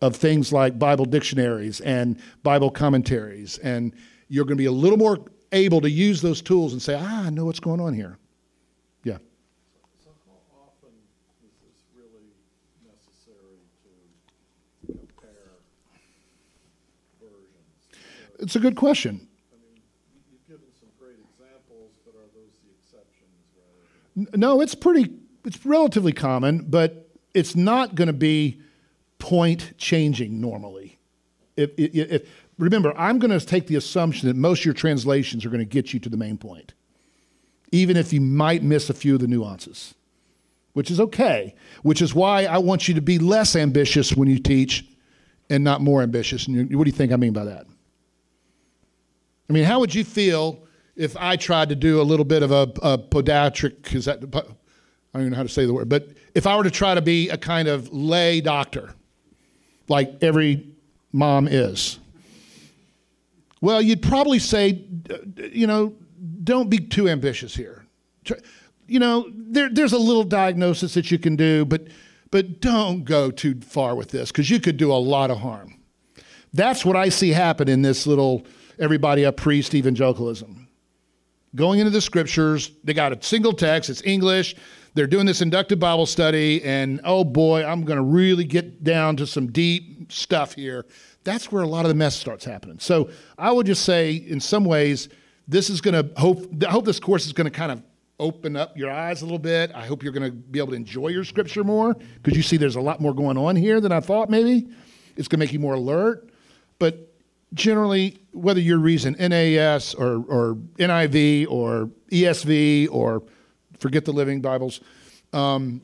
of 0.00 0.16
things 0.16 0.52
like 0.52 0.78
Bible 0.78 1.04
dictionaries 1.04 1.80
and 1.80 2.18
Bible 2.42 2.70
commentaries. 2.70 3.58
And 3.58 3.94
you're 4.28 4.44
going 4.44 4.56
to 4.56 4.62
be 4.62 4.66
a 4.66 4.72
little 4.72 4.98
more 4.98 5.18
able 5.52 5.80
to 5.80 5.90
use 5.90 6.20
those 6.22 6.42
tools 6.42 6.72
and 6.72 6.82
say, 6.82 6.94
ah, 6.98 7.26
I 7.26 7.30
know 7.30 7.44
what's 7.44 7.60
going 7.60 7.80
on 7.80 7.94
here. 7.94 8.18
Yeah. 9.04 9.18
So 10.02 10.10
how 10.26 10.34
often 10.66 10.90
is 11.44 11.52
this 11.62 11.82
really 11.96 12.32
necessary 12.84 13.60
to 13.84 14.92
compare 14.92 15.52
versions? 17.20 17.88
It's 18.40 18.56
a 18.56 18.60
good 18.60 18.76
question. 18.76 19.28
I 19.52 19.56
mean, 19.62 19.76
you- 19.76 20.32
you've 20.32 20.46
given 20.48 20.72
some 20.80 20.88
great 20.98 21.18
examples, 21.30 21.92
but 22.04 22.14
are 22.14 22.26
those 22.34 22.50
the 22.64 22.70
exceptions 22.80 23.30
rather 24.16 24.36
No, 24.36 24.60
it's 24.60 24.74
pretty, 24.74 25.14
it's 25.44 25.64
relatively 25.64 26.12
common, 26.12 26.64
but 26.68 27.01
it's 27.34 27.56
not 27.56 27.94
going 27.94 28.06
to 28.06 28.12
be 28.12 28.60
point 29.18 29.76
changing 29.78 30.40
normally. 30.40 30.98
If, 31.56 31.70
if, 31.78 31.94
if, 31.94 32.30
remember, 32.58 32.92
I'm 32.96 33.18
going 33.18 33.38
to 33.38 33.44
take 33.44 33.66
the 33.66 33.76
assumption 33.76 34.28
that 34.28 34.36
most 34.36 34.60
of 34.60 34.64
your 34.64 34.74
translations 34.74 35.44
are 35.44 35.48
going 35.48 35.60
to 35.60 35.64
get 35.64 35.92
you 35.92 36.00
to 36.00 36.08
the 36.08 36.16
main 36.16 36.38
point, 36.38 36.74
even 37.70 37.96
if 37.96 38.12
you 38.12 38.20
might 38.20 38.62
miss 38.62 38.90
a 38.90 38.94
few 38.94 39.14
of 39.14 39.20
the 39.20 39.28
nuances, 39.28 39.94
which 40.72 40.90
is 40.90 40.98
okay, 41.00 41.54
which 41.82 42.02
is 42.02 42.14
why 42.14 42.44
I 42.44 42.58
want 42.58 42.88
you 42.88 42.94
to 42.94 43.00
be 43.00 43.18
less 43.18 43.54
ambitious 43.56 44.14
when 44.14 44.28
you 44.28 44.38
teach 44.38 44.84
and 45.50 45.62
not 45.62 45.80
more 45.80 46.02
ambitious. 46.02 46.46
And 46.46 46.70
you, 46.70 46.78
what 46.78 46.84
do 46.84 46.90
you 46.90 46.96
think 46.96 47.12
I 47.12 47.16
mean 47.16 47.32
by 47.32 47.44
that? 47.44 47.66
I 49.48 49.52
mean, 49.52 49.64
how 49.64 49.80
would 49.80 49.94
you 49.94 50.04
feel 50.04 50.66
if 50.96 51.16
I 51.16 51.36
tried 51.36 51.68
to 51.68 51.74
do 51.74 52.00
a 52.00 52.04
little 52.04 52.24
bit 52.24 52.42
of 52.42 52.50
a, 52.50 52.62
a 52.82 52.98
podiatric? 52.98 53.94
Is 53.94 54.06
that 54.06 54.18
I 54.22 55.18
don't 55.18 55.22
even 55.22 55.30
know 55.30 55.36
how 55.36 55.42
to 55.42 55.48
say 55.48 55.66
the 55.66 55.74
word, 55.74 55.88
but 55.88 56.08
if 56.34 56.46
I 56.46 56.56
were 56.56 56.64
to 56.64 56.70
try 56.70 56.94
to 56.94 57.02
be 57.02 57.28
a 57.28 57.36
kind 57.36 57.68
of 57.68 57.92
lay 57.92 58.40
doctor, 58.40 58.94
like 59.88 60.22
every 60.22 60.66
mom 61.12 61.48
is, 61.48 61.98
well, 63.60 63.80
you'd 63.80 64.02
probably 64.02 64.38
say, 64.38 64.84
you 65.36 65.66
know, 65.66 65.94
don't 66.42 66.68
be 66.68 66.78
too 66.78 67.08
ambitious 67.08 67.54
here. 67.54 67.84
You 68.86 68.98
know, 68.98 69.30
there, 69.34 69.68
there's 69.70 69.92
a 69.92 69.98
little 69.98 70.24
diagnosis 70.24 70.94
that 70.94 71.10
you 71.10 71.18
can 71.18 71.36
do, 71.36 71.64
but 71.64 71.86
but 72.32 72.60
don't 72.60 73.04
go 73.04 73.30
too 73.30 73.60
far 73.60 73.94
with 73.94 74.10
this 74.10 74.32
because 74.32 74.48
you 74.50 74.58
could 74.58 74.78
do 74.78 74.90
a 74.90 74.94
lot 74.96 75.30
of 75.30 75.38
harm. 75.38 75.78
That's 76.52 76.84
what 76.84 76.96
I 76.96 77.10
see 77.10 77.30
happen 77.30 77.68
in 77.68 77.82
this 77.82 78.06
little 78.06 78.46
everybody 78.78 79.22
a 79.22 79.32
priest 79.32 79.74
evangelicalism. 79.74 80.61
Going 81.54 81.80
into 81.80 81.90
the 81.90 82.00
scriptures, 82.00 82.70
they 82.82 82.94
got 82.94 83.12
a 83.12 83.22
single 83.22 83.52
text, 83.52 83.90
it's 83.90 84.02
English. 84.04 84.56
They're 84.94 85.06
doing 85.06 85.26
this 85.26 85.40
inductive 85.40 85.78
Bible 85.78 86.06
study, 86.06 86.62
and 86.64 87.00
oh 87.04 87.24
boy, 87.24 87.64
I'm 87.64 87.84
going 87.84 87.96
to 87.96 88.04
really 88.04 88.44
get 88.44 88.84
down 88.84 89.16
to 89.16 89.26
some 89.26 89.50
deep 89.50 90.12
stuff 90.12 90.54
here. 90.54 90.86
That's 91.24 91.50
where 91.50 91.62
a 91.62 91.66
lot 91.66 91.84
of 91.84 91.88
the 91.88 91.94
mess 91.94 92.14
starts 92.14 92.44
happening. 92.44 92.78
So 92.78 93.10
I 93.38 93.52
would 93.52 93.66
just 93.66 93.84
say, 93.84 94.14
in 94.14 94.40
some 94.40 94.64
ways, 94.64 95.08
this 95.48 95.70
is 95.70 95.80
going 95.80 95.94
to 95.94 96.20
hope. 96.20 96.46
I 96.66 96.70
hope 96.70 96.84
this 96.84 97.00
course 97.00 97.26
is 97.26 97.32
going 97.32 97.46
to 97.46 97.50
kind 97.50 97.72
of 97.72 97.82
open 98.18 98.56
up 98.56 98.76
your 98.76 98.90
eyes 98.90 99.22
a 99.22 99.24
little 99.24 99.38
bit. 99.38 99.72
I 99.74 99.84
hope 99.86 100.02
you're 100.02 100.12
going 100.12 100.30
to 100.30 100.36
be 100.36 100.58
able 100.58 100.70
to 100.70 100.76
enjoy 100.76 101.08
your 101.08 101.24
scripture 101.24 101.64
more 101.64 101.94
because 102.22 102.36
you 102.36 102.42
see 102.42 102.56
there's 102.56 102.76
a 102.76 102.80
lot 102.80 103.00
more 103.00 103.14
going 103.14 103.36
on 103.36 103.56
here 103.56 103.80
than 103.80 103.92
I 103.92 104.00
thought. 104.00 104.30
Maybe 104.30 104.68
it's 105.16 105.28
going 105.28 105.40
to 105.40 105.44
make 105.44 105.52
you 105.52 105.58
more 105.58 105.74
alert. 105.74 106.30
But 106.78 107.11
generally, 107.54 108.18
whether 108.32 108.60
you're 108.60 108.78
reading 108.78 109.16
NAS 109.18 109.94
or, 109.94 110.24
or 110.28 110.54
NIV 110.78 111.46
or 111.48 111.90
ESV 112.10 112.88
or 112.90 113.22
forget 113.78 114.04
the 114.04 114.12
Living 114.12 114.40
Bibles, 114.40 114.80
um, 115.32 115.82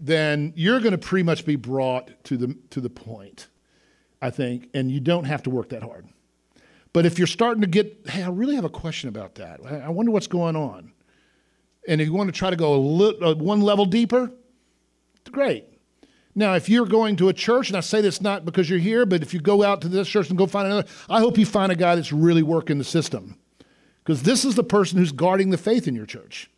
then 0.00 0.52
you're 0.56 0.80
going 0.80 0.92
to 0.92 0.98
pretty 0.98 1.24
much 1.24 1.44
be 1.44 1.56
brought 1.56 2.10
to 2.24 2.36
the 2.36 2.56
to 2.70 2.80
the 2.80 2.90
point, 2.90 3.48
I 4.22 4.30
think, 4.30 4.68
and 4.74 4.90
you 4.90 5.00
don't 5.00 5.24
have 5.24 5.42
to 5.44 5.50
work 5.50 5.70
that 5.70 5.82
hard. 5.82 6.08
But 6.92 7.04
if 7.04 7.18
you're 7.18 7.26
starting 7.26 7.60
to 7.60 7.66
get, 7.66 8.06
hey, 8.08 8.22
I 8.22 8.28
really 8.28 8.54
have 8.54 8.64
a 8.64 8.70
question 8.70 9.08
about 9.08 9.34
that. 9.36 9.60
I 9.64 9.80
I 9.80 9.88
wonder 9.88 10.12
what's 10.12 10.28
going 10.28 10.56
on, 10.56 10.92
and 11.86 12.00
if 12.00 12.06
you 12.06 12.14
want 12.14 12.28
to 12.32 12.38
try 12.38 12.50
to 12.50 12.56
go 12.56 12.74
a 12.74 12.78
li- 12.78 13.18
uh, 13.20 13.34
one 13.34 13.60
level 13.60 13.84
deeper, 13.84 14.30
great. 15.30 15.64
Now, 16.38 16.54
if 16.54 16.68
you're 16.68 16.86
going 16.86 17.16
to 17.16 17.28
a 17.28 17.32
church, 17.32 17.68
and 17.68 17.76
I 17.76 17.80
say 17.80 18.00
this 18.00 18.20
not 18.20 18.44
because 18.44 18.70
you're 18.70 18.78
here, 18.78 19.04
but 19.04 19.22
if 19.22 19.34
you 19.34 19.40
go 19.40 19.64
out 19.64 19.80
to 19.80 19.88
this 19.88 20.06
church 20.06 20.28
and 20.28 20.38
go 20.38 20.46
find 20.46 20.68
another, 20.68 20.88
I 21.10 21.18
hope 21.18 21.36
you 21.36 21.44
find 21.44 21.72
a 21.72 21.74
guy 21.74 21.96
that's 21.96 22.12
really 22.12 22.44
working 22.44 22.78
the 22.78 22.84
system. 22.84 23.36
Because 24.04 24.22
this 24.22 24.44
is 24.44 24.54
the 24.54 24.62
person 24.62 24.98
who's 24.98 25.10
guarding 25.10 25.50
the 25.50 25.58
faith 25.58 25.88
in 25.88 25.96
your 25.96 26.06
church, 26.06 26.48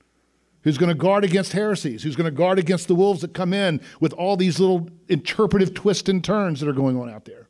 who's 0.64 0.76
going 0.76 0.90
to 0.90 0.94
guard 0.94 1.24
against 1.24 1.54
heresies, 1.54 2.02
who's 2.02 2.14
going 2.14 2.26
to 2.26 2.30
guard 2.30 2.58
against 2.58 2.88
the 2.88 2.94
wolves 2.94 3.22
that 3.22 3.32
come 3.32 3.54
in 3.54 3.80
with 4.00 4.12
all 4.12 4.36
these 4.36 4.60
little 4.60 4.90
interpretive 5.08 5.72
twists 5.72 6.10
and 6.10 6.22
turns 6.22 6.60
that 6.60 6.68
are 6.68 6.74
going 6.74 7.00
on 7.00 7.08
out 7.08 7.24
there. 7.24 7.48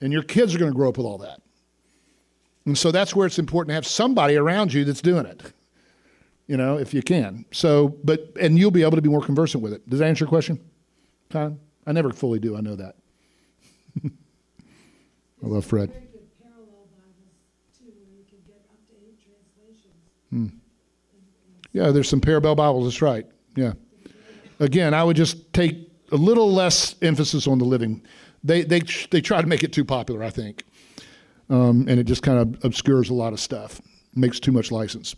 And 0.00 0.14
your 0.14 0.22
kids 0.22 0.54
are 0.54 0.58
going 0.58 0.72
to 0.72 0.74
grow 0.74 0.88
up 0.88 0.96
with 0.96 1.04
all 1.04 1.18
that. 1.18 1.42
And 2.64 2.78
so 2.78 2.90
that's 2.90 3.14
where 3.14 3.26
it's 3.26 3.38
important 3.38 3.68
to 3.68 3.74
have 3.74 3.86
somebody 3.86 4.36
around 4.36 4.72
you 4.72 4.82
that's 4.86 5.02
doing 5.02 5.26
it, 5.26 5.42
you 6.46 6.56
know, 6.56 6.78
if 6.78 6.94
you 6.94 7.02
can. 7.02 7.44
So, 7.52 7.98
but, 8.02 8.32
and 8.40 8.58
you'll 8.58 8.70
be 8.70 8.80
able 8.80 8.96
to 8.96 9.02
be 9.02 9.10
more 9.10 9.20
conversant 9.20 9.62
with 9.62 9.74
it. 9.74 9.86
Does 9.90 9.98
that 9.98 10.06
answer 10.06 10.24
your 10.24 10.30
question? 10.30 10.58
Con? 11.32 11.58
I 11.86 11.92
never 11.92 12.12
fully 12.12 12.38
do, 12.38 12.56
I 12.56 12.60
know 12.60 12.76
that. 12.76 12.96
I 14.04 14.10
love 15.40 15.64
Fred. 15.64 15.88
Very 15.90 16.02
good 16.12 16.28
parallel 16.42 16.86
Bibles 16.92 17.78
too, 17.78 17.86
where 17.86 18.12
you 18.12 18.24
can 18.28 18.38
get 18.46 18.60
up-to-date 18.70 19.18
translations. 20.30 20.52
Yeah, 21.72 21.90
there's 21.90 22.08
some 22.08 22.20
Parabel 22.20 22.54
Bibles, 22.54 22.84
that's 22.84 23.00
right. 23.00 23.26
Yeah. 23.56 23.72
Again, 24.60 24.92
I 24.92 25.02
would 25.02 25.16
just 25.16 25.52
take 25.54 25.90
a 26.12 26.16
little 26.16 26.52
less 26.52 26.94
emphasis 27.00 27.46
on 27.46 27.58
the 27.58 27.64
living 27.64 28.02
They 28.44 28.62
they 28.62 28.80
they 29.10 29.22
try 29.22 29.40
to 29.40 29.46
make 29.46 29.64
it 29.64 29.72
too 29.72 29.84
popular, 29.84 30.22
I 30.22 30.30
think, 30.30 30.64
um, 31.48 31.86
and 31.88 31.98
it 31.98 32.04
just 32.04 32.22
kind 32.22 32.38
of 32.38 32.62
obscures 32.64 33.08
a 33.08 33.14
lot 33.14 33.32
of 33.32 33.40
stuff, 33.40 33.80
makes 34.14 34.38
too 34.38 34.52
much 34.52 34.70
license. 34.70 35.16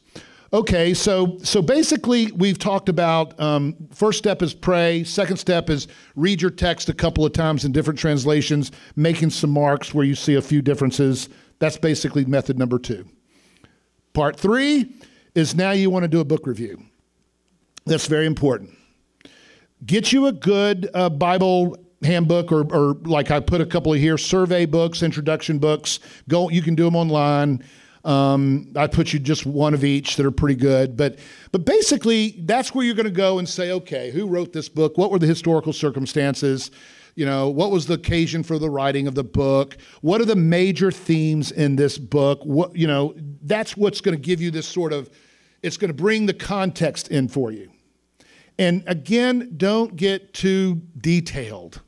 Okay, 0.55 0.95
so 0.95 1.37
so 1.43 1.61
basically 1.61 2.31
we've 2.31 2.61
talked 2.61 2.89
about 2.89 3.39
um, 3.41 3.75
first 3.91 4.19
step 4.19 4.41
is 4.41 4.55
pray. 4.55 5.03
Second 5.03 5.37
step 5.37 5.69
is 5.69 5.89
read 6.15 6.41
your 6.41 6.53
text 6.53 6.89
a 6.89 6.93
couple 6.95 7.27
of 7.27 7.33
times 7.33 7.65
in 7.65 7.73
different 7.73 7.99
translations, 7.99 8.71
making 8.95 9.31
some 9.31 9.51
marks 9.51 9.93
where 9.93 10.05
you 10.05 10.15
see 10.15 10.37
a 10.37 10.41
few 10.41 10.63
differences. 10.63 11.29
That's 11.59 11.77
basically 11.77 12.25
method 12.25 12.57
number 12.57 12.79
two. 12.79 13.05
Part 14.13 14.39
three 14.39 14.95
is 15.35 15.57
now 15.57 15.73
you 15.73 15.91
want 15.91 16.05
to 16.05 16.09
do 16.09 16.21
a 16.21 16.25
book 16.25 16.47
review. 16.47 16.81
That's 17.85 18.07
very 18.07 18.27
important. 18.27 18.79
Get 19.85 20.13
you 20.13 20.27
a 20.27 20.33
good 20.33 20.89
uh, 20.95 21.09
Bible 21.09 21.77
handbook 22.05 22.53
or, 22.53 22.61
or 22.73 22.95
like 23.03 23.33
I 23.33 23.41
put 23.41 23.61
a 23.61 23.67
couple 23.67 23.93
of 23.93 23.99
here, 23.99 24.17
survey 24.17 24.67
books, 24.67 25.03
introduction 25.03 25.59
books. 25.59 25.99
Go, 26.29 26.49
you 26.49 26.63
can 26.63 26.77
do 26.77 26.85
them 26.85 26.95
online. 26.95 27.65
Um, 28.05 28.71
I 28.77 28.87
put 28.87 29.13
you 29.15 29.19
just 29.19 29.47
one 29.47 29.73
of 29.73 29.83
each 29.83 30.17
that 30.17 30.27
are 30.27 30.31
pretty 30.31 30.57
good, 30.57 30.97
but 30.97 31.19
but 31.53 31.65
basically 31.65 32.35
that's 32.41 32.75
where 32.75 32.85
you're 32.85 32.95
going 32.95 33.05
to 33.05 33.11
go 33.11 33.39
and 33.39 33.49
say, 33.49 33.71
okay, 33.71 34.11
who 34.11 34.27
wrote 34.27 34.53
this 34.53 34.69
book? 34.69 34.99
What 34.99 35.11
were 35.11 35.19
the 35.19 35.27
historical 35.27 35.73
circumstances? 35.73 36.71
You 37.15 37.25
know, 37.25 37.49
what 37.49 37.71
was 37.71 37.87
the 37.87 37.95
occasion 37.95 38.43
for 38.43 38.59
the 38.59 38.69
writing 38.69 39.07
of 39.07 39.15
the 39.15 39.25
book? 39.25 39.79
What 40.03 40.21
are 40.21 40.27
the 40.27 40.37
major 40.37 40.91
themes 40.91 41.51
in 41.53 41.77
this 41.77 41.97
book? 41.97 42.41
What 42.45 42.77
you 42.77 42.87
know, 42.87 43.15
that's 43.43 43.77
what's 43.77 44.01
going 44.01 44.17
to 44.17 44.21
give 44.21 44.41
you 44.41 44.51
this 44.51 44.69
sort 44.69 44.93
of. 44.93 45.09
It's 45.63 45.79
going 45.79 45.89
to 45.89 45.95
bring 45.95 46.27
the 46.27 46.35
context 46.35 47.09
in 47.09 47.29
for 47.29 47.51
you. 47.51 47.71
And 48.59 48.85
again, 48.87 49.55
don't 49.57 49.97
get 49.97 50.35
too 50.35 50.83
detailed. 50.99 51.81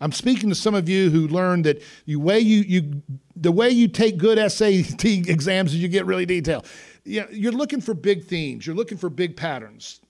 I'm 0.00 0.12
speaking 0.12 0.48
to 0.48 0.54
some 0.54 0.74
of 0.74 0.88
you 0.88 1.10
who 1.10 1.28
learned 1.28 1.66
that 1.66 1.82
the 2.06 2.16
way 2.16 2.40
you, 2.40 2.60
you 2.60 3.02
the 3.36 3.52
way 3.52 3.68
you 3.70 3.86
take 3.86 4.16
good 4.16 4.38
SAT 4.50 5.04
exams 5.04 5.74
is 5.74 5.82
you 5.82 5.88
get 5.88 6.06
really 6.06 6.26
detailed. 6.26 6.66
You 7.04 7.22
know, 7.22 7.26
you're 7.30 7.52
looking 7.52 7.80
for 7.80 7.92
big 7.92 8.24
themes. 8.24 8.66
You're 8.66 8.76
looking 8.76 8.96
for 8.96 9.10
big 9.10 9.36
patterns. 9.36 10.00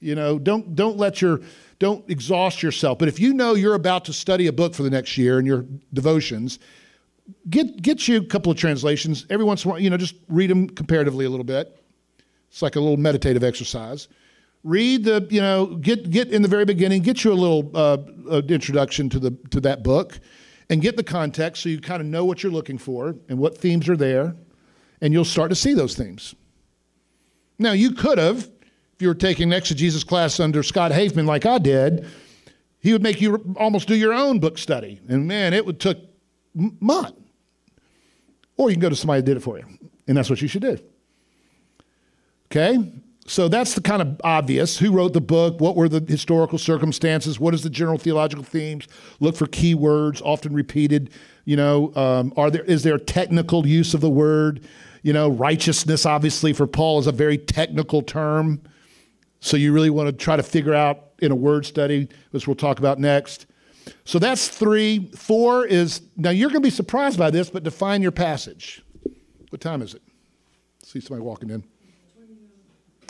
You 0.00 0.14
know, 0.14 0.38
don't 0.38 0.74
don't 0.74 0.98
let 0.98 1.22
your 1.22 1.40
don't 1.78 2.08
exhaust 2.10 2.62
yourself. 2.62 2.98
But 2.98 3.08
if 3.08 3.18
you 3.18 3.32
know 3.32 3.54
you're 3.54 3.74
about 3.74 4.04
to 4.06 4.12
study 4.12 4.46
a 4.46 4.52
book 4.52 4.74
for 4.74 4.82
the 4.82 4.90
next 4.90 5.16
year 5.16 5.38
in 5.38 5.46
your 5.46 5.64
devotions, 5.94 6.58
get 7.48 7.80
get 7.80 8.06
you 8.06 8.18
a 8.18 8.24
couple 8.24 8.52
of 8.52 8.58
translations 8.58 9.24
every 9.30 9.46
once 9.46 9.64
in 9.64 9.70
a 9.70 9.72
while. 9.72 9.80
You 9.80 9.88
know, 9.88 9.96
just 9.96 10.16
read 10.28 10.50
them 10.50 10.68
comparatively 10.68 11.24
a 11.24 11.30
little 11.30 11.44
bit. 11.44 11.80
It's 12.50 12.60
like 12.60 12.76
a 12.76 12.80
little 12.80 12.98
meditative 12.98 13.42
exercise 13.42 14.08
read 14.64 15.04
the 15.04 15.26
you 15.30 15.40
know 15.40 15.66
get 15.76 16.10
get 16.10 16.32
in 16.32 16.42
the 16.42 16.48
very 16.48 16.64
beginning 16.64 17.02
get 17.02 17.22
you 17.22 17.32
a 17.32 17.34
little 17.34 17.70
uh, 17.74 17.98
uh, 18.30 18.42
introduction 18.48 19.10
to 19.10 19.18
the 19.18 19.30
to 19.50 19.60
that 19.60 19.82
book 19.82 20.18
and 20.70 20.80
get 20.80 20.96
the 20.96 21.04
context 21.04 21.62
so 21.62 21.68
you 21.68 21.80
kind 21.80 22.00
of 22.00 22.06
know 22.06 22.24
what 22.24 22.42
you're 22.42 22.50
looking 22.50 22.78
for 22.78 23.14
and 23.28 23.38
what 23.38 23.56
themes 23.56 23.88
are 23.88 23.96
there 23.96 24.34
and 25.02 25.12
you'll 25.12 25.24
start 25.24 25.50
to 25.50 25.54
see 25.54 25.74
those 25.74 25.94
themes. 25.94 26.34
Now 27.58 27.72
you 27.72 27.92
could 27.92 28.16
have 28.16 28.50
if 28.94 29.02
you 29.02 29.08
were 29.08 29.14
taking 29.14 29.52
exegesis 29.52 30.02
class 30.02 30.40
under 30.40 30.62
scott 30.62 30.90
hafemann 30.90 31.26
like 31.26 31.44
i 31.44 31.58
did 31.58 32.06
he 32.80 32.92
would 32.92 33.02
make 33.02 33.20
you 33.20 33.54
almost 33.56 33.88
do 33.88 33.94
your 33.94 34.12
own 34.12 34.38
book 34.40 34.56
study. 34.56 35.00
And 35.08 35.28
man 35.28 35.52
it 35.52 35.66
would 35.66 35.78
took 35.78 35.98
month 36.54 37.16
or 38.56 38.70
you 38.70 38.76
can 38.76 38.80
go 38.80 38.88
to 38.88 38.96
somebody 38.96 39.20
that 39.20 39.26
did 39.26 39.36
it 39.36 39.40
for 39.40 39.58
you. 39.58 39.66
And 40.08 40.16
that's 40.16 40.30
what 40.30 40.40
you 40.40 40.48
should 40.48 40.62
do. 40.62 40.78
Okay 42.46 42.78
so 43.26 43.48
that's 43.48 43.74
the 43.74 43.80
kind 43.80 44.02
of 44.02 44.20
obvious. 44.22 44.78
Who 44.78 44.92
wrote 44.92 45.14
the 45.14 45.20
book? 45.20 45.60
What 45.60 45.76
were 45.76 45.88
the 45.88 46.04
historical 46.06 46.58
circumstances? 46.58 47.40
What 47.40 47.54
is 47.54 47.62
the 47.62 47.70
general 47.70 47.96
theological 47.96 48.44
themes? 48.44 48.86
Look 49.18 49.34
for 49.34 49.46
key 49.46 49.74
words, 49.74 50.20
often 50.22 50.52
repeated. 50.52 51.10
You 51.46 51.56
know, 51.56 51.94
um, 51.94 52.34
are 52.36 52.50
there 52.50 52.64
is 52.64 52.82
there 52.82 52.98
technical 52.98 53.66
use 53.66 53.94
of 53.94 54.02
the 54.02 54.10
word? 54.10 54.66
You 55.02 55.12
know, 55.12 55.30
righteousness 55.30 56.04
obviously 56.04 56.52
for 56.52 56.66
Paul 56.66 56.98
is 56.98 57.06
a 57.06 57.12
very 57.12 57.38
technical 57.38 58.02
term. 58.02 58.62
So 59.40 59.56
you 59.56 59.72
really 59.72 59.90
want 59.90 60.08
to 60.08 60.12
try 60.12 60.36
to 60.36 60.42
figure 60.42 60.74
out 60.74 61.12
in 61.18 61.30
a 61.30 61.36
word 61.36 61.64
study, 61.66 62.08
which 62.30 62.46
we'll 62.46 62.56
talk 62.56 62.78
about 62.78 62.98
next. 62.98 63.46
So 64.04 64.18
that's 64.18 64.48
three. 64.48 65.10
Four 65.16 65.66
is 65.66 66.02
now 66.16 66.30
you're 66.30 66.50
going 66.50 66.62
to 66.62 66.66
be 66.66 66.70
surprised 66.70 67.18
by 67.18 67.30
this, 67.30 67.48
but 67.48 67.62
define 67.62 68.02
your 68.02 68.12
passage. 68.12 68.82
What 69.48 69.60
time 69.62 69.80
is 69.80 69.94
it? 69.94 70.02
See 70.82 71.00
somebody 71.00 71.22
walking 71.22 71.50
in. 71.50 71.64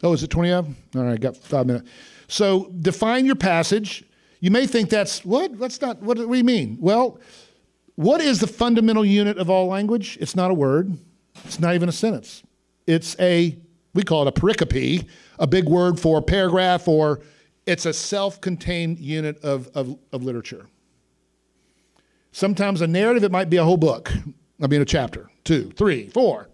Oh, 0.05 0.13
is 0.13 0.23
it 0.23 0.29
20 0.29 0.53
of? 0.53 0.69
All 0.95 1.03
right, 1.03 1.19
got 1.19 1.35
five 1.35 1.67
minutes. 1.67 1.91
So 2.29 2.71
define 2.81 3.25
your 3.25 3.37
passage. 3.37 4.05
You 4.41 4.51
may 4.51 4.67
think 4.67 4.91
that's 4.91 5.25
what? 5.25 5.59
That's 5.59 5.81
not 5.81 6.03
what, 6.03 6.19
do 6.19 6.33
you 6.33 6.45
mean? 6.45 6.77
Well, 6.79 7.19
what 7.95 8.21
is 8.21 8.39
the 8.39 8.47
fundamental 8.47 9.05
unit 9.05 9.39
of 9.39 9.49
all 9.49 9.67
language? 9.67 10.19
It's 10.21 10.37
not 10.37 10.51
a 10.51 10.55
word. 10.55 10.99
It's 11.47 11.59
not 11.59 11.75
even 11.75 11.89
a 11.89 11.93
sentence. 11.93 12.43
It's 12.87 13.19
a 13.19 13.57
we 13.95 14.03
call 14.03 14.27
it 14.27 14.37
a 14.37 14.41
pericope, 14.41 15.09
a 15.39 15.47
big 15.47 15.69
word 15.69 15.99
for 15.99 16.21
paragraph, 16.21 16.87
or 16.87 17.21
it's 17.65 17.87
a 17.87 17.93
self-contained 17.93 18.99
unit 18.99 19.43
of, 19.43 19.69
of, 19.69 19.97
of 20.13 20.25
literature. 20.25 20.67
Sometimes 22.33 22.81
a 22.81 22.89
narrative, 22.89 23.23
it 23.23 23.31
might 23.31 23.49
be 23.49 23.57
a 23.57 23.65
whole 23.65 23.77
book. 23.77 24.13
I 24.61 24.67
mean, 24.67 24.83
a 24.83 24.85
chapter, 24.85 25.31
two, 25.45 25.71
three, 25.77 26.09
four. 26.09 26.49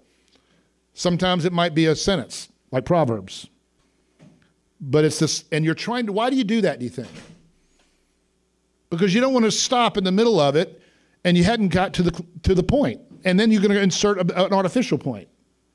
Sometimes 0.92 1.46
it 1.46 1.52
might 1.52 1.74
be 1.74 1.86
a 1.86 1.96
sentence 1.96 2.49
like 2.70 2.84
Proverbs. 2.84 3.48
But 4.80 5.04
it's 5.04 5.18
this, 5.18 5.44
and 5.52 5.64
you're 5.64 5.74
trying 5.74 6.06
to, 6.06 6.12
why 6.12 6.30
do 6.30 6.36
you 6.36 6.44
do 6.44 6.62
that, 6.62 6.78
do 6.78 6.84
you 6.84 6.90
think? 6.90 7.10
Because 8.88 9.14
you 9.14 9.20
don't 9.20 9.32
want 9.32 9.44
to 9.44 9.50
stop 9.50 9.96
in 9.96 10.04
the 10.04 10.12
middle 10.12 10.40
of 10.40 10.56
it 10.56 10.80
and 11.24 11.36
you 11.36 11.44
hadn't 11.44 11.68
got 11.68 11.92
to 11.94 12.02
the, 12.02 12.24
to 12.42 12.54
the 12.54 12.62
point. 12.62 13.00
And 13.24 13.38
then 13.38 13.50
you're 13.50 13.60
going 13.60 13.74
to 13.74 13.80
insert 13.80 14.18
an 14.18 14.52
artificial 14.52 14.96
point. 14.96 15.28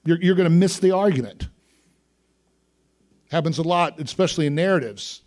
You're, 0.03 0.19
you're 0.21 0.35
going 0.35 0.49
to 0.49 0.55
miss 0.55 0.79
the 0.79 0.91
argument. 0.91 1.47
Happens 3.31 3.57
a 3.57 3.63
lot, 3.63 3.99
especially 3.99 4.47
in 4.47 4.55
narratives. 4.55 5.21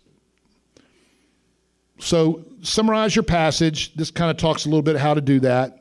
So, 1.99 2.45
summarize 2.61 3.15
your 3.15 3.23
passage. 3.23 3.93
This 3.93 4.09
kind 4.09 4.31
of 4.31 4.37
talks 4.37 4.65
a 4.65 4.69
little 4.69 4.81
bit 4.81 4.95
how 4.95 5.13
to 5.13 5.21
do 5.21 5.41
that. 5.41 5.78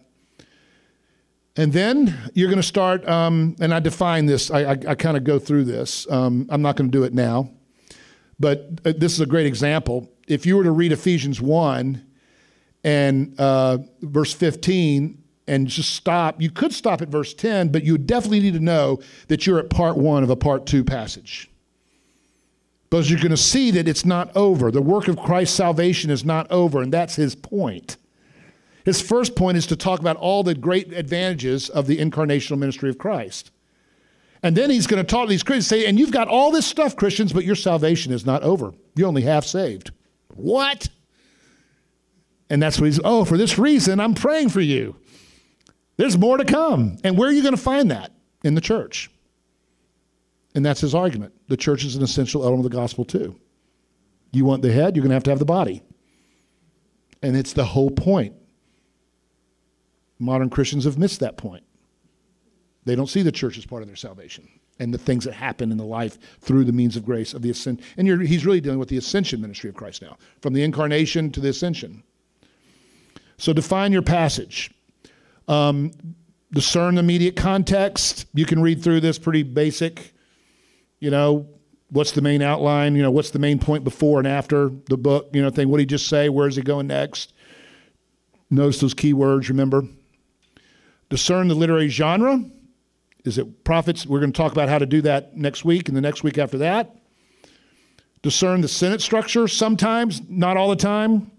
And 1.58 1.72
then 1.72 2.16
you're 2.34 2.48
going 2.48 2.60
to 2.60 2.66
start, 2.66 3.06
um, 3.08 3.56
and 3.60 3.74
I 3.74 3.80
define 3.80 4.26
this, 4.26 4.48
I, 4.48 4.60
I, 4.60 4.78
I 4.90 4.94
kind 4.94 5.16
of 5.16 5.24
go 5.24 5.40
through 5.40 5.64
this. 5.64 6.08
Um, 6.08 6.46
I'm 6.50 6.62
not 6.62 6.76
going 6.76 6.88
to 6.88 6.96
do 6.96 7.02
it 7.02 7.12
now, 7.12 7.50
but 8.38 8.78
uh, 8.84 8.92
this 8.96 9.12
is 9.12 9.20
a 9.20 9.26
great 9.26 9.44
example. 9.46 10.08
If 10.28 10.46
you 10.46 10.56
were 10.56 10.62
to 10.62 10.70
read 10.70 10.92
Ephesians 10.92 11.40
1 11.40 12.06
and 12.84 13.40
uh, 13.40 13.78
verse 14.02 14.32
15 14.32 15.20
and 15.48 15.66
just 15.66 15.96
stop, 15.96 16.40
you 16.40 16.48
could 16.48 16.72
stop 16.72 17.02
at 17.02 17.08
verse 17.08 17.34
10, 17.34 17.72
but 17.72 17.82
you 17.82 17.98
definitely 17.98 18.38
need 18.38 18.54
to 18.54 18.60
know 18.60 19.00
that 19.26 19.44
you're 19.44 19.58
at 19.58 19.68
part 19.68 19.96
one 19.96 20.22
of 20.22 20.30
a 20.30 20.36
part 20.36 20.64
two 20.64 20.84
passage. 20.84 21.50
Because 22.88 23.10
you're 23.10 23.18
going 23.18 23.32
to 23.32 23.36
see 23.36 23.72
that 23.72 23.88
it's 23.88 24.04
not 24.04 24.34
over. 24.36 24.70
The 24.70 24.80
work 24.80 25.08
of 25.08 25.18
Christ's 25.18 25.56
salvation 25.56 26.08
is 26.08 26.24
not 26.24 26.48
over, 26.52 26.80
and 26.82 26.92
that's 26.92 27.16
his 27.16 27.34
point. 27.34 27.96
His 28.88 29.02
first 29.02 29.36
point 29.36 29.58
is 29.58 29.66
to 29.66 29.76
talk 29.76 30.00
about 30.00 30.16
all 30.16 30.42
the 30.42 30.54
great 30.54 30.94
advantages 30.94 31.68
of 31.68 31.86
the 31.86 31.98
incarnational 31.98 32.56
ministry 32.56 32.88
of 32.88 32.96
Christ. 32.96 33.50
And 34.42 34.56
then 34.56 34.70
he's 34.70 34.86
going 34.86 35.04
to 35.04 35.06
talk 35.06 35.26
to 35.26 35.28
these 35.28 35.42
Christians, 35.42 35.66
say, 35.66 35.84
and 35.84 35.98
you've 35.98 36.10
got 36.10 36.26
all 36.26 36.50
this 36.50 36.64
stuff, 36.64 36.96
Christians, 36.96 37.34
but 37.34 37.44
your 37.44 37.54
salvation 37.54 38.14
is 38.14 38.24
not 38.24 38.42
over. 38.42 38.72
You're 38.96 39.08
only 39.08 39.20
half 39.20 39.44
saved. 39.44 39.90
What? 40.34 40.88
And 42.48 42.62
that's 42.62 42.80
what 42.80 42.86
he's, 42.86 42.98
oh, 43.04 43.26
for 43.26 43.36
this 43.36 43.58
reason, 43.58 44.00
I'm 44.00 44.14
praying 44.14 44.48
for 44.48 44.62
you. 44.62 44.96
There's 45.98 46.16
more 46.16 46.38
to 46.38 46.46
come. 46.46 46.96
And 47.04 47.18
where 47.18 47.28
are 47.28 47.32
you 47.32 47.42
going 47.42 47.54
to 47.54 47.60
find 47.60 47.90
that? 47.90 48.12
In 48.42 48.54
the 48.54 48.62
church. 48.62 49.10
And 50.54 50.64
that's 50.64 50.80
his 50.80 50.94
argument. 50.94 51.34
The 51.48 51.58
church 51.58 51.84
is 51.84 51.94
an 51.94 52.02
essential 52.02 52.42
element 52.42 52.64
of 52.64 52.72
the 52.72 52.78
gospel, 52.78 53.04
too. 53.04 53.38
You 54.32 54.46
want 54.46 54.62
the 54.62 54.72
head, 54.72 54.96
you're 54.96 55.02
going 55.02 55.10
to 55.10 55.16
have 55.16 55.24
to 55.24 55.30
have 55.30 55.40
the 55.40 55.44
body. 55.44 55.82
And 57.22 57.36
it's 57.36 57.52
the 57.52 57.66
whole 57.66 57.90
point. 57.90 58.32
Modern 60.18 60.50
Christians 60.50 60.84
have 60.84 60.98
missed 60.98 61.20
that 61.20 61.36
point. 61.36 61.64
They 62.84 62.96
don't 62.96 63.06
see 63.08 63.22
the 63.22 63.32
church 63.32 63.58
as 63.58 63.66
part 63.66 63.82
of 63.82 63.88
their 63.88 63.96
salvation 63.96 64.48
and 64.78 64.94
the 64.94 64.98
things 64.98 65.24
that 65.24 65.34
happen 65.34 65.70
in 65.70 65.76
the 65.76 65.84
life 65.84 66.18
through 66.40 66.64
the 66.64 66.72
means 66.72 66.96
of 66.96 67.04
grace 67.04 67.34
of 67.34 67.42
the 67.42 67.50
ascension. 67.50 67.84
And 67.96 68.22
he's 68.22 68.46
really 68.46 68.60
dealing 68.60 68.78
with 68.78 68.88
the 68.88 68.96
ascension 68.96 69.40
ministry 69.40 69.68
of 69.68 69.76
Christ 69.76 70.02
now, 70.02 70.16
from 70.40 70.54
the 70.54 70.62
incarnation 70.62 71.30
to 71.32 71.40
the 71.40 71.48
ascension. 71.48 72.02
So 73.36 73.52
define 73.52 73.92
your 73.92 74.02
passage. 74.02 74.70
Um, 75.48 75.92
discern 76.52 76.94
the 76.94 77.00
immediate 77.00 77.36
context. 77.36 78.26
You 78.34 78.46
can 78.46 78.62
read 78.62 78.82
through 78.82 79.00
this 79.00 79.18
pretty 79.18 79.42
basic. 79.42 80.12
You 81.00 81.10
know, 81.10 81.48
what's 81.90 82.12
the 82.12 82.22
main 82.22 82.42
outline? 82.42 82.96
You 82.96 83.02
know, 83.02 83.10
what's 83.10 83.30
the 83.30 83.38
main 83.38 83.58
point 83.58 83.84
before 83.84 84.18
and 84.18 84.26
after 84.26 84.70
the 84.88 84.96
book? 84.96 85.30
You 85.32 85.42
know, 85.42 85.50
thing. 85.50 85.68
What 85.68 85.78
did 85.78 85.82
he 85.82 85.86
just 85.86 86.08
say? 86.08 86.28
Where 86.28 86.48
is 86.48 86.56
he 86.56 86.62
going 86.62 86.86
next? 86.88 87.32
Notice 88.50 88.80
those 88.80 88.94
key 88.94 89.12
words. 89.12 89.48
Remember. 89.48 89.84
Discern 91.08 91.48
the 91.48 91.54
literary 91.54 91.88
genre. 91.88 92.44
Is 93.24 93.38
it 93.38 93.64
prophets? 93.64 94.06
We're 94.06 94.20
going 94.20 94.32
to 94.32 94.36
talk 94.36 94.52
about 94.52 94.68
how 94.68 94.78
to 94.78 94.86
do 94.86 95.02
that 95.02 95.36
next 95.36 95.64
week 95.64 95.88
and 95.88 95.96
the 95.96 96.00
next 96.00 96.22
week 96.22 96.38
after 96.38 96.58
that. 96.58 96.96
Discern 98.22 98.60
the 98.60 98.68
sentence 98.68 99.04
structure 99.04 99.48
sometimes, 99.48 100.20
not 100.28 100.56
all 100.56 100.68
the 100.68 100.76
time. 100.76 101.30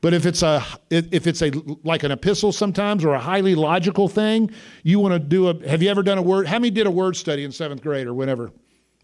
But 0.00 0.14
if 0.14 0.26
it's 0.26 0.42
a 0.42 0.64
if 0.90 1.26
it's 1.26 1.42
a 1.42 1.50
like 1.82 2.04
an 2.04 2.12
epistle 2.12 2.52
sometimes 2.52 3.04
or 3.04 3.14
a 3.14 3.18
highly 3.18 3.56
logical 3.56 4.08
thing, 4.08 4.50
you 4.84 5.00
want 5.00 5.14
to 5.14 5.18
do 5.18 5.48
a. 5.48 5.68
Have 5.68 5.82
you 5.82 5.90
ever 5.90 6.04
done 6.04 6.18
a 6.18 6.22
word? 6.22 6.46
How 6.46 6.58
many 6.58 6.70
did 6.70 6.86
a 6.86 6.90
word 6.90 7.16
study 7.16 7.42
in 7.42 7.50
seventh 7.50 7.82
grade 7.82 8.06
or 8.06 8.14
whenever? 8.14 8.52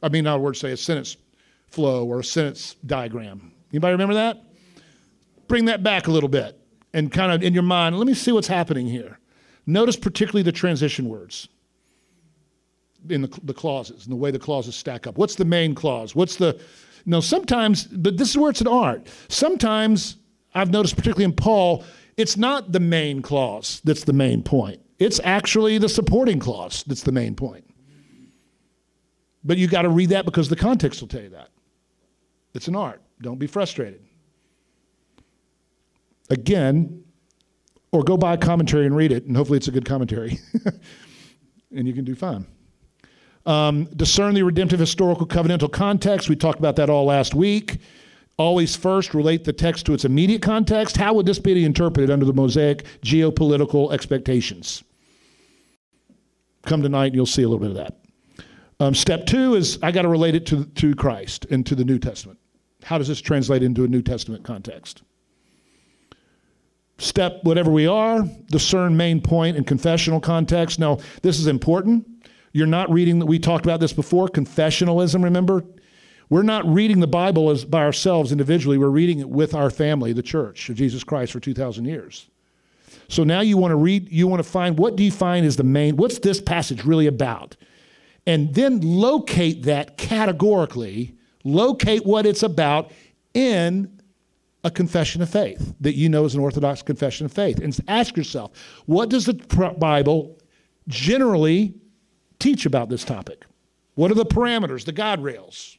I 0.03 0.09
mean, 0.09 0.25
not 0.25 0.37
a 0.37 0.39
word 0.39 0.57
study, 0.57 0.73
a 0.73 0.77
sentence 0.77 1.17
flow 1.67 2.07
or 2.07 2.21
a 2.21 2.25
sentence 2.25 2.77
diagram. 2.87 3.53
Anybody 3.73 3.93
remember 3.93 4.15
that? 4.15 4.41
Bring 5.49 5.65
that 5.65 5.83
back 5.83 6.07
a 6.07 6.13
little 6.13 6.29
bit 6.29 6.59
and 6.93 7.11
kind 7.11 7.33
of 7.33 7.43
in 7.43 7.55
your 7.55 7.65
mind. 7.65 7.99
Let 7.99 8.07
me 8.07 8.15
see 8.15 8.31
what's 8.31 8.47
happening 8.47 8.87
here. 8.87 9.19
Notice 9.67 9.97
particularly 9.97 10.43
the 10.43 10.53
transition 10.53 11.09
words 11.09 11.49
in 13.09 13.23
the, 13.23 13.41
the 13.43 13.55
clauses 13.55 14.05
and 14.05 14.13
the 14.13 14.17
way 14.17 14.31
the 14.31 14.39
clauses 14.39 14.75
stack 14.75 15.07
up. 15.07 15.19
What's 15.19 15.37
the 15.37 15.45
main 15.45 15.75
clause? 15.75 16.15
What's 16.15 16.37
the 16.37 16.61
no? 17.07 17.21
Sometimes, 17.21 17.85
but 17.85 18.17
this 18.17 18.31
is 18.31 18.39
where 18.39 18.51
it's 18.51 18.61
an 18.61 18.69
art. 18.69 19.07
Sometimes 19.29 20.17
I've 20.55 20.71
noticed, 20.71 20.97
particularly 20.97 21.25
in 21.25 21.33
Paul, 21.33 21.85
it's 22.17 22.37
not 22.37 22.73
the 22.73 22.81
main 22.81 23.23
clause 23.23 23.81
that's 23.85 24.05
the 24.05 24.13
main 24.13 24.43
point. 24.43 24.81
It's 24.99 25.21
actually 25.25 25.79
the 25.79 25.89
supporting 25.89 26.39
clause 26.39 26.85
that's 26.87 27.03
the 27.03 27.13
main 27.13 27.35
point. 27.35 27.65
But 29.43 29.59
you 29.59 29.67
got 29.69 29.83
to 29.83 29.91
read 29.91 30.11
that 30.11 30.25
because 30.25 30.49
the 30.49 30.57
context 30.57 31.01
will 31.01 31.09
tell 31.09 31.23
you 31.23 31.31
that. 31.31 31.51
It's 32.55 32.69
an 32.69 32.77
art. 32.77 33.03
Don't 33.21 33.39
be 33.39 33.47
frustrated. 33.47 34.03
Again, 36.31 37.04
or 37.95 38.03
go 38.03 38.17
buy 38.17 38.35
a 38.35 38.37
commentary 38.37 38.87
and 38.87 38.97
read 38.97 39.13
it, 39.13 39.25
and 39.25 39.37
hopefully 39.37 39.57
it's 39.57 39.69
a 39.69 39.71
good 39.71 39.85
commentary. 39.85 40.41
and 41.75 41.87
you 41.87 41.95
can 41.95 42.05
do 42.05 42.15
fine. 42.15 42.45
Um, 43.47 43.85
discern 43.97 44.35
the 44.35 44.43
redemptive 44.43 44.81
historical 44.81 45.27
covenantal 45.27 45.71
context. 45.71 46.29
We 46.29 46.35
talked 46.35 46.59
about 46.59 46.77
that 46.77 46.91
all 46.91 47.05
last 47.05 47.35
week. 47.35 47.79
Always 48.37 48.75
first 48.75 49.15
relate 49.15 49.45
the 49.45 49.53
text 49.53 49.87
to 49.87 49.95
its 49.95 50.05
immediate 50.05 50.43
context. 50.43 50.97
How 50.97 51.15
would 51.15 51.25
this 51.25 51.39
be 51.39 51.65
interpreted 51.65 52.11
under 52.11 52.25
the 52.27 52.33
Mosaic 52.33 52.85
geopolitical 53.03 53.93
expectations? 53.93 54.83
Come 56.63 56.83
tonight 56.83 57.07
and 57.07 57.15
you'll 57.15 57.27
see 57.27 57.43
a 57.43 57.49
little 57.49 57.61
bit 57.61 57.71
of 57.71 57.77
that. 57.77 57.99
Um, 58.81 58.95
step 58.95 59.27
two 59.27 59.55
is 59.55 59.79
I 59.83 59.93
got 59.93 60.03
to 60.03 60.09
relate 60.09 60.35
it 60.35 60.47
to, 60.47 60.65
to 60.65 60.95
Christ 60.97 61.47
and 61.49 61.65
to 61.67 61.77
the 61.77 61.85
New 61.85 62.01
Testament. 62.01 62.41
How 62.83 62.99
does 62.99 63.07
this 63.07 63.21
translate 63.21 63.63
into 63.63 63.85
a 63.85 63.89
New 63.89 64.03
Testament 64.03 64.43
context? 64.43 65.03
Step 66.99 67.41
whatever 67.43 67.71
we 67.71 67.87
are, 67.87 68.23
discern 68.51 68.97
main 68.97 69.21
point 69.21 69.57
and 69.57 69.67
confessional 69.67 70.21
context. 70.21 70.79
Now, 70.79 70.99
this 71.23 71.39
is 71.39 71.47
important. 71.47 72.09
You're 72.53 72.67
not 72.69 72.91
reading, 72.91 73.19
that 73.19 73.27
we 73.27 73.39
talked 73.39 73.67
about 73.67 73.81
this 73.81 73.93
before, 73.93 74.29
confessionalism, 74.29 75.25
remember? 75.25 75.65
We're 76.31 76.43
not 76.43 76.65
reading 76.67 77.01
the 77.01 77.07
Bible 77.07 77.51
as 77.51 77.65
by 77.65 77.81
ourselves 77.81 78.33
individually. 78.33 78.79
We're 78.79 78.89
reading 78.89 79.19
it 79.19 79.29
with 79.29 79.55
our 79.55 79.71
family, 79.71 80.13
the 80.13 80.23
church 80.23 80.69
of 80.71 80.77
Jesus 80.77 81.05
Christ 81.05 81.33
for 81.33 81.41
2,000 81.41 81.85
years. 81.85 82.29
So 83.09 83.25
now 83.25 83.41
you 83.41 83.57
want 83.57 83.73
to 83.73 83.77
read, 83.77 84.11
you 84.11 84.27
want 84.27 84.43
to 84.43 84.49
find 84.49 84.79
what 84.79 84.97
do 84.97 85.03
you 85.03 85.11
find 85.11 85.45
is 85.45 85.57
the 85.57 85.65
main, 85.65 85.97
what's 85.97 86.21
this 86.21 86.41
passage 86.41 86.85
really 86.85 87.07
about? 87.07 87.57
And 88.27 88.55
then 88.55 88.81
locate 88.81 89.65
that 89.65 89.99
categorically, 89.99 91.15
locate 91.43 92.07
what 92.07 92.25
it's 92.25 92.43
about 92.43 92.91
in 93.35 93.94
a 94.65 94.71
confession 94.71 95.21
of 95.21 95.29
faith 95.29 95.75
that 95.81 95.95
you 95.95 96.09
know 96.09 96.25
is 96.25 96.35
an 96.35 96.41
Orthodox 96.41 96.83
confession 96.83 97.27
of 97.27 97.33
faith. 97.33 97.61
And 97.61 97.79
ask 97.87 98.17
yourself, 98.17 98.53
what 98.87 99.11
does 99.11 99.27
the 99.27 99.35
Bible 99.79 100.39
generally 100.89 101.75
teach 102.39 102.65
about 102.65 102.89
this 102.89 103.05
topic? 103.05 103.45
What 103.95 104.11
are 104.11 104.15
the 104.15 104.27
parameters, 104.27 104.87
the 104.87 104.93
guide 104.93 105.23
rails? 105.23 105.79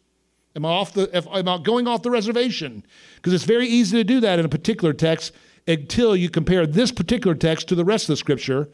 Am 0.55 0.65
I 0.65 0.69
off 0.69 0.93
the 0.93 1.09
am 1.13 1.49
I 1.49 1.57
going 1.57 1.87
off 1.87 2.03
the 2.03 2.11
reservation? 2.11 2.85
Because 3.15 3.33
it's 3.33 3.43
very 3.43 3.67
easy 3.67 3.97
to 3.97 4.03
do 4.05 4.21
that 4.21 4.39
in 4.39 4.45
a 4.45 4.49
particular 4.49 4.93
text 4.93 5.33
until 5.67 6.15
you 6.15 6.29
compare 6.29 6.65
this 6.65 6.91
particular 6.91 7.35
text 7.35 7.67
to 7.69 7.75
the 7.75 7.83
rest 7.83 8.05
of 8.05 8.13
the 8.13 8.17
scripture. 8.17 8.69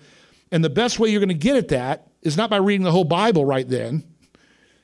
And 0.52 0.64
the 0.64 0.70
best 0.70 1.00
way 1.00 1.10
you're 1.10 1.22
going 1.22 1.30
to 1.30 1.34
get 1.34 1.56
at 1.56 1.70
that 1.70 2.12
is 2.22 2.38
not 2.38 2.50
by 2.50 2.58
reading 2.58 2.84
the 2.84 2.92
whole 2.92 3.06
Bible 3.06 3.46
right 3.46 3.68
then. 3.68 4.04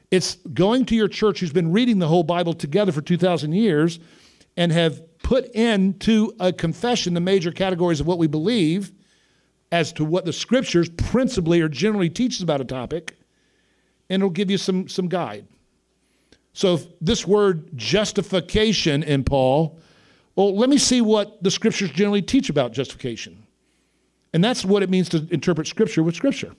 It's 0.09 0.35
going 0.35 0.85
to 0.85 0.95
your 0.95 1.09
church 1.09 1.41
who's 1.41 1.51
been 1.51 1.73
reading 1.73 1.99
the 1.99 2.07
whole 2.07 2.23
Bible 2.23 2.53
together 2.53 2.93
for 2.93 3.01
2,000 3.01 3.51
years 3.51 3.99
and 4.55 4.71
have 4.71 5.01
put 5.27 5.53
into 5.53 6.33
a 6.39 6.53
confession 6.53 7.13
the 7.13 7.19
major 7.19 7.51
categories 7.51 7.99
of 7.99 8.07
what 8.07 8.17
we 8.17 8.27
believe 8.27 8.93
as 9.73 9.91
to 9.91 10.05
what 10.05 10.23
the 10.23 10.31
scriptures 10.31 10.87
principally 10.87 11.59
or 11.59 11.67
generally 11.67 12.09
teaches 12.09 12.41
about 12.41 12.61
a 12.61 12.63
topic, 12.63 13.17
and 14.09 14.21
it'll 14.21 14.29
give 14.29 14.49
you 14.49 14.57
some, 14.57 14.87
some 14.87 15.09
guide. 15.09 15.45
So, 16.53 16.79
this 17.01 17.27
word 17.27 17.75
justification 17.75 19.03
in 19.03 19.25
Paul, 19.25 19.77
well, 20.37 20.55
let 20.55 20.69
me 20.69 20.77
see 20.77 21.01
what 21.01 21.43
the 21.43 21.51
scriptures 21.51 21.89
generally 21.89 22.21
teach 22.21 22.49
about 22.49 22.71
justification. 22.71 23.43
And 24.31 24.41
that's 24.41 24.63
what 24.63 24.81
it 24.81 24.89
means 24.89 25.09
to 25.09 25.27
interpret 25.29 25.67
scripture 25.67 26.03
with 26.03 26.15
scripture 26.15 26.53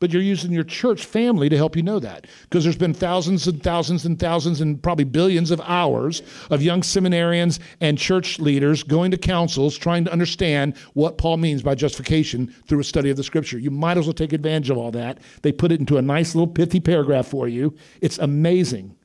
but 0.00 0.12
you're 0.12 0.22
using 0.22 0.52
your 0.52 0.64
church 0.64 1.04
family 1.04 1.48
to 1.48 1.56
help 1.56 1.76
you 1.76 1.82
know 1.82 1.98
that 1.98 2.26
because 2.42 2.64
there's 2.64 2.76
been 2.76 2.94
thousands 2.94 3.46
and 3.46 3.62
thousands 3.62 4.04
and 4.04 4.18
thousands 4.18 4.60
and 4.60 4.82
probably 4.82 5.04
billions 5.04 5.50
of 5.50 5.60
hours 5.62 6.22
of 6.50 6.62
young 6.62 6.80
seminarians 6.80 7.58
and 7.80 7.96
church 7.98 8.38
leaders 8.38 8.82
going 8.82 9.10
to 9.10 9.16
councils 9.16 9.76
trying 9.76 10.04
to 10.04 10.12
understand 10.12 10.76
what 10.94 11.18
Paul 11.18 11.36
means 11.36 11.62
by 11.62 11.74
justification 11.74 12.54
through 12.66 12.80
a 12.80 12.84
study 12.84 13.10
of 13.10 13.16
the 13.16 13.22
scripture. 13.22 13.58
You 13.58 13.70
might 13.70 13.96
as 13.96 14.06
well 14.06 14.14
take 14.14 14.32
advantage 14.32 14.70
of 14.70 14.78
all 14.78 14.90
that. 14.92 15.18
They 15.42 15.52
put 15.52 15.72
it 15.72 15.80
into 15.80 15.96
a 15.96 16.02
nice 16.02 16.34
little 16.34 16.52
pithy 16.52 16.80
paragraph 16.80 17.26
for 17.26 17.48
you. 17.48 17.76
It's 18.00 18.18
amazing. 18.18 18.96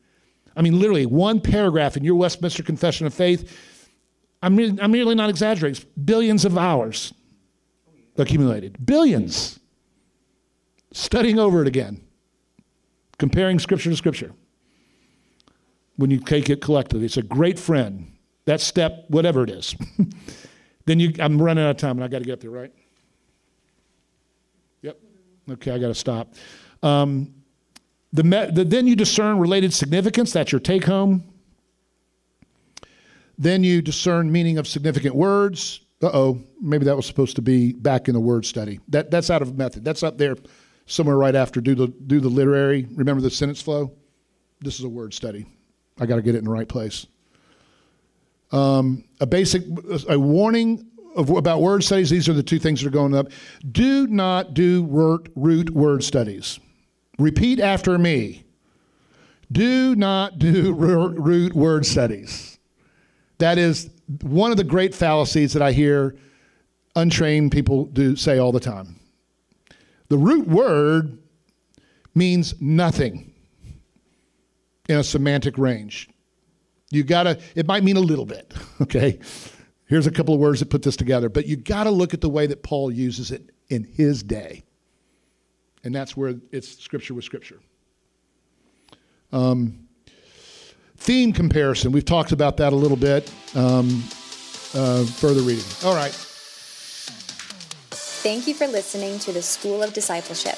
I 0.56 0.62
mean, 0.62 0.80
literally, 0.80 1.06
one 1.06 1.40
paragraph 1.40 1.96
in 1.96 2.04
your 2.04 2.16
Westminster 2.16 2.64
Confession 2.64 3.08
of 3.08 3.14
Faith. 3.14 3.58
I'm, 4.42 4.58
I'm 4.80 4.92
merely 4.92 5.16
not 5.16 5.30
exaggerating. 5.30 5.86
Billions 6.04 6.46
of 6.46 6.58
hours 6.58 7.14
accumulated. 8.18 8.86
Billions 8.86 9.59
studying 10.92 11.40
over 11.40 11.62
it 11.62 11.68
again, 11.68 12.02
comparing 13.18 13.60
scripture 13.60 13.90
to 13.90 13.96
scripture. 13.96 14.34
When 15.98 16.10
you 16.10 16.20
take 16.20 16.50
it 16.50 16.62
collectively, 16.62 17.06
it's 17.06 17.18
a 17.18 17.24
great 17.24 17.60
friend. 17.60 18.14
That 18.46 18.62
step, 18.62 19.06
whatever 19.10 19.44
it 19.44 19.50
is. 19.50 19.76
then 20.86 21.00
you, 21.00 21.14
I'm 21.20 21.42
running 21.42 21.64
out 21.64 21.72
of 21.72 21.78
time 21.78 21.98
and 21.98 22.04
I 22.04 22.08
got 22.08 22.20
to 22.20 22.26
get 22.26 22.34
up 22.34 22.40
there, 22.40 22.50
right? 22.50 22.72
Yep. 24.82 24.98
Okay, 25.52 25.72
I 25.72 25.78
got 25.78 25.90
to 25.90 25.96
stop. 25.96 26.34
Um, 26.82 27.34
the, 28.14 28.24
the, 28.54 28.64
then 28.64 28.88
you 28.88 28.96
discern 28.96 29.38
related 29.38 29.74
significance. 29.74 30.34
That's 30.34 30.52
your 30.52 30.62
take 30.62 30.86
home. 30.86 31.24
Then 33.38 33.64
you 33.64 33.82
discern 33.82 34.32
meaning 34.32 34.58
of 34.58 34.68
significant 34.68 35.16
words. 35.16 35.82
Uh 36.02 36.10
oh, 36.14 36.44
maybe 36.62 36.86
that 36.86 36.96
was 36.96 37.06
supposed 37.06 37.36
to 37.36 37.42
be 37.42 37.74
back 37.74 38.08
in 38.08 38.14
the 38.14 38.20
word 38.20 38.46
study. 38.46 38.80
That, 38.88 39.12
that's 39.12 39.30
out 39.30 39.42
of 39.42 39.58
method. 39.58 39.84
That's 39.84 40.02
up 40.02 40.18
there 40.18 40.36
somewhere 40.90 41.18
right 41.18 41.36
after 41.36 41.62
do 41.62 41.76
the 41.76 41.88
do 41.88 42.20
the 42.20 42.28
literary. 42.28 42.88
Remember 42.96 43.22
the 43.22 43.30
sentence 43.30 43.62
flow. 43.62 43.94
This 44.60 44.80
is 44.80 44.86
a 44.86 44.90
word 44.90 45.14
study. 45.14 45.46
I 46.00 46.06
got 46.06 46.18
to 46.18 46.22
get 46.22 46.36
it 46.36 46.40
in 46.40 46.46
the 46.46 46.52
right 46.52 46.68
place. 46.68 47.06
Um, 48.52 49.06
a 49.22 49.26
basic 49.26 49.64
a 50.10 50.20
warning 50.20 50.86
of, 51.16 51.30
about 51.30 51.62
word 51.62 51.84
studies. 51.84 52.10
These 52.10 52.28
are 52.28 52.34
the 52.34 52.44
two 52.44 52.60
things 52.60 52.82
that 52.82 52.88
are 52.88 52.92
going 52.92 53.14
up. 53.14 53.28
Do 53.72 54.08
not 54.08 54.54
do 54.54 54.86
root, 54.86 55.32
root 55.36 55.70
word 55.70 56.04
studies. 56.04 56.60
Repeat 57.20 57.60
after 57.60 57.98
me. 57.98 58.44
Do 59.52 59.96
not 59.96 60.40
do 60.40 60.74
root 60.74 61.54
word 61.54 61.86
studies. 61.86 62.60
That 63.38 63.58
is 63.58 63.90
one 64.22 64.52
of 64.52 64.58
the 64.58 64.64
great 64.64 64.96
fallacies 64.96 65.54
that 65.54 65.62
I 65.62 65.72
hear 65.72 66.16
untrained 66.96 67.52
people 67.52 67.86
do 67.86 68.16
say 68.16 68.40
all 68.40 68.52
the 68.52 68.60
time. 68.60 68.99
The 70.10 70.18
root 70.18 70.48
word 70.48 71.20
means 72.16 72.60
nothing 72.60 73.34
in 74.90 74.98
a 74.98 75.04
semantic 75.04 75.58
range. 75.58 76.10
You 76.90 77.04
gotta, 77.04 77.40
it 77.56 77.68
might 77.68 77.84
mean 77.84 77.98
a 77.98 78.02
little 78.02 78.26
bit, 78.26 78.54
okay? 78.82 79.20
Here's 79.86 80.08
a 80.08 80.12
couple 80.12 80.34
of 80.34 80.40
words 80.40 80.60
that 80.60 80.70
put 80.70 80.82
this 80.82 80.96
together, 80.96 81.30
but 81.30 81.46
you 81.46 81.56
gotta 81.56 81.92
look 81.92 82.14
at 82.14 82.22
the 82.22 82.30
way 82.30 82.48
that 82.48 82.64
Paul 82.64 82.92
uses 82.92 83.32
it 83.32 83.52
in 83.70 83.84
his 83.84 84.24
day. 84.24 84.64
And 85.84 85.96
that's 85.96 86.18
where 86.18 86.36
it's 86.52 86.78
scripture 86.84 87.14
with 87.14 87.24
scripture. 87.24 87.60
Um, 89.32 89.88
theme 90.98 91.32
comparison, 91.32 91.92
we've 91.92 92.04
talked 92.04 92.32
about 92.32 92.58
that 92.58 92.74
a 92.74 92.76
little 92.76 92.98
bit. 92.98 93.32
Um, 93.56 94.04
uh, 94.76 95.04
further 95.06 95.42
reading. 95.42 95.64
All 95.84 95.96
right. 95.96 96.14
Thank 98.22 98.48
you 98.48 98.54
for 98.54 98.68
listening 98.68 99.18
to 99.20 99.32
the 99.32 99.42
School 99.42 99.82
of 99.82 99.94
Discipleship. 99.94 100.58